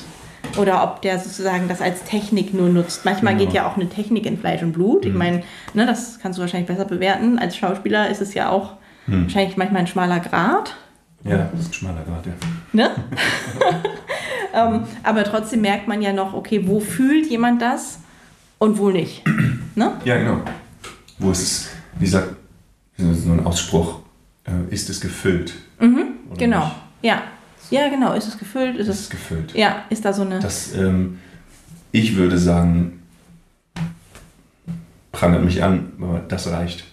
oder 0.57 0.83
ob 0.83 1.01
der 1.01 1.19
sozusagen 1.19 1.67
das 1.67 1.81
als 1.81 2.03
Technik 2.03 2.53
nur 2.53 2.69
nutzt. 2.69 3.05
Manchmal 3.05 3.33
genau. 3.33 3.45
geht 3.45 3.55
ja 3.55 3.67
auch 3.67 3.75
eine 3.75 3.89
Technik 3.89 4.25
in 4.25 4.37
Fleisch 4.37 4.63
und 4.63 4.73
Blut. 4.73 5.05
Ich 5.05 5.11
mhm. 5.11 5.17
meine, 5.17 5.43
ne, 5.73 5.85
das 5.85 6.19
kannst 6.19 6.37
du 6.37 6.41
wahrscheinlich 6.41 6.67
besser 6.67 6.85
bewerten. 6.85 7.37
Als 7.37 7.55
Schauspieler 7.57 8.09
ist 8.09 8.21
es 8.21 8.33
ja 8.33 8.49
auch 8.49 8.73
hm. 9.05 9.23
Wahrscheinlich 9.23 9.57
manchmal 9.57 9.81
ein 9.81 9.87
schmaler 9.87 10.19
Grat. 10.19 10.75
Ja, 11.23 11.49
das 11.51 11.61
ist 11.61 11.69
ein 11.69 11.73
schmaler 11.73 12.03
Grat, 12.03 12.25
ja. 12.25 12.33
Ne? 12.73 12.91
ähm, 14.53 14.83
aber 15.03 15.23
trotzdem 15.23 15.61
merkt 15.61 15.87
man 15.87 16.01
ja 16.01 16.13
noch, 16.13 16.33
okay, 16.33 16.67
wo 16.67 16.79
fühlt 16.79 17.27
jemand 17.27 17.61
das 17.61 17.99
und 18.59 18.77
wo 18.77 18.89
nicht. 18.89 19.23
Ne? 19.75 19.91
Ja, 20.05 20.19
genau. 20.19 20.39
Wo 21.17 21.31
ist 21.31 21.41
es, 21.41 21.69
wie 21.97 22.05
sagt 22.05 22.35
so 22.95 23.31
ein 23.31 23.43
Ausspruch, 23.43 24.01
äh, 24.43 24.71
ist 24.71 24.87
es 24.87 25.01
gefüllt? 25.01 25.55
Mhm, 25.79 26.09
genau, 26.37 26.65
nicht? 26.65 26.75
ja. 27.01 27.23
Ja, 27.71 27.89
genau, 27.89 28.13
ist 28.13 28.27
es 28.27 28.37
gefüllt? 28.37 28.77
Ist, 28.77 28.87
ist 28.87 28.99
es 28.99 29.09
gefüllt? 29.09 29.55
Ja, 29.55 29.85
ist 29.89 30.05
da 30.05 30.13
so 30.13 30.21
eine... 30.21 30.37
Das, 30.37 30.75
ähm, 30.75 31.17
ich 31.91 32.15
würde 32.15 32.37
sagen, 32.37 33.01
prangert 35.11 35.43
mich 35.43 35.63
an, 35.63 35.93
aber 35.99 36.19
das 36.19 36.51
reicht. 36.51 36.83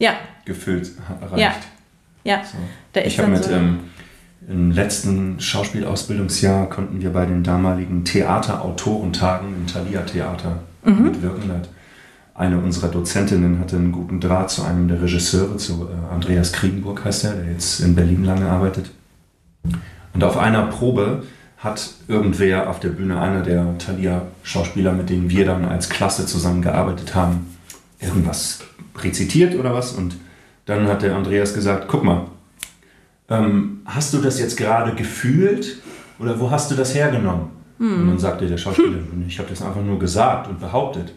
Ja, 0.00 0.14
gefüllt 0.44 0.92
reicht. 1.20 1.38
Ja, 1.38 1.54
ja. 2.24 2.42
So. 2.44 3.00
Ich 3.00 3.18
habe 3.18 3.30
mit 3.30 3.44
so 3.44 3.52
ähm, 3.52 3.80
im 4.48 4.72
letzten 4.72 5.38
Schauspielausbildungsjahr 5.38 6.68
konnten 6.68 7.00
wir 7.00 7.10
bei 7.10 7.26
den 7.26 7.44
damaligen 7.44 8.04
Theaterautórentagen 8.04 9.48
im 9.54 9.66
Thalia 9.66 10.00
Theater 10.00 10.60
mhm. 10.84 11.02
mitwirken. 11.02 11.52
Hat 11.52 11.68
eine 12.34 12.58
unserer 12.58 12.88
Dozentinnen 12.88 13.60
hatte 13.60 13.76
einen 13.76 13.92
guten 13.92 14.18
Draht 14.18 14.50
zu 14.50 14.62
einem 14.62 14.88
der 14.88 15.02
Regisseure, 15.02 15.58
zu 15.58 15.88
äh, 15.88 16.12
Andreas 16.12 16.52
Kriegenburg 16.52 17.04
heißt 17.04 17.24
er, 17.24 17.34
der 17.34 17.52
jetzt 17.52 17.80
in 17.80 17.94
Berlin 17.94 18.24
lange 18.24 18.48
arbeitet. 18.48 18.90
Und 20.14 20.24
auf 20.24 20.38
einer 20.38 20.62
Probe 20.66 21.24
hat 21.58 21.90
irgendwer 22.08 22.70
auf 22.70 22.80
der 22.80 22.88
Bühne, 22.88 23.20
einer 23.20 23.42
der 23.42 23.76
Thalia-Schauspieler, 23.76 24.92
mit 24.94 25.10
denen 25.10 25.28
wir 25.28 25.44
dann 25.44 25.66
als 25.66 25.90
Klasse 25.90 26.24
zusammengearbeitet 26.24 27.14
haben, 27.14 27.54
irgendwas 28.00 28.60
rezitiert 29.04 29.54
oder 29.54 29.74
was. 29.74 29.92
Und 29.92 30.16
dann 30.66 30.86
hat 30.86 31.02
der 31.02 31.16
Andreas 31.16 31.54
gesagt, 31.54 31.86
guck 31.88 32.04
mal, 32.04 32.26
ähm, 33.28 33.80
hast 33.84 34.12
du 34.12 34.18
das 34.18 34.38
jetzt 34.38 34.56
gerade 34.56 34.94
gefühlt 34.94 35.78
oder 36.18 36.38
wo 36.38 36.50
hast 36.50 36.70
du 36.70 36.74
das 36.74 36.94
hergenommen? 36.94 37.48
Hm. 37.78 38.02
Und 38.02 38.08
dann 38.08 38.18
sagte 38.18 38.46
der 38.46 38.58
Schauspieler, 38.58 38.98
hm. 38.98 39.24
ich 39.28 39.38
habe 39.38 39.48
das 39.48 39.62
einfach 39.62 39.82
nur 39.82 39.98
gesagt 39.98 40.48
und 40.48 40.60
behauptet. 40.60 41.12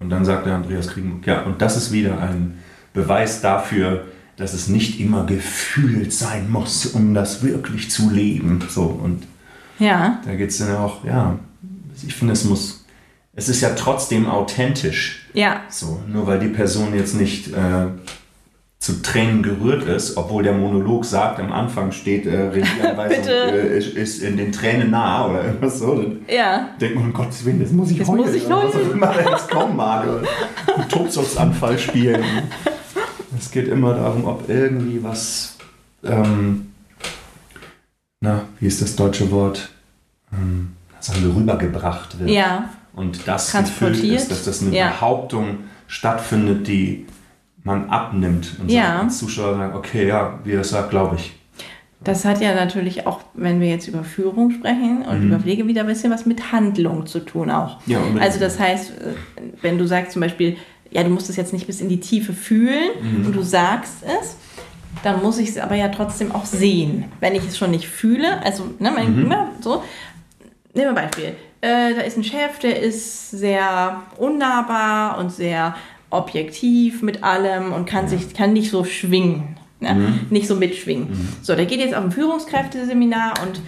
Und 0.00 0.10
dann 0.10 0.24
sagte 0.24 0.52
Andreas 0.52 0.88
Kriegenburg, 0.88 1.26
ja, 1.26 1.42
und 1.42 1.60
das 1.60 1.76
ist 1.76 1.92
wieder 1.92 2.20
ein 2.20 2.58
Beweis 2.92 3.40
dafür, 3.40 4.04
dass 4.36 4.54
es 4.54 4.68
nicht 4.68 5.00
immer 5.00 5.26
gefühlt 5.26 6.12
sein 6.12 6.50
muss, 6.50 6.86
um 6.86 7.12
das 7.12 7.42
wirklich 7.42 7.90
zu 7.90 8.08
leben. 8.08 8.60
So, 8.68 8.84
und 8.84 9.24
ja. 9.78 10.20
Da 10.24 10.34
geht 10.34 10.50
es 10.50 10.58
dann 10.58 10.76
auch, 10.76 11.04
ja, 11.04 11.38
ich 12.06 12.14
finde, 12.14 12.32
es 12.32 12.44
muss, 12.44 12.77
es 13.38 13.48
ist 13.48 13.60
ja 13.60 13.70
trotzdem 13.70 14.28
authentisch. 14.28 15.28
Ja. 15.32 15.62
So, 15.68 16.02
nur 16.08 16.26
weil 16.26 16.40
die 16.40 16.48
Person 16.48 16.92
jetzt 16.94 17.14
nicht 17.14 17.48
äh, 17.48 17.86
zu 18.80 19.00
Tränen 19.00 19.44
gerührt 19.44 19.84
ist, 19.84 20.16
obwohl 20.16 20.42
der 20.42 20.54
Monolog 20.54 21.04
sagt, 21.04 21.38
am 21.38 21.52
Anfang 21.52 21.92
steht, 21.92 22.26
äh, 22.26 22.36
Regieanweisung 22.48 23.24
äh, 23.24 23.78
ist, 23.78 23.94
ist, 23.94 24.22
in 24.22 24.36
den 24.36 24.50
Tränen 24.50 24.90
nah 24.90 25.28
oder 25.28 25.44
irgendwas 25.44 25.78
so, 25.78 25.94
dann 25.94 26.18
ja. 26.28 26.70
denkt 26.80 26.96
man, 26.96 27.04
um 27.04 27.12
Gottes 27.12 27.44
Willen, 27.44 27.60
das 27.60 27.70
muss 27.70 27.92
ich 27.92 27.98
das 27.98 28.08
heulen. 28.08 28.20
Muss 28.22 28.34
ich 28.34 28.48
heulen. 28.48 28.68
Was 28.72 28.74
auch 28.74 28.92
immer 28.92 29.30
jetzt 29.30 29.50
kommen 29.50 29.76
mag. 29.76 30.06
Einen 30.76 30.88
Tobsuchtsanfall 30.88 31.78
spielen. 31.78 32.24
Es 33.38 33.50
geht 33.52 33.68
immer 33.68 33.94
darum, 33.94 34.24
ob 34.24 34.48
irgendwie 34.48 35.02
was 35.02 35.56
ähm, 36.02 36.72
na, 38.20 38.42
wie 38.58 38.66
ist 38.66 38.82
das 38.82 38.96
deutsche 38.96 39.30
Wort, 39.30 39.70
ähm, 40.32 40.74
sagen 40.98 41.22
wir, 41.22 41.36
rübergebracht 41.36 42.18
wird. 42.18 42.30
Ja. 42.30 42.70
Und 42.98 43.26
das 43.26 43.52
Gefühl 43.52 44.12
ist, 44.12 44.30
dass 44.30 44.44
das 44.44 44.62
eine 44.62 44.76
ja. 44.76 44.88
Behauptung 44.88 45.58
stattfindet, 45.86 46.66
die 46.66 47.06
man 47.62 47.88
abnimmt 47.90 48.56
und 48.60 48.70
ja. 48.70 48.82
sagt, 48.82 49.04
als 49.04 49.18
Zuschauer 49.18 49.56
sagt, 49.56 49.74
okay, 49.76 50.08
ja, 50.08 50.38
wie 50.44 50.52
er 50.52 50.64
sagt, 50.64 50.90
glaube 50.90 51.16
ich. 51.16 51.34
Das 52.02 52.24
hat 52.24 52.40
ja 52.40 52.54
natürlich 52.54 53.06
auch, 53.06 53.20
wenn 53.34 53.60
wir 53.60 53.68
jetzt 53.68 53.88
über 53.88 54.04
Führung 54.04 54.52
sprechen 54.52 55.04
und 55.08 55.20
mhm. 55.20 55.26
über 55.28 55.40
Pflege, 55.40 55.66
wieder 55.66 55.82
ein 55.82 55.86
bisschen 55.86 56.12
was 56.12 56.26
mit 56.26 56.52
Handlung 56.52 57.06
zu 57.06 57.20
tun 57.20 57.50
auch. 57.50 57.80
Ja, 57.86 58.00
also 58.20 58.38
das 58.38 58.58
heißt, 58.58 58.90
äh, 58.90 59.14
wenn 59.62 59.78
du 59.78 59.86
sagst 59.86 60.12
zum 60.12 60.22
Beispiel, 60.22 60.56
ja, 60.90 61.02
du 61.02 61.10
musst 61.10 61.28
es 61.28 61.36
jetzt 61.36 61.52
nicht 61.52 61.66
bis 61.66 61.80
in 61.80 61.88
die 61.88 62.00
Tiefe 62.00 62.32
fühlen 62.32 62.90
mhm. 63.02 63.26
und 63.26 63.36
du 63.36 63.42
sagst 63.42 63.96
es, 64.02 64.36
dann 65.02 65.22
muss 65.22 65.38
ich 65.38 65.50
es 65.50 65.58
aber 65.58 65.74
ja 65.74 65.88
trotzdem 65.88 66.32
auch 66.32 66.46
sehen. 66.46 67.04
Wenn 67.20 67.34
ich 67.34 67.46
es 67.46 67.58
schon 67.58 67.70
nicht 67.72 67.88
fühle, 67.88 68.42
also, 68.42 68.64
ne, 68.78 68.90
mein, 68.90 69.24
mhm. 69.24 69.34
so, 69.60 69.82
nehmen 70.74 70.86
wir 70.86 70.88
ein 70.90 70.94
Beispiel. 70.94 71.34
Äh, 71.60 71.94
da 71.94 72.02
ist 72.02 72.16
ein 72.16 72.24
Chef, 72.24 72.58
der 72.60 72.80
ist 72.80 73.30
sehr 73.30 74.02
unnahbar 74.16 75.18
und 75.18 75.32
sehr 75.32 75.74
objektiv 76.10 77.02
mit 77.02 77.22
allem 77.22 77.72
und 77.72 77.86
kann 77.86 78.08
sich 78.08 78.32
kann 78.32 78.52
nicht 78.52 78.70
so 78.70 78.84
schwingen, 78.84 79.58
ne? 79.80 79.94
mhm. 79.94 80.26
nicht 80.30 80.48
so 80.48 80.54
mitschwingen. 80.54 81.10
Mhm. 81.10 81.28
So, 81.42 81.54
der 81.54 81.66
geht 81.66 81.80
jetzt 81.80 81.94
auf 81.94 82.04
ein 82.04 82.12
Führungskräfteseminar 82.12 83.34
und 83.42 83.60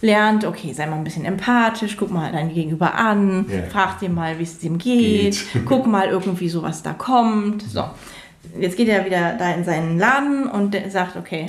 lernt, 0.00 0.44
okay, 0.44 0.72
sei 0.72 0.86
mal 0.86 0.96
ein 0.96 1.04
bisschen 1.04 1.24
empathisch, 1.24 1.96
guck 1.96 2.10
mal 2.10 2.32
dein 2.32 2.52
Gegenüber 2.52 2.94
an, 2.94 3.46
yeah. 3.48 3.64
frag 3.70 3.98
dir 4.00 4.08
mal, 4.08 4.38
wie 4.38 4.44
es 4.44 4.58
dem 4.58 4.78
geht, 4.78 5.52
geht. 5.52 5.66
guck 5.66 5.86
mal 5.86 6.08
irgendwie 6.08 6.48
so, 6.48 6.62
was 6.62 6.82
da 6.82 6.92
kommt. 6.92 7.62
So 7.62 7.84
jetzt 8.58 8.76
geht 8.76 8.88
er 8.88 9.04
wieder 9.04 9.34
da 9.34 9.52
in 9.52 9.64
seinen 9.64 9.98
Laden 9.98 10.46
und 10.48 10.76
sagt, 10.90 11.16
okay, 11.16 11.46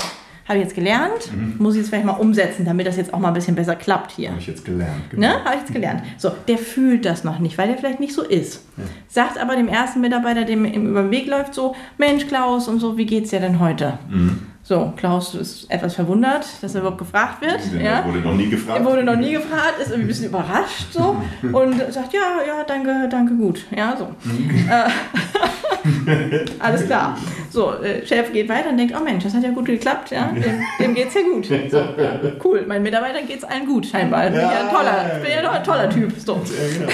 habe 0.48 0.60
ich 0.60 0.66
jetzt 0.66 0.76
gelernt, 0.76 1.32
mhm. 1.32 1.56
muss 1.58 1.76
ich 1.76 1.82
jetzt 1.82 1.90
vielleicht 1.90 2.06
mal 2.06 2.14
umsetzen, 2.14 2.66
damit 2.66 2.86
das 2.86 2.98
jetzt 2.98 3.14
auch 3.14 3.20
mal 3.20 3.30
ein 3.30 3.34
bisschen 3.34 3.56
besser 3.56 3.76
klappt 3.76 4.12
hier. 4.12 4.30
Habe 4.30 4.40
ich 4.40 4.48
jetzt 4.48 4.66
gelernt. 4.66 5.10
Genau. 5.10 5.28
Ne? 5.28 5.44
Habe 5.46 5.56
ich 5.56 5.62
jetzt 5.62 5.74
gelernt. 5.74 6.04
So, 6.18 6.32
der 6.48 6.58
fühlt 6.58 7.06
das 7.06 7.24
noch 7.24 7.40
nicht, 7.40 7.58
weil 7.58 7.68
der 7.68 7.78
vielleicht 7.78 8.00
nicht 8.00 8.14
so 8.14 8.24
ist. 8.24 8.66
Ja. 8.78 8.84
Sagt 9.08 9.40
aber 9.40 9.56
dem 9.56 9.68
ersten 9.70 10.02
Mitarbeiter, 10.02 10.44
dem 10.44 10.66
ihm 10.66 10.88
über 10.88 11.04
den 11.04 11.12
Weg 11.12 11.28
läuft, 11.28 11.54
so, 11.54 11.76
Mensch 11.98 12.28
Klaus 12.28 12.68
und 12.68 12.80
so, 12.80 12.98
wie 12.98 13.06
geht's 13.06 13.30
dir 13.30 13.40
denn 13.40 13.60
heute? 13.60 14.00
Mhm. 14.10 14.53
So, 14.66 14.94
Klaus 14.96 15.36
ist 15.36 15.70
etwas 15.70 15.96
verwundert, 15.96 16.46
dass 16.62 16.74
er 16.74 16.80
überhaupt 16.80 17.00
gefragt 17.00 17.42
wird. 17.42 17.60
Ja, 17.76 17.82
ja. 17.82 18.06
wurde 18.06 18.20
noch 18.20 18.34
nie 18.34 18.50
gefragt. 18.50 18.80
Er 18.80 18.86
wurde 18.86 19.04
noch 19.04 19.18
nie 19.18 19.34
gefragt, 19.34 19.74
ist 19.82 19.88
irgendwie 19.88 20.06
ein 20.06 20.08
bisschen 20.08 20.28
überrascht 20.28 20.88
so 20.92 21.18
und 21.52 21.94
sagt, 21.94 22.14
ja, 22.14 22.40
ja, 22.48 22.64
danke, 22.66 23.10
danke, 23.12 23.34
gut. 23.34 23.66
Ja, 23.76 23.98
so. 23.98 24.08
Mhm. 24.24 24.70
Äh, 24.70 26.46
alles 26.60 26.86
klar. 26.86 27.18
So, 27.50 27.74
äh, 27.74 28.06
Chef 28.06 28.32
geht 28.32 28.48
weiter 28.48 28.70
und 28.70 28.78
denkt, 28.78 28.96
oh 28.98 29.04
Mensch, 29.04 29.26
das 29.26 29.34
hat 29.34 29.44
ja 29.44 29.52
gut 29.52 29.66
geklappt, 29.66 30.12
ja, 30.12 30.32
dem, 30.32 30.62
dem 30.80 30.96
geht's 30.96 31.14
ja 31.14 31.22
gut. 31.24 31.46
So, 31.46 31.78
ja, 31.78 32.20
cool, 32.42 32.66
meinen 32.66 32.84
Mitarbeitern 32.84 33.28
geht's 33.28 33.44
allen 33.44 33.66
gut, 33.66 33.86
scheinbar. 33.86 34.28
Ich 34.28 34.32
bin 34.32 34.42
ja 34.42 34.50
ein 34.50 34.70
toller, 34.70 35.20
bin 35.22 35.32
ja 35.32 35.42
doch 35.42 35.52
ein 35.52 35.64
toller 35.64 35.90
Typ. 35.90 36.14
So. 36.18 36.36
Genau. 36.36 36.90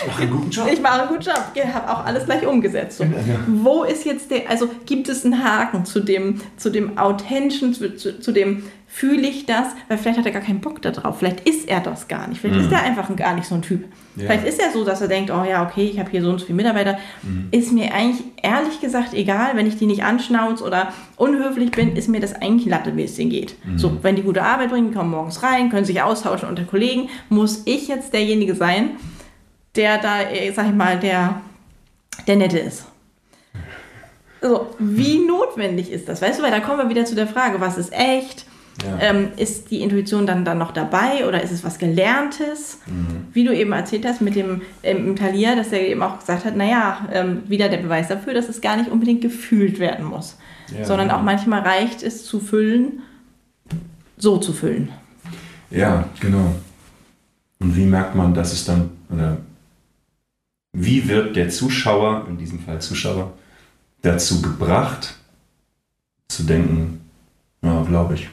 Ich 0.00 0.06
mache 0.06 0.22
einen 0.22 0.30
guten 0.30 0.50
Job. 0.50 0.68
Ich 0.72 0.80
mache 0.80 1.00
einen 1.00 1.08
guten 1.08 1.22
Job. 1.22 1.44
Ich 1.54 1.64
habe 1.64 1.90
auch 1.90 2.06
alles 2.06 2.24
gleich 2.24 2.46
umgesetzt. 2.46 2.98
So. 2.98 3.04
Wo 3.48 3.84
ist 3.84 4.04
jetzt 4.04 4.30
der, 4.30 4.48
also 4.48 4.70
gibt 4.86 5.08
es 5.08 5.24
einen 5.24 5.44
Haken 5.44 5.84
zu 5.84 6.00
dem, 6.00 6.40
zu 6.56 6.70
dem 6.70 6.96
authentischen, 7.02 7.74
zu, 7.74 7.96
zu, 7.96 8.20
zu 8.20 8.32
dem 8.32 8.64
fühle 8.92 9.28
ich 9.28 9.46
das, 9.46 9.68
weil 9.88 9.98
vielleicht 9.98 10.18
hat 10.18 10.26
er 10.26 10.32
gar 10.32 10.42
keinen 10.42 10.60
Bock 10.60 10.82
darauf. 10.82 11.20
Vielleicht 11.20 11.48
ist 11.48 11.68
er 11.68 11.78
das 11.78 12.08
gar 12.08 12.26
nicht. 12.26 12.40
Vielleicht 12.40 12.58
mhm. 12.58 12.66
ist 12.66 12.72
er 12.72 12.82
einfach 12.82 13.14
gar 13.14 13.34
nicht 13.34 13.46
so 13.46 13.54
ein 13.54 13.62
Typ. 13.62 13.84
Ja. 14.16 14.24
Vielleicht 14.24 14.44
ist 14.44 14.60
er 14.60 14.72
so, 14.72 14.84
dass 14.84 15.00
er 15.00 15.06
denkt, 15.06 15.30
oh 15.30 15.44
ja, 15.48 15.64
okay, 15.64 15.84
ich 15.84 16.00
habe 16.00 16.10
hier 16.10 16.22
so 16.22 16.28
und 16.28 16.40
so 16.40 16.46
viele 16.46 16.56
Mitarbeiter. 16.56 16.98
Mhm. 17.22 17.48
Ist 17.52 17.72
mir 17.72 17.94
eigentlich 17.94 18.24
ehrlich 18.42 18.80
gesagt 18.80 19.14
egal, 19.14 19.52
wenn 19.54 19.68
ich 19.68 19.76
die 19.76 19.86
nicht 19.86 20.02
anschnauze 20.02 20.64
oder 20.64 20.92
unhöflich 21.16 21.70
bin, 21.70 21.94
ist 21.94 22.08
mir 22.08 22.20
das 22.20 22.34
eigentlich 22.34 22.66
Latte, 22.66 22.96
wie 22.96 23.04
es 23.04 23.14
denen 23.14 23.30
geht. 23.30 23.54
Mhm. 23.64 23.78
So, 23.78 24.02
wenn 24.02 24.16
die 24.16 24.22
gute 24.22 24.42
Arbeit 24.42 24.70
bringen, 24.70 24.88
die 24.88 24.96
kommen 24.96 25.10
morgens 25.10 25.40
rein, 25.44 25.70
können 25.70 25.84
sich 25.84 26.02
austauschen 26.02 26.48
unter 26.48 26.64
Kollegen, 26.64 27.08
muss 27.28 27.62
ich 27.66 27.86
jetzt 27.86 28.12
derjenige 28.12 28.56
sein, 28.56 28.96
der 29.76 29.98
da, 29.98 30.22
äh, 30.22 30.50
sag 30.52 30.66
ich 30.66 30.74
mal, 30.74 30.98
der, 30.98 31.40
der 32.26 32.36
Nette 32.36 32.58
ist. 32.58 32.89
So, 34.40 34.74
wie 34.78 35.18
notwendig 35.26 35.90
ist 35.90 36.08
das? 36.08 36.22
Weißt 36.22 36.38
du, 36.38 36.42
weil 36.42 36.50
da 36.50 36.60
kommen 36.60 36.78
wir 36.78 36.88
wieder 36.88 37.04
zu 37.04 37.14
der 37.14 37.26
Frage, 37.26 37.60
was 37.60 37.76
ist 37.76 37.92
echt? 37.92 38.46
Ja. 38.84 38.98
Ähm, 39.00 39.28
ist 39.36 39.70
die 39.70 39.82
Intuition 39.82 40.26
dann, 40.26 40.44
dann 40.44 40.56
noch 40.56 40.72
dabei 40.72 41.26
oder 41.28 41.42
ist 41.42 41.50
es 41.50 41.64
was 41.64 41.78
Gelerntes? 41.78 42.78
Mhm. 42.86 43.26
Wie 43.32 43.44
du 43.44 43.54
eben 43.54 43.72
erzählt 43.72 44.06
hast 44.06 44.22
mit 44.22 44.36
dem 44.36 44.62
ähm, 44.82 45.16
Talier, 45.16 45.54
dass 45.54 45.72
er 45.72 45.86
eben 45.86 46.02
auch 46.02 46.18
gesagt 46.18 46.46
hat, 46.46 46.56
naja, 46.56 47.06
ähm, 47.12 47.42
wieder 47.46 47.68
der 47.68 47.78
Beweis 47.78 48.08
dafür, 48.08 48.32
dass 48.32 48.48
es 48.48 48.62
gar 48.62 48.76
nicht 48.76 48.90
unbedingt 48.90 49.20
gefühlt 49.20 49.78
werden 49.80 50.06
muss, 50.06 50.38
ja, 50.74 50.84
sondern 50.84 51.08
ja. 51.08 51.18
auch 51.18 51.22
manchmal 51.22 51.60
reicht 51.60 52.02
es 52.02 52.24
zu 52.24 52.40
füllen, 52.40 53.02
so 54.16 54.38
zu 54.38 54.54
füllen. 54.54 54.90
Ja, 55.70 56.08
genau. 56.20 56.54
Und 57.58 57.76
wie 57.76 57.84
merkt 57.84 58.14
man, 58.14 58.32
dass 58.32 58.52
es 58.52 58.64
dann, 58.64 58.90
oder 59.10 59.36
wie 60.72 61.06
wird 61.06 61.36
der 61.36 61.50
Zuschauer, 61.50 62.26
in 62.28 62.38
diesem 62.38 62.60
Fall 62.60 62.80
Zuschauer, 62.80 63.34
dazu 64.02 64.42
gebracht, 64.42 65.14
zu 66.28 66.44
denken, 66.44 67.00
ja, 67.62 67.82
glaube 67.82 68.14
ich. 68.14 68.28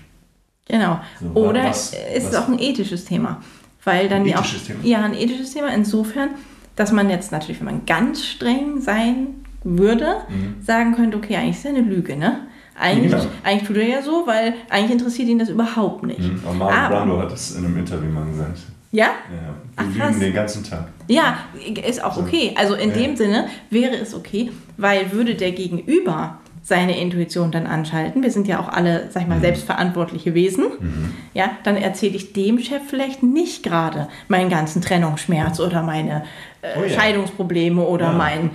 Genau. 0.67 0.99
So, 1.21 1.39
Oder 1.39 1.65
was, 1.65 1.93
ist 1.93 2.29
es 2.29 2.35
auch 2.35 2.47
ein 2.47 2.59
ethisches 2.59 3.05
Thema. 3.05 3.41
Weil 3.83 4.09
dann 4.09 4.23
ein 4.23 4.27
ja 4.27 4.39
auch, 4.39 4.45
Thema. 4.45 4.79
ja, 4.83 5.03
ein 5.03 5.13
ethisches 5.13 5.53
Thema 5.53 5.73
insofern, 5.73 6.29
dass 6.75 6.91
man 6.91 7.09
jetzt 7.09 7.31
natürlich, 7.31 7.59
wenn 7.59 7.67
man 7.67 7.85
ganz 7.85 8.25
streng 8.25 8.81
sein 8.81 9.45
würde, 9.63 10.17
mhm. 10.29 10.63
sagen 10.63 10.95
könnte, 10.95 11.17
okay, 11.17 11.37
eigentlich 11.37 11.57
ist 11.57 11.63
ja 11.63 11.69
eine 11.71 11.81
Lüge, 11.81 12.17
ne? 12.17 12.47
Eigentlich, 12.79 13.11
ja. 13.11 13.25
eigentlich 13.43 13.67
tut 13.67 13.77
er 13.77 13.87
ja 13.87 14.01
so, 14.03 14.27
weil 14.27 14.53
eigentlich 14.69 14.91
interessiert 14.91 15.27
ihn 15.29 15.39
das 15.39 15.49
überhaupt 15.49 16.03
nicht. 16.03 16.19
Mhm. 16.19 16.41
Und 16.47 16.57
Marlon 16.59 16.91
Brando 16.91 17.21
hat 17.21 17.31
das 17.31 17.51
in 17.51 17.65
einem 17.65 17.77
Interview 17.77 18.09
mal 18.09 18.25
gesagt. 18.25 18.59
Ja? 18.91 19.05
Ja, 19.05 19.85
wir 19.91 20.03
Ach, 20.03 20.09
lügen 20.09 20.19
den 20.19 20.33
ganzen 20.33 20.63
Tag. 20.63 20.87
Ja, 21.07 21.39
ist 21.87 22.03
auch 22.03 22.17
okay. 22.17 22.53
Also 22.55 22.75
in 22.75 22.89
ja. 22.89 22.95
dem 22.95 23.15
Sinne 23.15 23.47
wäre 23.69 23.95
es 23.95 24.13
okay, 24.13 24.51
weil 24.77 25.11
würde 25.11 25.35
der 25.35 25.51
Gegenüber 25.51 26.37
seine 26.67 26.99
Intuition 26.99 27.49
dann 27.49 27.65
anschalten. 27.65 28.23
Wir 28.23 28.31
sind 28.31 28.45
ja 28.45 28.59
auch 28.59 28.67
alle, 28.67 29.07
sag 29.09 29.21
ich 29.21 29.27
mal, 29.29 29.37
mhm. 29.37 29.41
selbstverantwortliche 29.41 30.33
Wesen. 30.33 30.65
Mhm. 30.79 31.13
Ja, 31.33 31.51
dann 31.63 31.77
erzähle 31.77 32.17
ich 32.17 32.33
dem 32.33 32.59
Chef 32.59 32.81
vielleicht 32.89 33.23
nicht 33.23 33.63
gerade 33.63 34.09
meinen 34.27 34.49
ganzen 34.49 34.81
Trennungsschmerz 34.81 35.61
oder 35.61 35.81
meine 35.81 36.25
äh, 36.61 36.77
oh 36.77 36.83
ja. 36.83 36.89
Scheidungsprobleme 36.89 37.81
oder 37.81 38.07
ja. 38.07 38.11
mein 38.11 38.49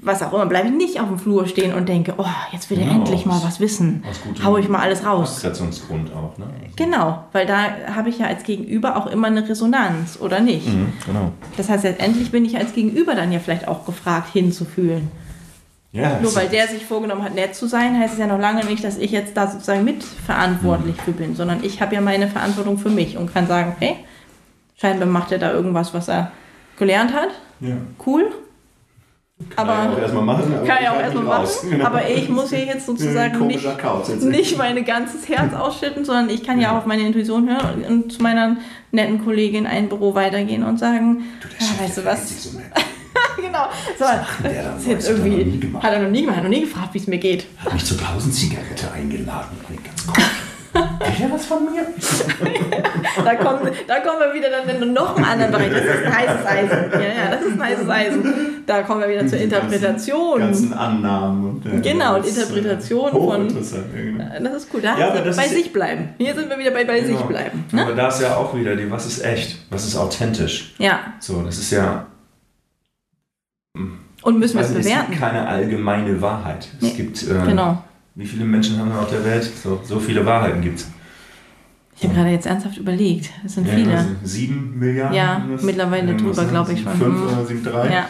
was 0.00 0.22
auch 0.22 0.32
immer. 0.32 0.46
Bleibe 0.46 0.68
ich 0.68 0.74
nicht 0.74 1.00
auf 1.00 1.08
dem 1.08 1.18
Flur 1.18 1.46
stehen 1.46 1.74
und 1.74 1.86
denke, 1.88 2.14
oh, 2.16 2.24
jetzt 2.52 2.70
will 2.70 2.78
er 2.78 2.84
genau, 2.84 3.00
endlich 3.00 3.26
mal 3.26 3.42
was 3.42 3.60
wissen. 3.60 4.04
Hau 4.42 4.56
ich 4.56 4.68
mal 4.68 4.80
alles 4.80 5.04
raus. 5.04 5.36
Abgrenzungsgrund 5.36 6.12
auch, 6.14 6.38
ne? 6.38 6.46
Genau, 6.76 7.24
weil 7.32 7.46
da 7.46 7.94
habe 7.94 8.08
ich 8.08 8.18
ja 8.18 8.26
als 8.26 8.44
Gegenüber 8.44 8.96
auch 8.96 9.06
immer 9.06 9.26
eine 9.26 9.46
Resonanz, 9.46 10.18
oder 10.20 10.40
nicht? 10.40 10.66
Mhm, 10.66 10.94
genau. 11.06 11.32
Das 11.56 11.68
heißt, 11.68 11.84
letztendlich 11.84 12.30
bin 12.30 12.44
ich 12.44 12.56
als 12.56 12.72
Gegenüber 12.72 13.14
dann 13.14 13.32
ja 13.32 13.38
vielleicht 13.38 13.68
auch 13.68 13.84
gefragt, 13.84 14.32
hinzufühlen. 14.32 15.10
Ja, 15.92 16.20
Nur 16.20 16.34
weil 16.36 16.48
der 16.48 16.68
sich 16.68 16.84
vorgenommen 16.84 17.24
hat, 17.24 17.34
nett 17.34 17.56
zu 17.56 17.66
sein, 17.66 17.98
heißt 17.98 18.14
es 18.14 18.20
ja 18.20 18.28
noch 18.28 18.38
lange 18.38 18.64
nicht, 18.64 18.84
dass 18.84 18.96
ich 18.96 19.10
jetzt 19.10 19.36
da 19.36 19.48
sozusagen 19.48 19.82
mitverantwortlich 19.82 20.96
mhm. 20.96 21.00
für 21.00 21.12
bin, 21.12 21.34
sondern 21.34 21.64
ich 21.64 21.82
habe 21.82 21.96
ja 21.96 22.00
meine 22.00 22.28
Verantwortung 22.28 22.78
für 22.78 22.90
mich 22.90 23.16
und 23.16 23.34
kann 23.34 23.48
sagen, 23.48 23.74
hey, 23.80 23.96
scheinbar 24.80 25.08
macht 25.08 25.32
er 25.32 25.38
da 25.38 25.52
irgendwas, 25.52 25.92
was 25.92 26.08
er 26.08 26.30
gelernt 26.78 27.12
hat. 27.12 27.30
Ja. 27.58 27.74
Cool. 28.06 28.30
Kann 29.56 29.68
aber, 29.68 29.84
ja 29.84 29.92
auch 29.92 29.98
erstmal 29.98 30.22
machen. 30.22 30.54
Aber 30.54 30.66
kann 30.66 30.84
ja 30.84 30.92
auch 30.92 31.00
erstmal 31.00 31.24
machen. 31.24 31.70
Genau. 31.70 31.84
Aber 31.86 32.08
ich 32.08 32.28
muss 32.28 32.50
hier 32.50 32.64
jetzt 32.66 32.86
sozusagen 32.86 33.46
nicht, 33.46 33.66
nicht 34.22 34.58
mein 34.58 34.84
ganzes 34.84 35.28
Herz 35.28 35.54
ausschütten, 35.54 36.04
sondern 36.04 36.28
ich 36.28 36.44
kann 36.44 36.60
ja. 36.60 36.68
ja 36.68 36.72
auch 36.72 36.78
auf 36.78 36.86
meine 36.86 37.02
Intuition 37.02 37.48
hören 37.48 37.84
und 37.88 38.12
zu 38.12 38.22
meiner 38.22 38.58
netten 38.92 39.24
Kollegin 39.24 39.66
ein 39.66 39.88
Büro 39.88 40.14
weitergehen 40.14 40.62
und 40.62 40.78
sagen, 40.78 41.24
du, 41.40 41.48
ja, 41.48 41.82
weißt 41.82 41.98
du 41.98 42.04
was? 42.04 42.50
Genau. 43.36 43.68
So, 43.98 44.04
das 44.42 44.82
ist 44.82 44.86
jetzt 44.86 45.08
irgendwie, 45.08 45.72
hat 45.80 45.92
er 45.92 46.00
noch 46.00 46.10
nie 46.10 46.22
gemacht, 46.22 46.36
hat 46.36 46.44
noch 46.44 46.50
nie 46.50 46.60
gefragt, 46.60 46.92
wie 46.92 46.98
es 46.98 47.06
mir 47.06 47.18
geht. 47.18 47.46
Hat 47.58 47.72
mich 47.72 47.84
zur 47.84 47.96
Pausenzigarette 47.98 48.92
eingeladen. 48.92 49.58
Ganz 49.84 50.06
komisch. 50.06 50.24
Will 50.72 51.26
er 51.26 51.32
was 51.32 51.46
von 51.46 51.64
mir? 51.64 51.82
da, 53.24 53.34
kommen, 53.34 53.72
da 53.88 54.00
kommen 54.00 54.20
wir 54.20 54.34
wieder 54.34 54.50
dann 54.50 54.68
in 54.68 54.92
noch 54.92 55.16
einen 55.16 55.24
anderen 55.24 55.52
Bereich. 55.52 55.70
Das 55.70 55.82
ist 55.82 56.06
ein 56.06 56.16
heißes 56.16 56.46
Eisen. 56.46 56.92
Ja, 56.92 57.00
ja, 57.00 57.30
das 57.30 57.42
ist 57.42 57.52
ein 57.52 57.62
heißes 57.62 57.88
Eisen. 57.88 58.34
Da 58.66 58.82
kommen 58.82 59.00
wir 59.00 59.08
wieder 59.08 59.26
zur 59.26 59.38
Interpretation. 59.38 60.40
Die 60.40 60.46
ganzen 60.46 60.72
Annahmen. 60.72 61.50
Und, 61.50 61.66
äh, 61.66 61.80
genau, 61.80 62.16
und 62.16 62.26
Interpretation 62.26 63.10
von. 63.10 63.48
Ja, 63.48 63.80
genau. 63.92 64.50
Das 64.50 64.62
ist 64.62 64.68
cool. 64.72 64.80
Da 64.80 64.96
ja, 64.96 65.10
bei 65.10 65.48
sich 65.48 65.72
bleiben. 65.72 66.10
Hier 66.18 66.34
sind 66.34 66.48
wir 66.48 66.58
wieder 66.58 66.70
bei 66.70 66.84
bei 66.84 67.00
genau. 67.00 67.18
sich 67.18 67.26
bleiben. 67.26 67.64
Ne? 67.72 67.82
Aber 67.82 67.94
da 67.94 68.08
ist 68.08 68.22
ja 68.22 68.36
auch 68.36 68.54
wieder 68.54 68.76
die, 68.76 68.88
was 68.90 69.06
ist 69.06 69.24
echt? 69.24 69.58
Was 69.70 69.86
ist 69.86 69.96
authentisch? 69.96 70.74
Ja. 70.78 71.00
So, 71.18 71.42
das 71.42 71.58
ist 71.58 71.72
ja. 71.72 72.06
Und 74.22 74.38
müssen 74.38 74.56
wir 74.56 74.62
es 74.62 74.74
bewerten? 74.74 74.88
Es 74.90 75.06
gibt 75.06 75.20
keine 75.20 75.46
allgemeine 75.46 76.20
Wahrheit. 76.20 76.68
Es 76.78 76.82
nee. 76.82 76.92
gibt. 76.92 77.22
Äh, 77.22 77.46
genau 77.46 77.82
wie 78.14 78.26
viele 78.26 78.44
Menschen 78.44 78.78
haben 78.78 78.90
wir 78.90 79.00
auf 79.00 79.10
der 79.10 79.24
Welt? 79.24 79.44
So, 79.44 79.80
so 79.82 79.98
viele 79.98 80.24
Wahrheiten 80.24 80.60
gibt 80.60 80.80
es. 80.80 80.90
Ich 81.96 82.04
habe 82.04 82.14
gerade 82.14 82.30
jetzt 82.30 82.46
ernsthaft 82.46 82.78
überlegt. 82.78 83.30
Es 83.44 83.54
sind 83.54 83.66
ja, 83.66 83.74
viele. 83.74 83.96
Also 83.96 84.10
sieben 84.24 84.78
Milliarden? 84.78 85.16
Ja, 85.16 85.46
mittlerweile 85.62 86.16
drüber, 86.16 86.44
glaube 86.44 86.72
ich 86.72 86.82
schon. 86.82 86.92
Fünf 86.94 87.18
mhm. 87.18 87.26
oder 87.26 87.46
sieben, 87.46 87.64
drei? 87.64 87.92
Ja. 87.92 88.06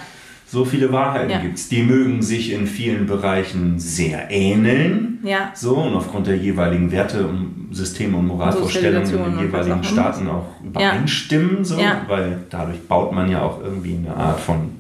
So 0.47 0.65
viele 0.65 0.93
Wahrheiten 0.93 1.31
ja. 1.31 1.39
gibt 1.39 1.59
es. 1.59 1.69
Die 1.69 1.83
mögen 1.83 2.23
sich 2.23 2.53
in 2.53 2.67
vielen 2.67 3.07
Bereichen 3.07 3.79
sehr 3.79 4.31
ähneln. 4.31 5.21
Ja. 5.23 5.53
So, 5.55 5.77
und 5.77 5.95
aufgrund 5.95 6.27
der 6.27 6.37
jeweiligen 6.37 6.91
Werte 6.91 7.27
und 7.27 7.69
Systeme 7.71 8.17
und 8.17 8.27
Moralvorstellungen 8.27 9.09
in 9.09 9.37
den 9.37 9.39
jeweiligen 9.39 9.85
Staaten 9.85 10.29
auch 10.29 10.61
übereinstimmen. 10.65 11.65
So, 11.65 11.79
ja. 11.79 12.03
Weil 12.09 12.39
dadurch 12.49 12.81
baut 12.89 13.13
man 13.13 13.31
ja 13.31 13.43
auch 13.43 13.63
irgendwie 13.63 13.97
eine 13.97 14.17
Art 14.17 14.41
von 14.41 14.80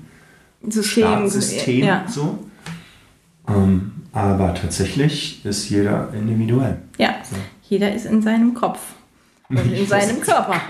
System. 0.68 1.04
Staatssystem. 1.04 1.84
Ja. 1.84 2.04
So. 2.08 2.38
Ähm, 3.48 3.92
aber 4.12 4.54
tatsächlich 4.54 5.44
ist 5.44 5.70
jeder 5.70 6.08
individuell. 6.12 6.78
Ja, 6.98 7.16
so. 7.22 7.36
jeder 7.68 7.94
ist 7.94 8.06
in 8.06 8.22
seinem 8.22 8.54
Kopf 8.54 8.80
und 9.48 9.72
in 9.72 9.86
seinem 9.88 10.20
Körper. 10.20 10.54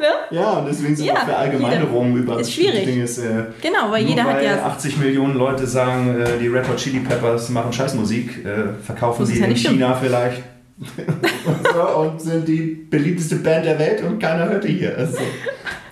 ne? 0.00 0.36
Ja, 0.36 0.58
und 0.58 0.66
deswegen 0.66 0.96
sind 0.96 1.06
ja, 1.06 1.14
auch 1.14 1.24
Verallgemeinerungen 1.24 2.16
über 2.16 2.40
ist 2.40 2.52
schwierig. 2.52 2.84
Dinge. 2.84 3.04
Ist, 3.04 3.18
äh, 3.18 3.44
genau, 3.60 3.90
weil 3.90 4.04
jeder 4.04 4.24
weil 4.24 4.34
hat 4.34 4.42
ja. 4.42 4.64
80 4.64 4.98
Millionen 4.98 5.34
Leute 5.34 5.66
sagen, 5.66 6.20
äh, 6.20 6.38
die 6.38 6.48
Red 6.48 6.68
Hot 6.68 6.76
Chili 6.76 7.00
Peppers 7.00 7.48
machen 7.50 7.72
Scheißmusik, 7.72 8.44
äh, 8.44 8.82
verkaufen 8.82 9.26
sie 9.26 9.38
ja 9.38 9.46
in 9.46 9.56
China 9.56 9.96
stimmt. 9.96 10.10
vielleicht. 10.10 10.42
und 11.96 12.20
sind 12.20 12.48
die 12.48 12.86
beliebteste 12.88 13.36
Band 13.36 13.66
der 13.66 13.78
Welt 13.78 14.02
und 14.02 14.18
keiner 14.18 14.48
hört 14.48 14.64
die 14.64 14.78
hier. 14.78 14.96
Also. 14.96 15.18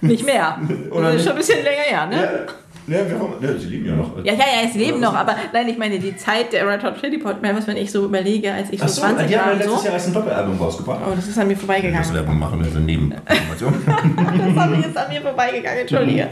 Nicht 0.00 0.24
mehr. 0.24 0.58
Oder 0.90 1.12
das 1.12 1.16
ist 1.16 1.22
schon 1.24 1.32
ein 1.32 1.38
bisschen 1.38 1.62
länger 1.62 1.82
her, 1.82 2.06
ne? 2.06 2.16
Ja. 2.16 2.52
Ja, 2.88 3.06
wir 3.06 3.18
haben, 3.18 3.34
ja, 3.40 3.58
sie 3.58 3.66
leben 3.66 3.86
ja 3.86 3.94
noch. 3.94 4.16
Ja, 4.24 4.32
ja, 4.32 4.44
ja, 4.62 4.68
sie 4.72 4.78
leben 4.78 4.98
noch, 4.98 5.14
aber 5.14 5.36
nein, 5.52 5.68
ich 5.68 5.76
meine, 5.76 5.98
die 5.98 6.16
Zeit 6.16 6.54
der 6.54 6.66
Red 6.66 6.82
Hot 6.82 6.98
Chili 6.98 7.18
Peppers, 7.18 7.66
wenn 7.66 7.76
ich 7.76 7.92
so 7.92 8.06
überlege, 8.06 8.52
als 8.52 8.70
ich 8.70 8.80
so, 8.80 8.86
so 8.86 9.02
20 9.02 9.18
war. 9.18 9.26
Die 9.26 9.38
haben 9.38 9.58
letztes 9.58 9.78
so. 9.78 9.84
Jahr 9.84 9.94
erst 9.94 10.06
ein 10.08 10.14
Doppelalbum 10.14 10.58
rausgebracht. 10.58 11.00
Oh, 11.06 11.12
das 11.14 11.28
ist 11.28 11.38
an 11.38 11.48
mir 11.48 11.56
vorbeigegangen. 11.56 11.98
Das 11.98 12.14
Werbung 12.14 12.38
machen, 12.38 12.60
das 12.60 12.68
ist 12.68 12.76
eine 12.76 12.86
Nebeninformation. 12.86 13.74
das 13.86 14.56
habe 14.56 14.76
ich 14.76 14.86
jetzt 14.86 14.96
an 14.96 15.08
mir 15.12 15.20
vorbeigegangen, 15.20 15.80
entschuldige. 15.80 16.22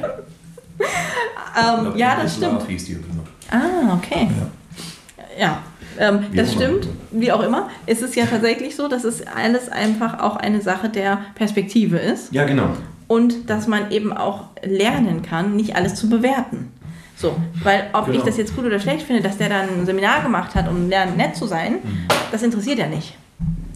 ähm, 0.79 1.93
ja, 1.95 2.19
das 2.23 2.37
stimmt. 2.37 2.63
Ah, 3.51 3.95
okay. 3.95 4.29
Ja. 5.39 5.47
ja. 5.47 5.63
Ähm, 5.99 6.27
das 6.35 6.53
stimmt, 6.53 6.89
wie 7.11 7.33
auch 7.33 7.43
immer. 7.43 7.69
Es 7.87 8.01
ist 8.03 8.17
ja 8.17 8.25
tatsächlich 8.27 8.77
so, 8.77 8.89
dass 8.89 9.05
es 9.05 9.27
alles 9.27 9.69
einfach 9.69 10.21
auch 10.21 10.37
eine 10.37 10.61
Sache 10.63 10.89
der 10.89 11.19
Perspektive 11.35 11.99
ist. 11.99 12.33
Ja, 12.33 12.45
genau 12.45 12.69
und 13.09 13.49
dass 13.51 13.67
man 13.67 13.91
eben 13.91 14.13
auch 14.13 14.45
lernen 14.63 15.23
kann, 15.23 15.57
nicht 15.57 15.77
alles 15.77 15.95
zu 15.95 16.09
bewerten. 16.09 16.73
So, 17.17 17.37
weil 17.63 17.89
ob 17.93 18.07
genau. 18.07 18.19
ich 18.19 18.25
das 18.25 18.37
jetzt 18.37 18.55
gut 18.55 18.67
oder 18.67 18.79
schlecht 18.79 19.07
finde, 19.07 19.23
dass 19.23 19.39
der 19.39 19.49
dann 19.49 19.69
ein 19.69 19.87
Seminar 19.87 20.23
gemacht 20.23 20.55
hat, 20.55 20.69
um 20.69 20.89
lernen, 20.89 21.17
nett 21.17 21.35
zu 21.35 21.47
sein, 21.47 21.75
mhm. 21.83 22.07
das 22.31 22.43
interessiert 22.43 22.79
ja 22.79 22.87
nicht. 22.87 23.17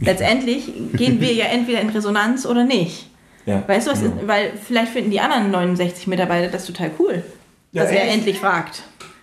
Letztendlich 0.01 0.71
gehen 0.95 1.21
wir 1.21 1.33
ja 1.33 1.47
entweder 1.53 1.81
in 1.81 1.89
Resonanz 1.89 2.45
oder 2.45 2.65
nicht. 2.65 3.09
Ja, 3.47 3.63
weißt 3.67 3.87
du 3.87 3.93
was? 3.93 4.03
Genau. 4.03 4.15
Weil 4.27 4.53
vielleicht 4.63 4.93
finden 4.93 5.11
die 5.11 5.21
anderen 5.21 5.51
69 5.51 6.07
Mitarbeiter 6.07 6.49
das 6.49 6.67
total 6.67 6.91
cool, 6.99 7.25
ja, 7.73 7.83
dass 7.83 7.93
er 7.93 8.11
endlich 8.11 8.39
fragt 8.39 8.83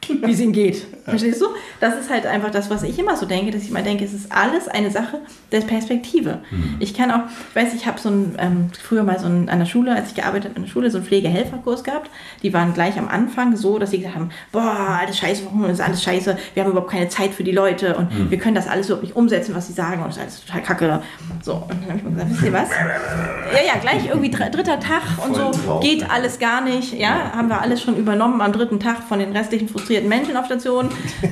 wie 0.10 0.32
es 0.32 0.40
ihm 0.40 0.52
geht. 0.52 0.86
Verstehst 1.06 1.42
du? 1.42 1.48
Das 1.80 1.98
ist 1.98 2.10
halt 2.10 2.26
einfach 2.26 2.52
das, 2.52 2.70
was 2.70 2.84
ich 2.84 3.00
immer 3.00 3.16
so 3.16 3.26
denke, 3.26 3.52
dass 3.52 3.64
ich 3.64 3.72
mal 3.72 3.84
denke, 3.84 4.04
es 4.04 4.14
ist 4.14 4.32
alles 4.32 4.68
eine 4.68 4.92
Sache 4.92 5.20
der 5.52 5.62
Perspektive. 5.62 6.40
Mhm. 6.52 6.76
Ich 6.80 6.94
kann 6.94 7.12
auch, 7.12 7.22
ich 7.50 7.56
weiß, 7.56 7.74
ich 7.74 7.88
habe 7.88 8.00
so 8.00 8.10
ein, 8.10 8.36
ähm, 8.38 8.70
früher 8.82 9.04
mal 9.04 9.18
so 9.20 9.28
ein, 9.28 9.48
an 9.48 9.60
der 9.60 9.66
Schule, 9.66 9.96
als 9.96 10.10
ich 10.10 10.16
gearbeitet 10.16 10.50
habe, 10.50 10.58
an 10.58 10.64
der 10.64 10.70
Schule, 10.70 10.92
so 10.92 10.98
einen 10.98 11.08
Pflegehelferkurs 11.08 11.84
gehabt. 11.84 12.10
Die 12.44 12.54
waren 12.54 12.74
gleich 12.74 12.98
am 12.98 13.08
Anfang 13.08 13.56
so, 13.56 13.80
dass 13.80 13.92
sie 13.92 14.00
gesagt 14.00 14.16
haben, 14.16 14.30
boah, 14.52 15.00
alles 15.02 15.18
scheiße, 15.18 15.46
warum 15.46 15.66
ist 15.66 15.80
alles 15.80 16.04
scheiße, 16.04 16.38
wir 16.54 16.64
haben 16.64 16.72
überhaupt 16.72 16.92
keine 16.92 17.08
Zeit 17.08 17.34
für 17.34 17.44
die 17.44 17.52
Leute 17.52 17.96
und 17.96 18.14
mhm. 18.14 18.30
wir 18.30 18.38
können 18.38 18.56
das 18.56 18.68
alles 18.68 18.88
überhaupt 18.88 19.04
nicht 19.04 19.16
umsetzen, 19.16 19.56
was 19.56 19.68
sie 19.68 19.74
sagen 19.74 20.02
und 20.02 20.10
das 20.10 20.18
ist 20.18 20.22
alles 20.22 20.46
total 20.46 20.62
kacke. 20.64 21.02
So, 21.42 21.54
und 21.54 21.70
dann 21.70 21.88
habe 21.88 21.98
ich 21.98 22.04
mir 22.04 22.12
gesagt, 22.12 22.32
wisst 22.32 22.44
ihr 22.44 22.54
was? 22.54 22.70
Ja, 22.70 23.66
ja, 23.66 23.80
gleich 23.80 24.08
irgendwie 24.08 24.30
dritter 24.30 24.80
Tag 24.80 25.04
und 25.26 25.36
so, 25.36 25.80
geht 25.80 26.10
alles 26.10 26.40
gar 26.40 26.62
nicht, 26.62 26.94
ja, 26.94 27.32
haben 27.34 27.48
wir 27.48 27.62
alles 27.62 27.82
schon 27.82 27.96
übernommen 27.96 28.42
am 28.42 28.52
dritten 28.52 28.80
Tag 28.80 29.04
von 29.08 29.20
den 29.20 29.32
restlichen 29.32 29.70
frustrierten 29.70 29.97
frustrierten 29.98 30.10
Menschen 30.10 30.38
auf 30.38 30.46
Station. 30.46 30.90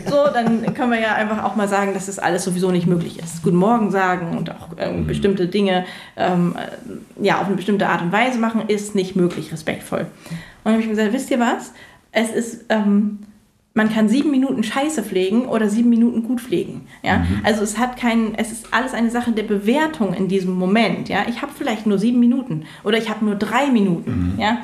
So, 0.09 0.25
dann 0.33 0.73
können 0.73 0.91
wir 0.91 0.99
ja 0.99 1.13
einfach 1.15 1.43
auch 1.43 1.55
mal 1.55 1.67
sagen, 1.67 1.93
dass 1.93 2.07
das 2.07 2.19
alles 2.19 2.43
sowieso 2.43 2.71
nicht 2.71 2.87
möglich 2.87 3.19
ist. 3.19 3.43
Guten 3.43 3.57
Morgen 3.57 3.91
sagen 3.91 4.37
und 4.37 4.49
auch 4.49 4.69
ähm, 4.77 5.07
bestimmte 5.07 5.47
Dinge 5.47 5.85
ähm, 6.17 6.55
äh, 6.57 7.23
ja, 7.25 7.39
auf 7.39 7.47
eine 7.47 7.55
bestimmte 7.55 7.87
Art 7.87 8.01
und 8.01 8.11
Weise 8.11 8.39
machen, 8.39 8.63
ist 8.67 8.95
nicht 8.95 9.15
möglich, 9.15 9.51
respektvoll. 9.51 10.01
Und 10.01 10.07
dann 10.63 10.73
habe 10.73 10.81
ich 10.81 10.87
mir 10.87 10.95
gesagt, 10.95 11.13
wisst 11.13 11.31
ihr 11.31 11.39
was? 11.39 11.73
Es 12.11 12.31
ist, 12.31 12.65
ähm, 12.69 13.19
man 13.73 13.89
kann 13.89 14.07
sieben 14.07 14.31
Minuten 14.31 14.63
Scheiße 14.63 15.03
pflegen 15.03 15.45
oder 15.45 15.69
sieben 15.69 15.89
Minuten 15.89 16.23
gut 16.23 16.41
pflegen. 16.41 16.87
Ja? 17.03 17.19
Mhm. 17.19 17.41
Also 17.43 17.61
es 17.61 17.77
hat 17.77 17.97
keinen, 17.97 18.35
es 18.35 18.51
ist 18.51 18.73
alles 18.73 18.93
eine 18.93 19.11
Sache 19.11 19.31
der 19.31 19.43
Bewertung 19.43 20.13
in 20.13 20.27
diesem 20.27 20.53
Moment. 20.53 21.09
Ja? 21.09 21.25
Ich 21.27 21.41
habe 21.41 21.51
vielleicht 21.55 21.85
nur 21.85 21.99
sieben 21.99 22.19
Minuten 22.19 22.65
oder 22.83 22.97
ich 22.97 23.09
habe 23.09 23.25
nur 23.25 23.35
drei 23.35 23.67
Minuten. 23.67 24.33
Mhm. 24.35 24.39
Ja? 24.39 24.59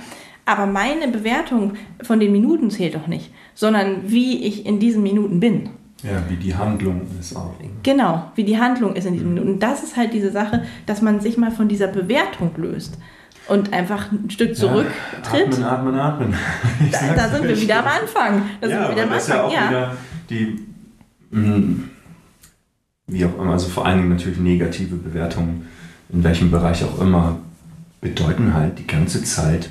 Aber 0.51 0.65
meine 0.65 1.07
Bewertung 1.07 1.75
von 2.03 2.19
den 2.19 2.33
Minuten 2.33 2.69
zählt 2.71 2.95
doch 2.95 3.07
nicht, 3.07 3.31
sondern 3.55 4.11
wie 4.11 4.45
ich 4.45 4.65
in 4.65 4.79
diesen 4.79 5.01
Minuten 5.01 5.39
bin. 5.39 5.69
Ja, 6.03 6.21
wie 6.27 6.35
die 6.35 6.53
Handlung 6.53 7.03
ist 7.17 7.37
auch. 7.37 7.53
Genau, 7.83 8.31
wie 8.35 8.43
die 8.43 8.59
Handlung 8.59 8.95
ist 8.95 9.05
in 9.05 9.13
diesen 9.13 9.29
Minuten. 9.29 9.53
Und 9.53 9.59
das 9.63 9.81
ist 9.81 9.95
halt 9.95 10.13
diese 10.13 10.29
Sache, 10.29 10.63
dass 10.87 11.01
man 11.01 11.21
sich 11.21 11.37
mal 11.37 11.51
von 11.51 11.69
dieser 11.69 11.87
Bewertung 11.87 12.51
löst 12.57 12.97
und 13.47 13.71
einfach 13.71 14.11
ein 14.11 14.29
Stück 14.29 14.57
zurücktritt. 14.57 15.57
Ja, 15.57 15.69
atmen, 15.69 15.95
atmen, 15.95 16.31
atmen. 16.31 16.33
Da, 16.91 17.13
da, 17.15 17.29
sind 17.29 17.47
wir 17.47 17.57
wieder 17.57 17.79
am 17.79 17.85
Anfang. 17.85 18.41
Da 18.59 18.67
ja, 18.67 18.73
sind 18.73 18.89
wir 18.89 18.91
wieder 18.91 19.03
am 19.03 19.13
Anfang. 19.13 19.13
Das 19.13 19.23
ist 19.23 19.29
ja 19.29 19.43
auch 19.43 19.53
ja. 19.53 19.69
wieder 19.69 19.97
die, 20.29 20.59
hm, 21.31 21.89
wie 23.07 23.25
auch 23.25 23.39
immer, 23.39 23.53
also 23.53 23.69
vor 23.69 23.85
allen 23.85 23.99
Dingen 23.99 24.09
natürlich 24.09 24.39
negative 24.39 24.97
Bewertungen, 24.97 25.67
in 26.11 26.25
welchem 26.25 26.51
Bereich 26.51 26.83
auch 26.83 26.99
immer, 26.99 27.37
bedeuten 28.01 28.53
halt 28.53 28.79
die 28.79 28.87
ganze 28.87 29.23
Zeit 29.23 29.69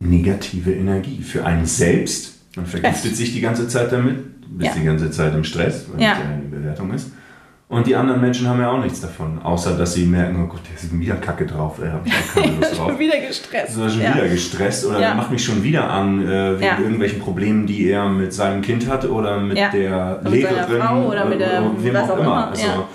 negative 0.00 0.72
Energie 0.72 1.22
für 1.22 1.44
einen 1.44 1.66
selbst. 1.66 2.38
Man 2.56 2.66
vergiftet 2.66 3.14
sich 3.14 3.32
die 3.32 3.40
ganze 3.40 3.68
Zeit 3.68 3.92
damit, 3.92 4.58
bist 4.58 4.74
ja. 4.74 4.80
die 4.80 4.86
ganze 4.86 5.10
Zeit 5.10 5.34
im 5.34 5.44
Stress, 5.44 5.86
weil 5.92 6.02
ja. 6.02 6.10
das 6.10 6.18
ja 6.18 6.24
eine 6.24 6.42
Bewertung 6.42 6.92
ist. 6.92 7.12
Und 7.68 7.86
die 7.86 7.94
anderen 7.94 8.20
Menschen 8.20 8.48
haben 8.48 8.60
ja 8.60 8.68
auch 8.68 8.82
nichts 8.82 9.00
davon, 9.00 9.40
außer 9.40 9.78
dass 9.78 9.94
sie 9.94 10.04
merken, 10.04 10.42
oh 10.42 10.48
Gott, 10.48 10.62
der 10.68 10.74
ist 10.74 10.98
wieder 10.98 11.14
Kacke 11.14 11.46
drauf, 11.46 11.78
ey, 11.80 11.88
hab 11.88 12.04
ich 12.04 12.12
auch 12.12 12.34
keine 12.34 12.56
Lust 12.56 12.72
drauf. 12.76 12.88
schon 12.88 12.98
wieder 12.98 13.20
gestresst. 13.20 13.74
So, 13.74 13.88
schon 13.88 14.00
ja. 14.00 14.14
wieder 14.16 14.28
gestresst 14.28 14.86
oder 14.86 15.00
ja. 15.00 15.14
macht 15.14 15.30
mich 15.30 15.44
schon 15.44 15.62
wieder 15.62 15.88
an 15.88 16.20
äh, 16.20 16.54
wegen 16.54 16.64
ja. 16.64 16.78
irgendwelchen 16.80 17.20
Problemen, 17.20 17.68
die 17.68 17.88
er 17.88 18.08
mit 18.08 18.32
seinem 18.32 18.62
Kind 18.62 18.88
hat 18.88 19.08
oder 19.08 19.38
mit 19.38 19.56
der 19.56 20.20
mit 20.24 20.32
Lehrerin 20.32 20.82
Frau 20.82 21.06
oder 21.06 21.24
mit 21.26 21.38
der, 21.38 21.62
oder 21.62 21.84
wem 21.84 21.96
auch, 21.96 22.10
auch 22.10 22.18
immer. 22.18 22.48
Also, 22.48 22.88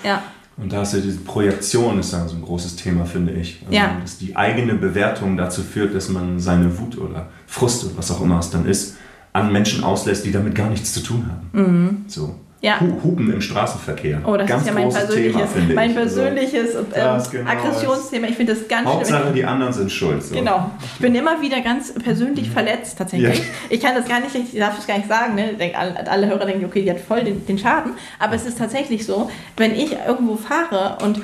und 0.58 0.72
da 0.72 0.82
ist 0.82 0.94
ja 0.94 1.00
diese 1.00 1.18
Projektion 1.18 1.98
ist 1.98 2.12
dann 2.12 2.28
so 2.28 2.34
ein 2.34 2.42
großes 2.42 2.76
Thema, 2.76 3.04
finde 3.04 3.32
ich. 3.32 3.60
Also, 3.62 3.74
ja. 3.74 3.98
Dass 4.00 4.18
die 4.18 4.34
eigene 4.36 4.74
Bewertung 4.74 5.36
dazu 5.36 5.62
führt, 5.62 5.94
dass 5.94 6.08
man 6.08 6.40
seine 6.40 6.78
Wut 6.78 6.96
oder 6.96 7.28
Frust 7.46 7.84
oder 7.84 7.98
was 7.98 8.10
auch 8.10 8.22
immer 8.22 8.38
es 8.38 8.50
dann 8.50 8.66
ist, 8.66 8.96
an 9.34 9.52
Menschen 9.52 9.84
auslässt, 9.84 10.24
die 10.24 10.32
damit 10.32 10.54
gar 10.54 10.70
nichts 10.70 10.94
zu 10.94 11.02
tun 11.02 11.26
haben. 11.30 11.50
Mhm. 11.52 12.04
So. 12.06 12.36
Ja. 12.66 12.80
Hupen 12.80 13.32
im 13.32 13.40
Straßenverkehr. 13.40 14.22
Oh, 14.24 14.36
das 14.36 14.48
ganz 14.48 14.62
ist 14.62 14.68
ja 14.68 14.74
mein 14.74 14.88
persönliches, 14.88 15.52
Thema, 15.52 15.74
mein 15.74 15.96
also, 15.96 16.00
persönliches 16.00 16.74
also, 16.74 16.88
ähm, 16.96 17.22
genau 17.30 17.50
Aggressionsthema. 17.50 18.26
Ich 18.26 18.34
finde 18.34 18.54
das 18.56 18.66
ganz 18.66 18.88
Hauptsache, 18.88 19.22
schlimm. 19.22 19.34
die 19.34 19.44
anderen 19.44 19.72
sind 19.72 19.92
schuld. 19.92 20.20
So. 20.24 20.34
Genau. 20.34 20.72
Ich 20.94 20.98
bin 20.98 21.14
immer 21.14 21.40
wieder 21.40 21.60
ganz 21.60 21.94
persönlich 21.94 22.50
verletzt, 22.50 22.98
tatsächlich. 22.98 23.38
Ja. 23.38 23.44
Ich 23.70 23.80
kann 23.80 23.94
das 23.94 24.08
gar 24.08 24.18
nicht, 24.18 24.34
ich 24.34 24.58
darf 24.58 24.74
das 24.74 24.84
gar 24.84 24.96
nicht 24.96 25.08
sagen. 25.08 25.36
Ne? 25.36 25.54
Denk, 25.54 25.78
alle, 25.78 26.10
alle, 26.10 26.26
Hörer 26.26 26.44
denken, 26.44 26.64
okay, 26.64 26.82
die 26.82 26.90
hat 26.90 26.98
voll 26.98 27.22
den, 27.22 27.46
den 27.46 27.56
Schaden. 27.56 27.92
Aber 28.18 28.34
es 28.34 28.44
ist 28.44 28.58
tatsächlich 28.58 29.06
so, 29.06 29.30
wenn 29.56 29.72
ich 29.72 29.96
irgendwo 30.04 30.34
fahre 30.34 31.04
und 31.04 31.20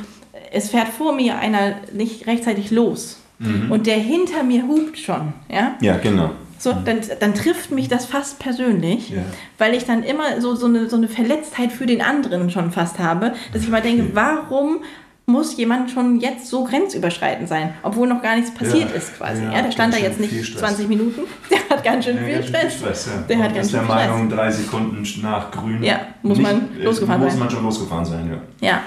es 0.53 0.71
fährt 0.71 0.91
vor 0.91 1.13
mir 1.13 1.41
einer 1.41 1.75
nicht 1.93 2.29
rechtzeitig 2.29 2.71
los 2.71 3.19
mhm. 3.41 3.73
und 3.73 3.89
der 3.89 3.97
hinter 3.97 4.45
mir 4.45 4.63
hupt 4.69 4.97
schon. 4.97 5.33
Ja, 5.51 5.75
ja 5.81 5.97
genau 5.97 6.31
so, 6.63 6.73
dann, 6.73 7.01
dann 7.21 7.35
trifft 7.35 7.73
mich 7.73 7.89
das 7.89 8.07
fast 8.07 8.39
persönlich, 8.39 9.11
Ja. 9.11 9.23
weil 9.59 9.75
ich 9.75 9.85
dann 9.85 10.03
immer 10.05 10.41
so, 10.41 10.55
so, 10.55 10.67
eine, 10.67 10.89
so 10.89 10.97
eine 10.97 11.09
Verletztheit 11.09 11.73
für 11.73 11.87
den 11.87 12.01
anderen 12.03 12.51
schon 12.51 12.71
fast 12.71 12.99
habe, 12.99 13.33
dass 13.53 13.63
ich 13.63 13.69
mal 13.69 13.83
denke, 13.83 14.11
warum 14.15 14.83
muss 15.27 15.57
jemand 15.57 15.91
schon 15.91 16.21
jetzt 16.21 16.49
so 16.49 16.65
grenzüberschreitend 16.65 17.49
sein, 17.49 17.75
obwohl 17.83 18.07
noch 18.09 18.23
gar 18.23 18.35
nichts 18.37 18.53
passiert 18.53 18.91
Ja. 18.91 18.97
ist 18.97 19.17
quasi. 19.17 19.43
Ja, 19.45 19.53
Ja, 19.55 19.63
der 19.63 19.71
stand 19.73 19.95
da 19.95 19.99
jetzt 19.99 20.21
nicht 20.21 20.33
Stress. 20.45 20.61
20 20.61 20.89
Minuten, 20.89 21.23
der 21.51 21.59
hat 21.77 21.83
ganz 21.85 22.05
schön 22.05 22.17
Ja, 22.17 22.23
viel 22.23 22.33
ganz 22.35 22.47
schön 22.47 22.55
Stress. 22.55 22.75
Stress 22.79 23.07
ja. 23.07 23.23
Der 23.29 23.39
hat 23.39 23.49
Und 23.49 23.55
ganz 23.55 23.67
ist 23.67 23.73
der. 23.75 23.83
Meinung, 23.83 24.29
drei 24.29 24.51
Sekunden 24.51 25.05
nach 25.23 25.51
grün. 25.51 25.83
Ja, 25.83 26.01
muss 26.23 26.39
man 26.39 26.69
äh, 26.79 26.85
losgefahren 26.85 27.21
muss 27.23 27.31
sein. 27.33 27.39
man 27.41 27.51
schon 27.51 27.63
losgefahren 27.65 28.05
sein, 28.05 28.31
ja. 28.61 28.69
Ja, 28.69 28.81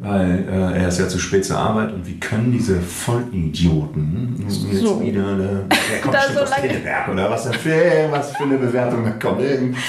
Weil 0.00 0.44
äh, 0.48 0.78
er 0.82 0.88
ist 0.88 1.00
ja 1.00 1.08
zu 1.08 1.18
spät 1.18 1.44
zur 1.44 1.58
Arbeit 1.58 1.92
und 1.92 2.06
wie 2.06 2.20
können 2.20 2.52
diese 2.52 2.80
Vollidioten 2.80 4.36
jetzt 4.46 4.60
So. 4.80 5.00
wieder 5.02 5.26
eine, 5.26 5.64
der 5.90 6.00
kommt 6.00 6.14
Da 6.14 6.20
so 6.32 6.40
aus 6.40 6.50
Pinneberg 6.52 7.08
oder 7.08 7.28
was 7.28 7.48
für, 7.56 8.08
was 8.10 8.30
für 8.36 8.44
eine 8.44 8.58
Bewertung 8.58 9.04
da 9.04 9.10
kommt. 9.10 9.40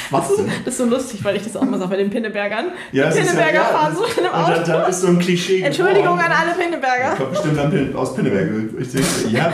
Was 0.10 0.36
denn? 0.36 0.48
das 0.66 0.74
ist 0.74 0.78
so 0.80 0.86
lustig, 0.86 1.24
weil 1.24 1.36
ich 1.36 1.44
das 1.44 1.56
auch 1.56 1.62
immer 1.62 1.78
sage 1.78 1.92
bei 1.92 1.98
den 1.98 2.10
Pinnebergern. 2.10 2.66
Ja, 2.92 3.12
die 3.12 3.20
ist 3.20 3.28
Pinneberger 3.28 3.54
ja, 3.60 3.64
fahren 3.66 3.96
das- 4.00 4.14
so 4.16 4.20
in 4.20 4.26
einem 4.28 4.34
Und 4.46 4.50
dann, 4.50 4.60
Auto. 4.64 4.72
dann 4.72 4.90
ist 4.90 5.02
so 5.02 5.08
ein 5.10 5.20
Klischee 5.20 5.62
Entschuldigung 5.62 6.18
geboren. 6.18 6.20
an 6.22 6.32
alle 6.32 6.58
Pinneberger. 6.58 7.16
kommt 7.16 7.30
bestimmt 7.32 7.58
dann 7.60 7.96
aus 7.96 8.16
Pinneberg. 8.16 8.50
Ich 8.80 8.92
denke, 8.92 9.08
ja, 9.30 9.54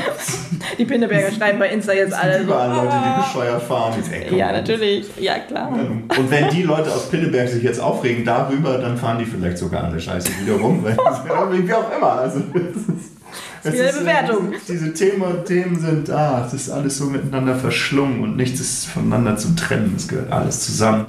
Die 0.77 0.85
Pinneberger 0.85 1.31
schreiben 1.31 1.59
bei 1.59 1.67
Insta 1.69 1.91
jetzt 1.91 2.13
alle 2.13 2.37
gibt 2.37 2.45
so. 2.47 2.53
überall 2.53 2.69
Leute, 2.69 2.87
die 2.87 2.93
"Ah." 2.93 3.21
bescheuert 3.27 3.61
fahren. 3.63 3.93
Jetzt, 3.97 4.31
Ja, 4.31 4.51
natürlich. 4.53 5.05
Ja, 5.19 5.39
klar. 5.39 5.69
Und 6.17 6.31
wenn 6.31 6.49
die 6.49 6.63
Leute 6.63 6.89
aus 6.91 7.09
Pinneberg 7.09 7.49
sich 7.49 7.61
jetzt 7.63 7.81
aufregen 7.81 8.23
darüber, 8.23 8.77
dann 8.77 8.95
fahren 8.97 9.19
die 9.19 9.25
vielleicht 9.25 9.57
sogar 9.57 9.83
alle 9.83 9.99
Scheiße 9.99 10.29
wieder 10.45 10.57
rum. 10.57 10.83
Weil, 10.83 10.97
wie 11.67 11.73
auch 11.73 11.95
immer. 11.95 12.11
Also, 12.11 12.39
es 12.53 12.75
ist, 12.75 13.11
es 13.63 13.73
ist, 13.73 13.95
äh, 13.95 13.99
Bewertung. 13.99 14.53
Diese, 14.67 14.91
diese 14.91 14.93
Themen, 14.93 15.45
Themen 15.45 15.79
sind, 15.79 16.09
ah, 16.09 16.41
das 16.41 16.53
ist 16.53 16.69
alles 16.69 16.97
so 16.97 17.05
miteinander 17.05 17.55
verschlungen 17.55 18.21
und 18.21 18.37
nichts 18.37 18.59
ist 18.59 18.85
voneinander 18.85 19.37
zu 19.37 19.55
trennen. 19.55 19.93
Es 19.97 20.07
gehört 20.07 20.31
alles 20.31 20.61
zusammen. 20.65 21.07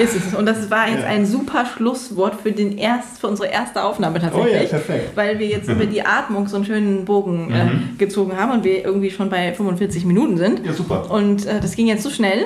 Ist 0.00 0.14
es. 0.14 0.32
Und 0.32 0.46
das 0.46 0.70
war 0.70 0.88
jetzt 0.88 1.02
Ja. 1.02 1.08
ein 1.08 1.26
super 1.26 1.66
Schlusswort 1.66 2.40
für, 2.40 2.52
den 2.52 2.78
erst, 2.78 3.18
für 3.18 3.26
unsere 3.26 3.48
erste 3.48 3.82
Aufnahme 3.82 4.20
tatsächlich. 4.20 4.54
Oh 4.54 4.62
ja, 4.62 4.68
perfekt. 4.68 5.12
Mhm. 5.12 5.16
Weil 5.16 5.38
wir 5.40 5.46
jetzt 5.48 5.68
über 5.68 5.86
die 5.86 6.02
Atmung 6.06 6.46
so 6.46 6.56
einen 6.56 6.64
schönen 6.64 7.04
Bogen 7.04 7.50
äh, 7.50 7.98
gezogen 7.98 8.36
haben 8.36 8.52
und 8.52 8.62
wir 8.64 8.84
irgendwie 8.84 9.10
schon 9.10 9.28
bei 9.28 9.52
45 9.52 10.04
Minuten 10.04 10.36
sind. 10.38 10.64
Ja, 10.64 10.72
super. 10.72 11.10
Und 11.10 11.46
äh, 11.46 11.60
das 11.60 11.74
ging 11.74 11.88
jetzt 11.88 12.04
so 12.04 12.10
schnell. 12.10 12.44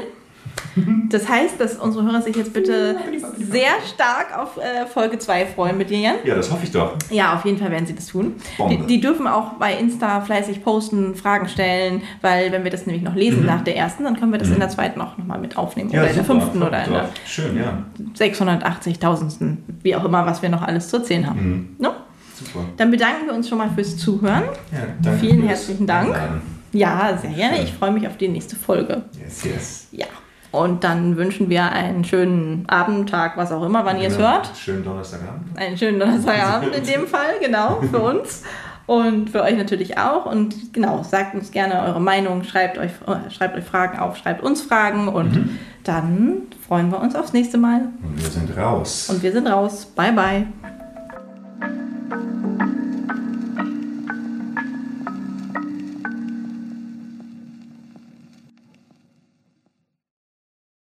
Das 1.08 1.28
heißt, 1.28 1.60
dass 1.60 1.76
unsere 1.76 2.04
Hörer 2.04 2.22
sich 2.22 2.36
jetzt 2.36 2.52
bitte 2.52 2.96
sehr 3.38 3.72
stark 3.92 4.36
auf 4.38 4.56
äh, 4.56 4.86
Folge 4.86 5.18
2 5.18 5.46
freuen 5.46 5.76
mit 5.78 5.90
dir, 5.90 5.98
Jan. 5.98 6.14
Ja, 6.24 6.34
das 6.34 6.50
hoffe 6.50 6.64
ich 6.64 6.70
doch. 6.70 6.94
Ja, 7.10 7.34
auf 7.34 7.44
jeden 7.44 7.58
Fall 7.58 7.70
werden 7.70 7.86
sie 7.86 7.94
das 7.94 8.06
tun. 8.06 8.34
Die, 8.70 8.78
die 8.86 9.00
dürfen 9.00 9.26
auch 9.26 9.54
bei 9.54 9.74
Insta 9.74 10.20
fleißig 10.20 10.62
posten, 10.62 11.14
Fragen 11.14 11.48
stellen, 11.48 12.02
weil 12.22 12.52
wenn 12.52 12.64
wir 12.64 12.70
das 12.70 12.86
nämlich 12.86 13.02
noch 13.02 13.14
lesen 13.14 13.44
nach 13.44 13.62
der 13.62 13.76
ersten, 13.76 14.04
dann 14.04 14.18
können 14.18 14.32
wir 14.32 14.38
das 14.38 14.48
in 14.48 14.58
der 14.60 14.68
zweiten 14.68 15.00
auch 15.00 15.18
nochmal 15.18 15.38
mit 15.38 15.56
aufnehmen. 15.56 15.90
oder 15.90 16.08
in 16.08 16.14
der 16.14 16.24
super, 16.24 16.40
fünften 16.40 16.62
oder 16.62 16.84
in 16.84 16.92
der. 16.92 17.08
Schön, 17.26 17.56
ja. 17.56 17.84
680.000. 18.16 19.56
Wie 19.82 19.96
auch 19.96 20.04
immer, 20.04 20.26
was 20.26 20.42
wir 20.42 20.48
noch 20.48 20.62
alles 20.62 20.88
zu 20.88 20.98
erzählen 20.98 21.26
haben. 21.26 21.76
No? 21.78 21.90
Super. 22.34 22.64
Dann 22.76 22.90
bedanken 22.90 23.26
wir 23.26 23.34
uns 23.34 23.48
schon 23.48 23.58
mal 23.58 23.70
fürs 23.74 23.96
Zuhören. 23.96 24.44
Ja, 24.72 24.78
danke 25.02 25.18
Vielen 25.20 25.42
herzlichen 25.42 25.86
Dank. 25.86 26.14
Einladen. 26.14 26.40
Ja, 26.72 27.18
sehr 27.20 27.30
gerne. 27.30 27.62
Ich 27.62 27.72
freue 27.72 27.90
mich 27.90 28.06
auf 28.06 28.16
die 28.16 28.28
nächste 28.28 28.56
Folge. 28.56 29.02
Yes, 29.20 29.44
yes. 29.44 29.88
Ja. 29.90 30.06
Und 30.52 30.82
dann 30.82 31.16
wünschen 31.16 31.48
wir 31.48 31.70
einen 31.70 32.04
schönen 32.04 32.64
Abend, 32.68 33.08
Tag, 33.08 33.36
was 33.36 33.52
auch 33.52 33.64
immer, 33.64 33.84
wann 33.84 34.00
ihr 34.00 34.08
es 34.08 34.16
Genau. 34.16 34.30
hört. 34.32 34.50
Schönen 34.56 34.82
Donnerstagabend. 34.84 35.56
Einen 35.56 35.78
schönen 35.78 36.00
Donnerstagabend 36.00 36.74
in 36.74 36.84
dem 36.84 37.06
Fall, 37.06 37.38
genau, 37.40 37.80
für 37.90 37.98
uns. 38.10 38.42
Und 38.86 39.30
für 39.30 39.42
euch 39.44 39.56
natürlich 39.56 39.98
auch. 39.98 40.26
Und 40.26 40.72
genau, 40.72 41.04
sagt 41.04 41.36
uns 41.36 41.52
gerne 41.52 41.80
eure 41.82 42.00
Meinung, 42.00 42.42
schreibt 42.42 42.76
euch, 42.78 42.90
äh, 43.06 43.30
schreibt 43.30 43.56
euch 43.56 43.62
Fragen 43.64 44.00
auf, 44.00 44.16
schreibt 44.16 44.42
uns 44.42 44.62
Fragen 44.62 45.06
und 45.06 45.50
dann 45.84 46.38
freuen 46.66 46.90
wir 46.90 47.00
uns 47.00 47.14
aufs 47.14 47.32
nächste 47.32 47.56
Mal. 47.56 47.82
Und 48.02 48.20
wir 48.20 48.28
sind 48.30 48.56
raus. 48.56 49.08
Und 49.08 49.22
wir 49.22 49.30
sind 49.30 49.46
raus. 49.46 49.86
Bye, 49.94 50.12
bye. 50.12 50.46